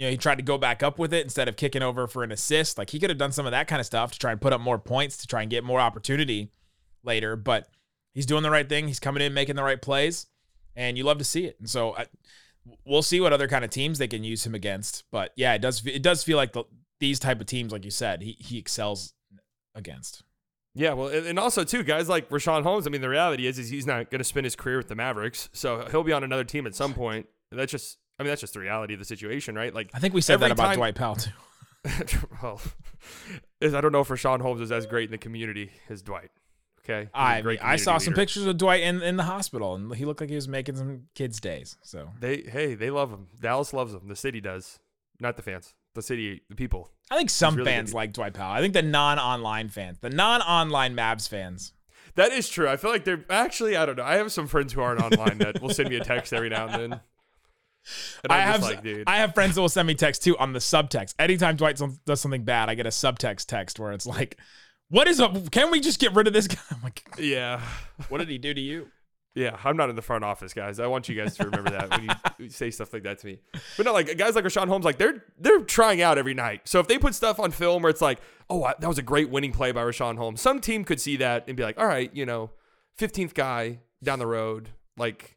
you 0.00 0.06
know, 0.06 0.10
he 0.12 0.16
tried 0.16 0.36
to 0.36 0.42
go 0.42 0.56
back 0.56 0.82
up 0.82 0.98
with 0.98 1.12
it 1.12 1.24
instead 1.24 1.46
of 1.46 1.56
kicking 1.56 1.82
over 1.82 2.06
for 2.06 2.24
an 2.24 2.32
assist. 2.32 2.78
Like 2.78 2.88
he 2.88 2.98
could 2.98 3.10
have 3.10 3.18
done 3.18 3.32
some 3.32 3.44
of 3.44 3.52
that 3.52 3.68
kind 3.68 3.80
of 3.80 3.86
stuff 3.86 4.12
to 4.12 4.18
try 4.18 4.32
and 4.32 4.40
put 4.40 4.54
up 4.54 4.60
more 4.62 4.78
points 4.78 5.18
to 5.18 5.26
try 5.26 5.42
and 5.42 5.50
get 5.50 5.62
more 5.62 5.78
opportunity 5.78 6.50
later. 7.04 7.36
But 7.36 7.68
he's 8.14 8.24
doing 8.24 8.42
the 8.42 8.50
right 8.50 8.66
thing. 8.66 8.86
He's 8.86 8.98
coming 8.98 9.22
in, 9.22 9.34
making 9.34 9.56
the 9.56 9.62
right 9.62 9.80
plays, 9.80 10.26
and 10.74 10.96
you 10.96 11.04
love 11.04 11.18
to 11.18 11.24
see 11.24 11.44
it. 11.44 11.56
And 11.60 11.68
so 11.68 11.94
I, 11.96 12.06
we'll 12.86 13.02
see 13.02 13.20
what 13.20 13.34
other 13.34 13.46
kind 13.46 13.62
of 13.62 13.70
teams 13.70 13.98
they 13.98 14.08
can 14.08 14.24
use 14.24 14.46
him 14.46 14.54
against. 14.54 15.04
But 15.10 15.32
yeah, 15.36 15.52
it 15.52 15.60
does 15.60 15.84
it 15.84 16.02
does 16.02 16.24
feel 16.24 16.38
like 16.38 16.54
the, 16.54 16.64
these 16.98 17.18
type 17.18 17.38
of 17.38 17.46
teams, 17.46 17.70
like 17.70 17.84
you 17.84 17.90
said, 17.90 18.22
he 18.22 18.36
he 18.38 18.56
excels 18.56 19.12
against. 19.74 20.22
Yeah, 20.74 20.92
well, 20.92 21.08
and 21.08 21.38
also 21.38 21.64
too, 21.64 21.82
guys 21.82 22.08
like 22.08 22.28
Richaun 22.28 22.62
Holmes. 22.62 22.86
I 22.86 22.90
mean, 22.90 23.00
the 23.00 23.08
reality 23.08 23.46
is, 23.46 23.58
is 23.58 23.70
he's 23.70 23.86
not 23.86 24.10
going 24.10 24.20
to 24.20 24.24
spend 24.24 24.44
his 24.44 24.54
career 24.54 24.76
with 24.76 24.88
the 24.88 24.94
Mavericks, 24.94 25.48
so 25.52 25.86
he'll 25.90 26.04
be 26.04 26.12
on 26.12 26.22
another 26.22 26.44
team 26.44 26.66
at 26.66 26.74
some 26.76 26.94
point. 26.94 27.26
That's 27.50 27.72
just, 27.72 27.98
I 28.18 28.22
mean, 28.22 28.28
that's 28.28 28.40
just 28.40 28.54
the 28.54 28.60
reality 28.60 28.94
of 28.94 29.00
the 29.00 29.04
situation, 29.04 29.56
right? 29.56 29.74
Like, 29.74 29.90
I 29.92 29.98
think 29.98 30.14
we 30.14 30.20
said 30.20 30.38
that 30.40 30.52
about 30.52 30.66
time- 30.66 30.76
Dwight 30.76 30.94
Powell 30.94 31.16
too. 31.16 31.30
well, 32.42 32.60
is 33.60 33.74
I 33.74 33.80
don't 33.80 33.90
know 33.90 34.00
if 34.02 34.08
Richaun 34.08 34.40
Holmes 34.42 34.60
is 34.60 34.70
as 34.70 34.86
great 34.86 35.06
in 35.06 35.10
the 35.10 35.18
community 35.18 35.70
as 35.88 36.02
Dwight. 36.02 36.30
Okay, 36.84 37.02
He's 37.04 37.10
I 37.14 37.40
great 37.40 37.62
I 37.62 37.76
saw 37.76 37.92
community 37.92 38.04
some 38.04 38.14
pictures 38.14 38.46
of 38.46 38.56
Dwight 38.58 38.82
in, 38.82 39.02
in 39.02 39.16
the 39.16 39.24
hospital, 39.24 39.74
and 39.74 39.94
he 39.94 40.04
looked 40.04 40.20
like 40.20 40.30
he 40.30 40.36
was 40.36 40.46
making 40.48 40.76
some 40.76 41.04
kids' 41.14 41.40
days. 41.40 41.76
So 41.82 42.10
They, 42.20 42.42
hey, 42.42 42.74
they 42.74 42.90
love 42.90 43.10
him. 43.10 43.28
Dallas 43.40 43.72
loves 43.72 43.92
him. 43.94 44.08
The 44.08 44.16
city 44.16 44.40
does, 44.40 44.78
not 45.18 45.36
the 45.36 45.42
fans. 45.42 45.74
The 45.94 46.02
city, 46.02 46.42
the 46.48 46.54
people. 46.54 46.90
I 47.10 47.16
think 47.16 47.30
some 47.30 47.56
really 47.56 47.70
fans 47.70 47.92
like 47.92 48.12
Dwight 48.12 48.34
Powell. 48.34 48.52
I 48.52 48.60
think 48.60 48.74
the 48.74 48.82
non-online 48.82 49.68
fans, 49.68 49.98
the 50.00 50.10
non-online 50.10 50.94
Mavs 50.94 51.28
fans. 51.28 51.72
That 52.14 52.32
is 52.32 52.48
true. 52.48 52.68
I 52.68 52.76
feel 52.76 52.90
like 52.90 53.04
they're 53.04 53.24
actually. 53.28 53.76
I 53.76 53.86
don't 53.86 53.96
know. 53.96 54.04
I 54.04 54.16
have 54.16 54.30
some 54.32 54.46
friends 54.46 54.72
who 54.72 54.80
aren't 54.80 55.02
online 55.02 55.38
that 55.38 55.60
will 55.60 55.70
send 55.70 55.88
me 55.88 55.96
a 55.96 56.04
text 56.04 56.32
every 56.32 56.48
now 56.48 56.68
and 56.68 56.92
then. 56.92 57.00
And 58.22 58.30
I 58.30 58.40
have 58.40 58.62
like, 58.62 58.82
dude. 58.82 59.04
I 59.06 59.16
have 59.18 59.34
friends 59.34 59.54
that 59.54 59.62
will 59.62 59.70
send 59.70 59.88
me 59.88 59.94
text 59.94 60.22
too 60.22 60.36
on 60.36 60.52
the 60.52 60.58
subtext. 60.58 61.14
Anytime 61.18 61.56
Dwight 61.56 61.80
does 62.04 62.20
something 62.20 62.44
bad, 62.44 62.68
I 62.68 62.74
get 62.74 62.84
a 62.84 62.90
subtext 62.90 63.46
text 63.46 63.80
where 63.80 63.92
it's 63.92 64.04
like, 64.04 64.36
"What 64.90 65.08
is 65.08 65.18
up? 65.18 65.50
Can 65.50 65.70
we 65.70 65.80
just 65.80 65.98
get 65.98 66.14
rid 66.14 66.26
of 66.26 66.34
this 66.34 66.46
guy?" 66.46 66.60
I'm 66.70 66.82
like, 66.82 67.02
yeah. 67.18 67.62
"What 68.10 68.18
did 68.18 68.28
he 68.28 68.36
do 68.36 68.52
to 68.52 68.60
you?" 68.60 68.88
Yeah, 69.34 69.56
I'm 69.62 69.76
not 69.76 69.90
in 69.90 69.96
the 69.96 70.02
front 70.02 70.24
office, 70.24 70.52
guys. 70.52 70.80
I 70.80 70.88
want 70.88 71.08
you 71.08 71.14
guys 71.14 71.36
to 71.36 71.44
remember 71.44 71.70
that 71.70 71.90
when 71.90 72.10
you 72.38 72.48
say 72.50 72.70
stuff 72.70 72.92
like 72.92 73.04
that 73.04 73.18
to 73.18 73.26
me. 73.26 73.40
But 73.76 73.86
no, 73.86 73.92
like 73.92 74.16
guys 74.18 74.34
like 74.34 74.44
Richaun 74.44 74.66
Holmes, 74.66 74.84
like 74.84 74.98
they're 74.98 75.24
they're 75.38 75.60
trying 75.60 76.02
out 76.02 76.18
every 76.18 76.34
night. 76.34 76.62
So 76.64 76.80
if 76.80 76.88
they 76.88 76.98
put 76.98 77.14
stuff 77.14 77.38
on 77.38 77.52
film 77.52 77.82
where 77.82 77.90
it's 77.90 78.00
like, 78.02 78.20
oh, 78.48 78.62
that 78.78 78.88
was 78.88 78.98
a 78.98 79.02
great 79.02 79.30
winning 79.30 79.52
play 79.52 79.70
by 79.70 79.82
Richaun 79.82 80.16
Holmes, 80.16 80.40
some 80.40 80.60
team 80.60 80.84
could 80.84 81.00
see 81.00 81.16
that 81.18 81.44
and 81.46 81.56
be 81.56 81.62
like, 81.62 81.78
all 81.78 81.86
right, 81.86 82.10
you 82.12 82.26
know, 82.26 82.50
15th 82.98 83.34
guy 83.34 83.78
down 84.02 84.18
the 84.18 84.26
road. 84.26 84.70
Like, 84.96 85.36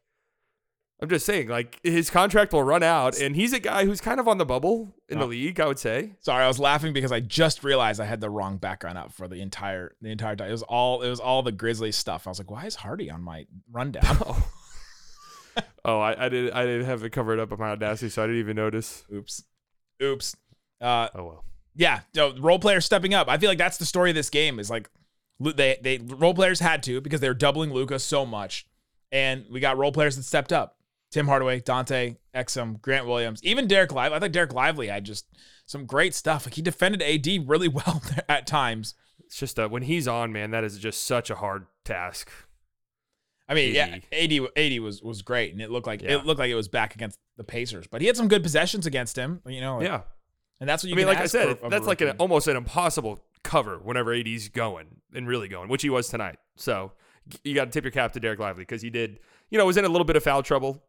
I'm 1.04 1.10
just 1.10 1.26
saying, 1.26 1.50
like 1.50 1.80
his 1.84 2.10
contract 2.10 2.54
will 2.54 2.64
run 2.64 2.82
out, 2.82 3.20
and 3.20 3.36
he's 3.36 3.52
a 3.52 3.60
guy 3.60 3.84
who's 3.86 4.00
kind 4.02 4.20
of 4.20 4.28
on 4.28 4.38
the 4.38 4.46
bubble 4.46 4.96
in 5.10 5.20
the 5.20 5.28
league. 5.28 5.60
I 5.60 5.68
would 5.68 5.78
say. 5.78 6.14
Sorry, 6.22 6.44
I 6.44 6.48
was 6.48 6.60
laughing 6.60 6.94
because 6.94 7.12
I 7.12 7.20
just 7.20 7.64
realized 7.64 8.00
I 8.00 8.06
had 8.06 8.22
the 8.22 8.30
wrong 8.30 8.58
background 8.58 8.98
up 8.98 9.12
for 9.12 9.28
the 9.28 9.42
entire 9.42 9.96
the 10.02 10.10
entire 10.10 10.36
time. 10.36 10.48
It 10.48 10.52
was 10.54 10.64
all 10.64 11.02
it 11.02 11.10
was 11.10 11.20
all 11.20 11.44
the 11.44 11.52
Grizzlies 11.52 11.98
stuff. 11.98 12.26
I 12.26 12.30
was 12.32 12.40
like, 12.40 12.50
"Why 12.50 12.66
is 12.66 12.76
Hardy 12.76 13.12
on 13.12 13.22
my 13.22 13.46
rundown?" 13.72 14.18
Oh, 15.86 16.00
I, 16.00 16.26
I 16.26 16.30
didn't 16.30 16.54
I 16.54 16.66
didn't 16.66 16.86
have 16.86 17.04
it 17.04 17.10
covered 17.10 17.40
up 17.40 17.52
on 17.52 17.60
my 17.60 17.72
audacity, 17.72 18.10
so 18.10 18.24
I 18.24 18.28
didn't 18.28 18.40
even 18.40 18.56
notice. 18.56 19.04
Oops, 19.14 19.44
oops. 20.02 20.36
Uh, 20.80 21.10
Oh 21.14 21.24
well. 21.26 21.44
yeah, 21.76 22.00
no, 22.16 22.34
role 22.38 22.58
players 22.60 22.86
stepping 22.86 23.14
up. 23.14 23.28
I 23.28 23.38
feel 23.38 23.50
like 23.50 23.58
that's 23.58 23.78
the 23.78 23.86
story 23.86 24.10
of 24.10 24.16
this 24.16 24.30
game. 24.30 24.60
Is 24.60 24.70
like 24.70 24.90
they 25.42 25.78
they 25.82 25.98
role 25.98 26.34
players 26.34 26.62
had 26.62 26.84
to 26.84 27.02
because 27.02 27.20
they 27.20 27.28
were 27.28 27.34
doubling 27.34 27.74
Luka 27.74 28.00
so 28.00 28.26
much, 28.26 28.66
and 29.12 29.46
we 29.52 29.60
got 29.60 29.78
role 29.78 29.92
players 29.92 30.16
that 30.16 30.24
stepped 30.24 30.54
up. 30.54 30.78
Tim 31.14 31.28
Hardaway, 31.28 31.60
Dante 31.60 32.16
Exum, 32.36 32.82
Grant 32.82 33.06
Williams, 33.06 33.40
even 33.44 33.68
Dereck 33.68 33.92
Lively. 33.92 34.18
I 34.18 34.20
think 34.20 34.34
Dereck 34.34 34.52
Lively 34.52 34.88
had 34.88 35.04
just 35.06 35.28
some 35.68 35.86
great 35.86 36.16
stuff. 36.16 36.46
Like 36.48 36.56
he 36.56 36.62
defended 36.64 37.04
AD 37.04 37.48
really 37.48 37.68
well 37.70 38.02
at 38.28 38.48
times. 38.48 38.96
It's 39.20 39.38
just 39.38 39.60
uh, 39.60 39.70
when 39.70 39.84
he's 39.84 40.08
on, 40.08 40.34
man, 40.34 40.50
that 40.52 40.64
is 40.64 40.80
just 40.80 41.06
such 41.06 41.30
a 41.30 41.36
hard 41.36 41.68
task. 41.86 42.32
I 43.48 43.54
mean, 43.54 43.76
yeah, 43.76 43.98
AD. 44.12 44.32
AD 44.32 44.48
AD 44.58 44.80
was 44.82 45.04
was 45.04 45.22
great, 45.22 45.52
and 45.54 45.62
it 45.62 45.70
looked 45.70 45.86
like 45.86 46.02
Yeah. 46.02 46.14
it 46.16 46.26
looked 46.26 46.40
like 46.40 46.50
it 46.50 46.56
was 46.56 46.68
back 46.68 46.96
against 46.96 47.20
the 47.38 47.44
Pacers. 47.44 47.86
But 47.88 48.02
he 48.02 48.08
had 48.08 48.18
some 48.18 48.28
good 48.28 48.42
possessions 48.42 48.86
against 48.88 49.16
him. 49.16 49.42
You 49.46 49.62
know, 49.62 49.78
like- 49.78 49.86
Yeah, 49.88 50.02
and 50.60 50.68
that's 50.68 50.82
what 50.84 50.90
you 50.90 50.96
I 50.96 50.98
mean, 50.98 51.08
like 51.08 51.20
I 51.20 51.26
said, 51.28 51.60
for- 51.60 51.70
that's 51.70 51.86
like 51.86 52.02
an 52.02 52.16
almost 52.18 52.48
an 52.48 52.56
impossible 52.58 53.24
cover 53.44 53.78
whenever 53.78 54.14
AD's 54.14 54.48
going 54.50 54.88
and 55.14 55.28
really 55.28 55.48
going, 55.48 55.70
which 55.70 55.84
he 55.84 55.90
was 55.92 56.08
tonight. 56.08 56.38
So 56.56 56.94
you 57.44 57.54
got 57.54 57.66
to 57.66 57.72
tip 57.72 57.84
your 57.84 57.92
cap 57.92 58.14
to 58.14 58.20
Derek 58.20 58.40
Lively 58.40 58.64
because 58.64 58.82
he 58.82 58.90
did, 58.90 59.20
you 59.50 59.58
know, 59.58 59.66
was 59.66 59.78
in 59.78 59.86
a 59.86 59.90
little 59.90 60.06
bit 60.06 60.16
of 60.16 60.24
foul 60.24 60.42
trouble. 60.42 60.82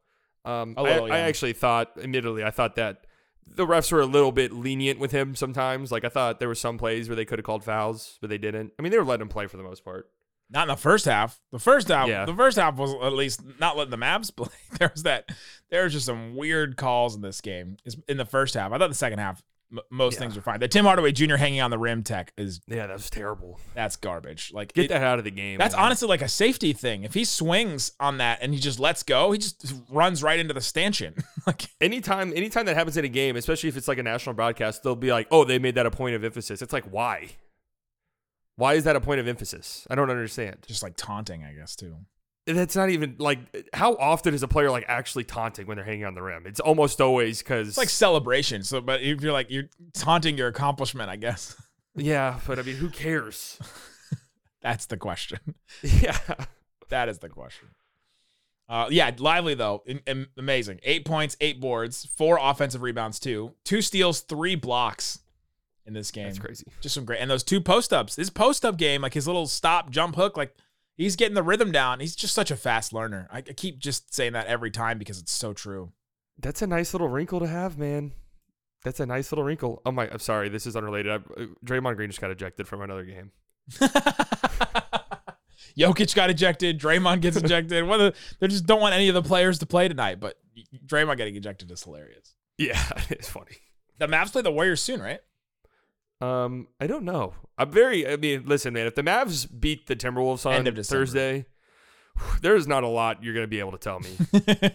Um, 0.44 0.74
little, 0.78 1.11
I, 1.11 1.16
I 1.16 1.18
actually 1.20 1.52
thought, 1.54 1.92
admittedly, 1.98 2.44
I 2.44 2.50
thought 2.50 2.76
that 2.76 3.07
the 3.46 3.66
refs 3.66 3.92
were 3.92 4.00
a 4.00 4.07
little 4.07 4.33
bit 4.33 4.52
lenient 4.52 4.98
with 4.98 5.11
him 5.12 5.35
sometimes. 5.35 5.90
Like 5.92 6.04
I 6.04 6.09
thought 6.09 6.38
there 6.38 6.48
were 6.48 6.54
some 6.54 6.78
plays 6.78 7.09
where 7.09 7.16
they 7.16 7.24
could 7.24 7.38
have 7.38 7.44
called 7.46 7.64
fouls, 7.64 8.18
but 8.20 8.30
they 8.30 8.38
didn't. 8.38 8.72
I 8.78 8.83
mean, 8.83 8.90
they 8.92 8.98
were 8.98 9.04
letting 9.04 9.22
him 9.22 9.28
play 9.28 9.46
for 9.46 9.57
the 9.57 9.62
most 9.62 9.85
part. 9.85 10.11
Not 10.50 10.62
in 10.62 10.68
the 10.68 10.76
first 10.76 11.07
half. 11.07 11.40
The 11.52 11.59
first 11.59 11.88
half, 11.88 12.07
Yeah. 12.09 12.26
the 12.26 12.35
first 12.35 12.59
half 12.59 12.76
was 12.76 12.92
at 13.02 13.12
least 13.14 13.40
not 13.59 13.76
letting 13.76 13.90
the 13.90 13.96
Mavs 13.96 14.35
play. 14.37 14.48
There 14.78 14.90
was 14.92 15.02
that. 15.04 15.28
There 15.70 15.85
was 15.85 15.92
just 15.94 16.07
some 16.07 16.37
weird 16.37 16.76
calls 16.76 17.14
in 17.16 17.22
this 17.22 17.40
game. 17.40 17.76
Is- 17.85 17.96
In 18.09 18.18
the 18.18 18.26
first 18.26 18.54
half, 18.54 18.70
I 18.72 18.78
thought 18.78 18.88
the 18.88 18.94
second 18.94 19.18
half, 19.20 19.42
m- 19.74 19.80
most 19.90 20.14
Yeah. 20.14 20.20
things 20.20 20.37
are 20.37 20.40
fine. 20.40 20.60
The 20.60 20.68
Tim 20.68 20.84
Hardaway 20.84 21.12
Jr. 21.12 21.37
hanging 21.37 21.60
on 21.60 21.70
the 21.70 21.78
rim 21.78 22.02
tech 22.02 22.32
is 22.38 22.60
Yeah, 22.68 22.87
that's 22.87 23.10
terrible. 23.10 23.58
that's 23.74 23.96
garbage. 23.96 24.52
Like 24.54 24.72
Get 24.72 24.87
it- 24.87 24.88
that 24.88 25.02
out 25.02 25.18
of 25.18 25.24
the 25.24 25.30
game. 25.30 25.58
That's 25.58 25.74
man. 25.74 25.84
honestly 25.87 26.08
like 26.08 26.22
a 26.22 26.28
safety 26.28 26.72
thing. 26.72 27.04
If 27.04 27.14
he 27.14 27.24
swings 27.24 27.92
on 28.00 28.18
that 28.18 28.38
and 28.40 28.54
he 28.54 28.60
just 28.60 28.78
lets 28.78 29.02
go, 29.02 29.32
he 29.32 29.38
just 29.38 29.74
runs 29.90 30.22
right 30.22 30.38
into 30.38 30.54
the 30.54 30.60
stanchion. 30.60 31.14
like 31.46 31.62
anytime 31.80 32.32
anytime 32.37 32.66
that 32.66 32.76
happens 32.76 32.96
in 32.96 33.04
a 33.04 33.08
game, 33.08 33.37
especially 33.37 33.68
if 33.68 33.76
it's 33.76 33.88
like 33.88 33.98
a 33.98 34.02
national 34.02 34.34
broadcast, 34.34 34.82
they'll 34.82 34.94
be 34.96 35.10
like, 35.12 35.26
"Oh, 35.30 35.44
they 35.44 35.58
made 35.58 35.74
that 35.74 35.87
a 35.87 35.90
point 35.90 36.14
of 36.14 36.22
emphasis." 36.24 36.62
It's 36.62 36.72
like, 36.72 36.84
why? 36.84 37.30
Why 38.56 38.74
is 38.74 38.84
that 38.84 38.94
a 38.94 39.00
point 39.00 39.18
of 39.20 39.26
emphasis? 39.26 39.84
I 39.90 39.96
don't 39.96 40.10
understand. 40.10 40.58
Just 40.68 40.82
like 40.82 40.94
taunting, 40.96 41.42
I 41.44 41.52
guess, 41.54 41.74
too. 41.74 41.96
That's 42.46 42.76
not 42.76 42.90
even 42.90 43.16
like 43.18 43.38
how 43.72 43.94
often 43.94 44.35
is 44.35 44.42
a 44.42 44.48
player 44.48 44.70
like 44.70 44.85
actually 44.87 45.24
taunting 45.24 45.66
when 45.66 45.76
they're 45.76 45.85
hanging 45.85 46.04
on 46.04 46.14
the 46.14 46.22
rim? 46.22 46.46
It's 46.46 46.61
almost 46.61 47.00
always 47.00 47.38
because 47.38 47.68
It's 47.68 47.78
like 47.78 47.88
celebration. 47.88 48.62
So, 48.62 48.80
but 48.83 49.00
if 49.00 49.22
you're 49.22 49.33
like, 49.33 49.50
you're 49.50 49.70
taunting 49.94 50.37
your 50.37 50.48
accomplishment, 50.48 51.09
I 51.09 51.16
guess. 51.16 51.57
yeah, 51.96 52.38
but 52.46 52.59
I 52.59 52.62
mean, 52.62 52.76
who 52.76 52.90
cares? 52.90 53.59
That's 54.61 54.87
the 54.87 54.96
question. 54.96 55.38
yeah, 55.83 56.18
That 56.88 57.09
is 57.09 57.18
the 57.18 57.28
question. 57.28 57.68
Uh, 58.68 58.88
yeah, 58.90 59.11
lively 59.18 59.54
though, 59.54 59.83
in, 59.87 60.00
in- 60.07 60.26
amazing. 60.38 60.80
Eight 60.85 61.04
points, 61.04 61.37
eight 61.40 61.61
boards, 61.61 62.07
four 62.16 62.38
offensive 62.40 62.80
rebounds, 62.83 63.18
two, 63.18 63.52
two 63.64 63.83
steals, 63.83 64.20
three 64.20 64.54
blocks 64.54 65.18
in 65.87 65.92
this 65.92 66.11
game. 66.11 66.24
that's 66.24 66.38
crazy. 66.38 66.64
Just 66.80 66.94
some 66.94 67.04
great, 67.04 67.20
and 67.20 67.30
those 67.30 67.42
two 67.42 67.61
post 67.61 67.92
ups. 67.92 68.16
His 68.16 68.30
post 68.30 68.64
up 68.64 68.78
game, 68.78 69.02
like 69.02 69.12
his 69.14 69.26
little 69.26 69.46
stop 69.46 69.90
jump 69.90 70.16
hook, 70.16 70.37
like 70.38 70.54
he's 70.96 71.16
getting 71.16 71.35
the 71.35 71.42
rhythm 71.42 71.72
down. 71.72 72.00
He's 72.00 72.16
just 72.16 72.35
such 72.35 72.50
a 72.50 72.57
fast 72.57 72.92
learner. 72.92 73.28
I, 73.30 73.38
I 73.38 73.42
keep 73.42 73.78
just 73.78 74.14
saying 74.14 74.33
that 74.33 74.46
every 74.46 74.70
time 74.70 74.98
because 74.98 75.18
it's 75.20 75.33
so 75.33 75.52
true. 75.52 75.92
That's 76.38 76.62
a 76.62 76.66
nice 76.66 76.94
little 76.94 77.09
wrinkle 77.09 77.40
to 77.40 77.46
have, 77.46 77.78
man. 77.78 78.12
That's 78.85 79.00
a 79.00 79.07
nice 79.07 79.33
little 79.33 79.44
wrinkle. 79.44 79.80
Oh 79.87 79.92
my, 79.92 80.09
I'm 80.11 80.18
sorry, 80.18 80.48
this 80.48 80.66
is 80.66 80.76
unrelated. 80.76 81.12
I, 81.12 81.14
uh, 81.16 81.46
Draymond 81.64 81.96
Green 81.96 82.11
just 82.11 82.20
got 82.20 82.30
ejected 82.30 82.68
from 82.68 82.83
another 82.83 83.04
game. 83.04 83.30
Jokic 85.78 86.14
got 86.14 86.30
ejected. 86.30 86.78
Draymond 86.80 87.20
gets 87.20 87.37
ejected. 87.37 87.85
The, 87.85 88.14
they 88.40 88.48
just 88.48 88.66
don't 88.66 88.80
want 88.80 88.94
any 88.94 89.09
of 89.09 89.14
the 89.14 89.22
players 89.22 89.59
to 89.61 89.66
play 89.66 89.88
tonight. 89.88 90.20
But 90.20 90.38
Draymond 90.87 91.16
getting 91.16 91.37
ejected 91.37 91.70
is 91.70 91.83
hilarious. 91.83 92.35
Yeah, 92.59 92.80
it's 93.11 93.28
funny. 93.28 93.57
The 93.98 94.07
Mavs 94.07 94.33
play 94.33 94.42
the 94.42 94.52
Warriors 94.52 94.80
soon, 94.80 95.00
right? 95.00 95.20
Um, 96.24 96.68
I 96.80 96.87
don't 96.87 97.04
know. 97.04 97.34
I'm 97.58 97.70
very. 97.70 98.06
I 98.08 98.16
mean, 98.16 98.44
listen, 98.46 98.74
man. 98.74 98.87
If 98.87 98.94
the 98.94 99.02
Mavs 99.02 99.48
beat 99.60 99.87
the 99.87 99.96
Timberwolves 99.96 100.46
on 100.46 100.64
Thursday, 100.84 101.46
there's 102.40 102.66
not 102.66 102.82
a 102.82 102.88
lot 102.88 103.22
you're 103.22 103.34
gonna 103.34 103.46
be 103.46 103.60
able 103.60 103.72
to 103.72 103.78
tell 103.78 104.00
me. 104.00 104.16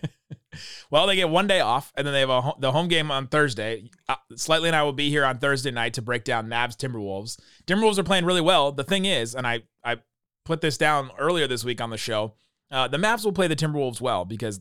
well, 0.91 1.07
they 1.07 1.15
get 1.15 1.29
one 1.29 1.47
day 1.47 1.59
off, 1.59 1.91
and 1.95 2.05
then 2.05 2.13
they 2.13 2.21
have 2.21 2.29
a, 2.29 2.41
ho- 2.41 2.57
the 2.59 2.71
home 2.71 2.87
game 2.87 3.11
on 3.11 3.27
Thursday. 3.27 3.89
Uh, 4.07 4.15
Slightly 4.35 4.69
and 4.69 4.75
I 4.75 4.83
will 4.83 4.93
be 4.93 5.09
here 5.09 5.25
on 5.25 5.39
Thursday 5.39 5.71
night 5.71 5.93
to 5.95 6.01
break 6.01 6.23
down 6.23 6.47
Mavs 6.47 6.75
Timberwolves. 6.77 7.39
Timberwolves 7.67 7.97
are 7.97 8.03
playing 8.03 8.25
really 8.25 8.41
well. 8.41 8.71
The 8.71 8.83
thing 8.83 9.05
is, 9.05 9.35
and 9.35 9.45
I 9.45 9.63
I 9.83 9.97
put 10.45 10.61
this 10.61 10.77
down 10.77 11.11
earlier 11.17 11.47
this 11.47 11.63
week 11.65 11.81
on 11.81 11.89
the 11.89 11.97
show, 11.97 12.33
uh, 12.71 12.87
the 12.87 12.97
Mavs 12.97 13.25
will 13.25 13.33
play 13.33 13.47
the 13.47 13.55
Timberwolves 13.55 14.01
well 14.01 14.25
because 14.25 14.59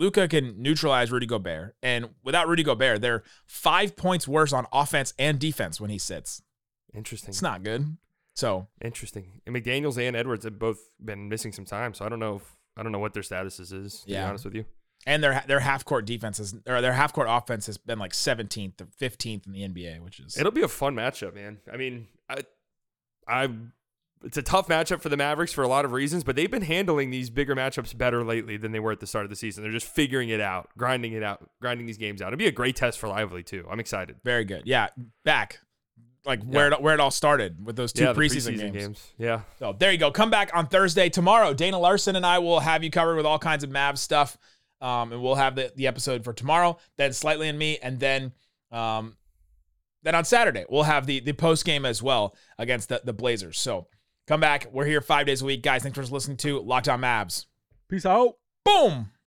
Luka 0.00 0.26
can 0.26 0.60
neutralize 0.60 1.12
Rudy 1.12 1.26
Gobert, 1.26 1.76
and 1.82 2.08
without 2.24 2.48
Rudy 2.48 2.62
Gobert, 2.64 3.00
they're 3.02 3.22
five 3.46 3.94
points 3.96 4.26
worse 4.26 4.52
on 4.52 4.66
offense 4.72 5.12
and 5.18 5.38
defense 5.38 5.80
when 5.80 5.90
he 5.90 5.98
sits. 5.98 6.42
Interesting. 6.94 7.28
It's 7.28 7.42
not 7.42 7.62
good. 7.62 7.96
So 8.34 8.66
Interesting. 8.82 9.42
And 9.46 9.54
McDaniels 9.54 9.98
and 10.02 10.16
Edwards 10.16 10.44
have 10.44 10.58
both 10.58 10.78
been 11.04 11.28
missing 11.28 11.52
some 11.52 11.66
time, 11.66 11.92
so 11.94 12.04
I 12.04 12.08
don't 12.08 12.18
know. 12.18 12.36
If, 12.36 12.56
I 12.76 12.82
don't 12.82 12.92
know 12.92 12.98
what 12.98 13.12
their 13.12 13.22
status 13.22 13.60
is. 13.60 14.00
To 14.00 14.06
be 14.06 14.12
Yeah. 14.14 14.28
honest 14.28 14.44
with 14.46 14.54
you. 14.54 14.64
and 15.06 15.22
their 15.22 15.42
their 15.46 15.60
half 15.60 15.84
court 15.84 16.04
defense 16.06 16.38
is 16.40 16.54
or 16.66 16.80
their 16.80 16.92
half 16.94 17.12
court 17.12 17.26
offense 17.30 17.66
has 17.66 17.76
been 17.78 17.98
like 17.98 18.12
17th 18.12 18.80
or 18.80 18.86
15th 18.86 19.46
in 19.46 19.52
the 19.52 19.62
NBA, 19.68 20.00
which 20.00 20.18
is 20.20 20.36
It'll 20.38 20.50
be 20.52 20.62
a 20.62 20.68
fun 20.68 20.94
matchup, 20.94 21.34
man. 21.34 21.58
I 21.72 21.76
mean, 21.76 22.06
I, 22.28 22.36
I, 23.28 23.48
it's 24.22 24.36
a 24.36 24.42
tough 24.42 24.68
matchup 24.68 25.00
for 25.00 25.08
the 25.08 25.16
Mavericks 25.16 25.52
for 25.52 25.62
a 25.62 25.68
lot 25.68 25.84
of 25.84 25.92
reasons, 25.92 26.24
but 26.24 26.36
they've 26.36 26.50
been 26.50 26.62
handling 26.62 27.10
these 27.10 27.30
bigger 27.30 27.56
matchups 27.56 27.96
better 27.96 28.24
lately 28.24 28.56
than 28.56 28.72
they 28.72 28.80
were 28.80 28.92
at 28.92 29.00
the 29.00 29.06
start 29.06 29.24
of 29.24 29.30
the 29.30 29.36
season. 29.36 29.62
They're 29.62 29.72
just 29.72 29.86
figuring 29.86 30.28
it 30.28 30.40
out, 30.40 30.68
grinding 30.76 31.12
it 31.12 31.22
out, 31.22 31.48
grinding 31.60 31.86
these 31.86 31.98
games 31.98 32.20
out. 32.20 32.28
It'll 32.28 32.38
be 32.38 32.46
a 32.46 32.52
great 32.52 32.76
test 32.76 32.98
for 32.98 33.08
Lively 33.08 33.42
too. 33.42 33.66
I'm 33.70 33.80
excited. 33.80 34.16
very 34.24 34.44
good. 34.44 34.62
Yeah, 34.66 34.88
back 35.24 35.60
like 36.24 36.42
where 36.44 36.70
it, 36.70 36.82
where 36.82 36.94
it 36.94 37.00
all 37.00 37.10
started 37.10 37.64
with 37.64 37.76
those 37.76 37.92
two 37.92 38.04
yeah, 38.04 38.12
the 38.12 38.20
preseason, 38.20 38.72
games. 38.72 39.12
Yeah, 39.18 39.40
So 39.58 39.74
there 39.78 39.90
you 39.90 39.98
go. 39.98 40.10
Come 40.10 40.30
back 40.30 40.50
on 40.54 40.66
Thursday 40.66 41.08
tomorrow. 41.08 41.54
Dana 41.54 41.78
Larson 41.78 42.16
and 42.16 42.26
I 42.26 42.38
will 42.38 42.60
have 42.60 42.84
you 42.84 42.90
covered 42.90 43.16
with 43.16 43.26
all 43.26 43.38
kinds 43.38 43.64
of 43.64 43.70
Mavs 43.70 43.98
stuff, 43.98 44.36
um, 44.80 45.12
and 45.12 45.22
we'll 45.22 45.36
have 45.36 45.54
the 45.54 45.72
the 45.76 45.86
episode 45.86 46.24
for 46.24 46.32
tomorrow. 46.32 46.78
Then 46.96 47.12
Slightly 47.12 47.48
and 47.48 47.58
me, 47.58 47.78
and 47.82 47.98
then 47.98 48.32
um, 48.70 49.16
then 50.02 50.14
on 50.14 50.24
Saturday 50.24 50.64
we'll 50.68 50.82
have 50.82 51.06
the 51.06 51.20
the 51.20 51.32
post 51.32 51.64
game 51.64 51.86
as 51.86 52.02
well 52.02 52.36
against 52.58 52.88
the 52.90 53.00
the 53.02 53.12
Blazers. 53.12 53.58
So 53.58 53.86
come 54.26 54.40
back. 54.40 54.66
We're 54.72 54.86
here 54.86 55.00
five 55.00 55.26
days 55.26 55.42
a 55.42 55.44
week, 55.44 55.62
guys. 55.62 55.82
Thanks 55.82 55.98
for 55.98 56.04
listening 56.04 56.36
to 56.38 56.60
Locked 56.60 56.88
On 56.88 57.00
Mavs. 57.00 57.46
Peace 57.88 58.06
out. 58.06 58.36
Boom. 58.64 59.10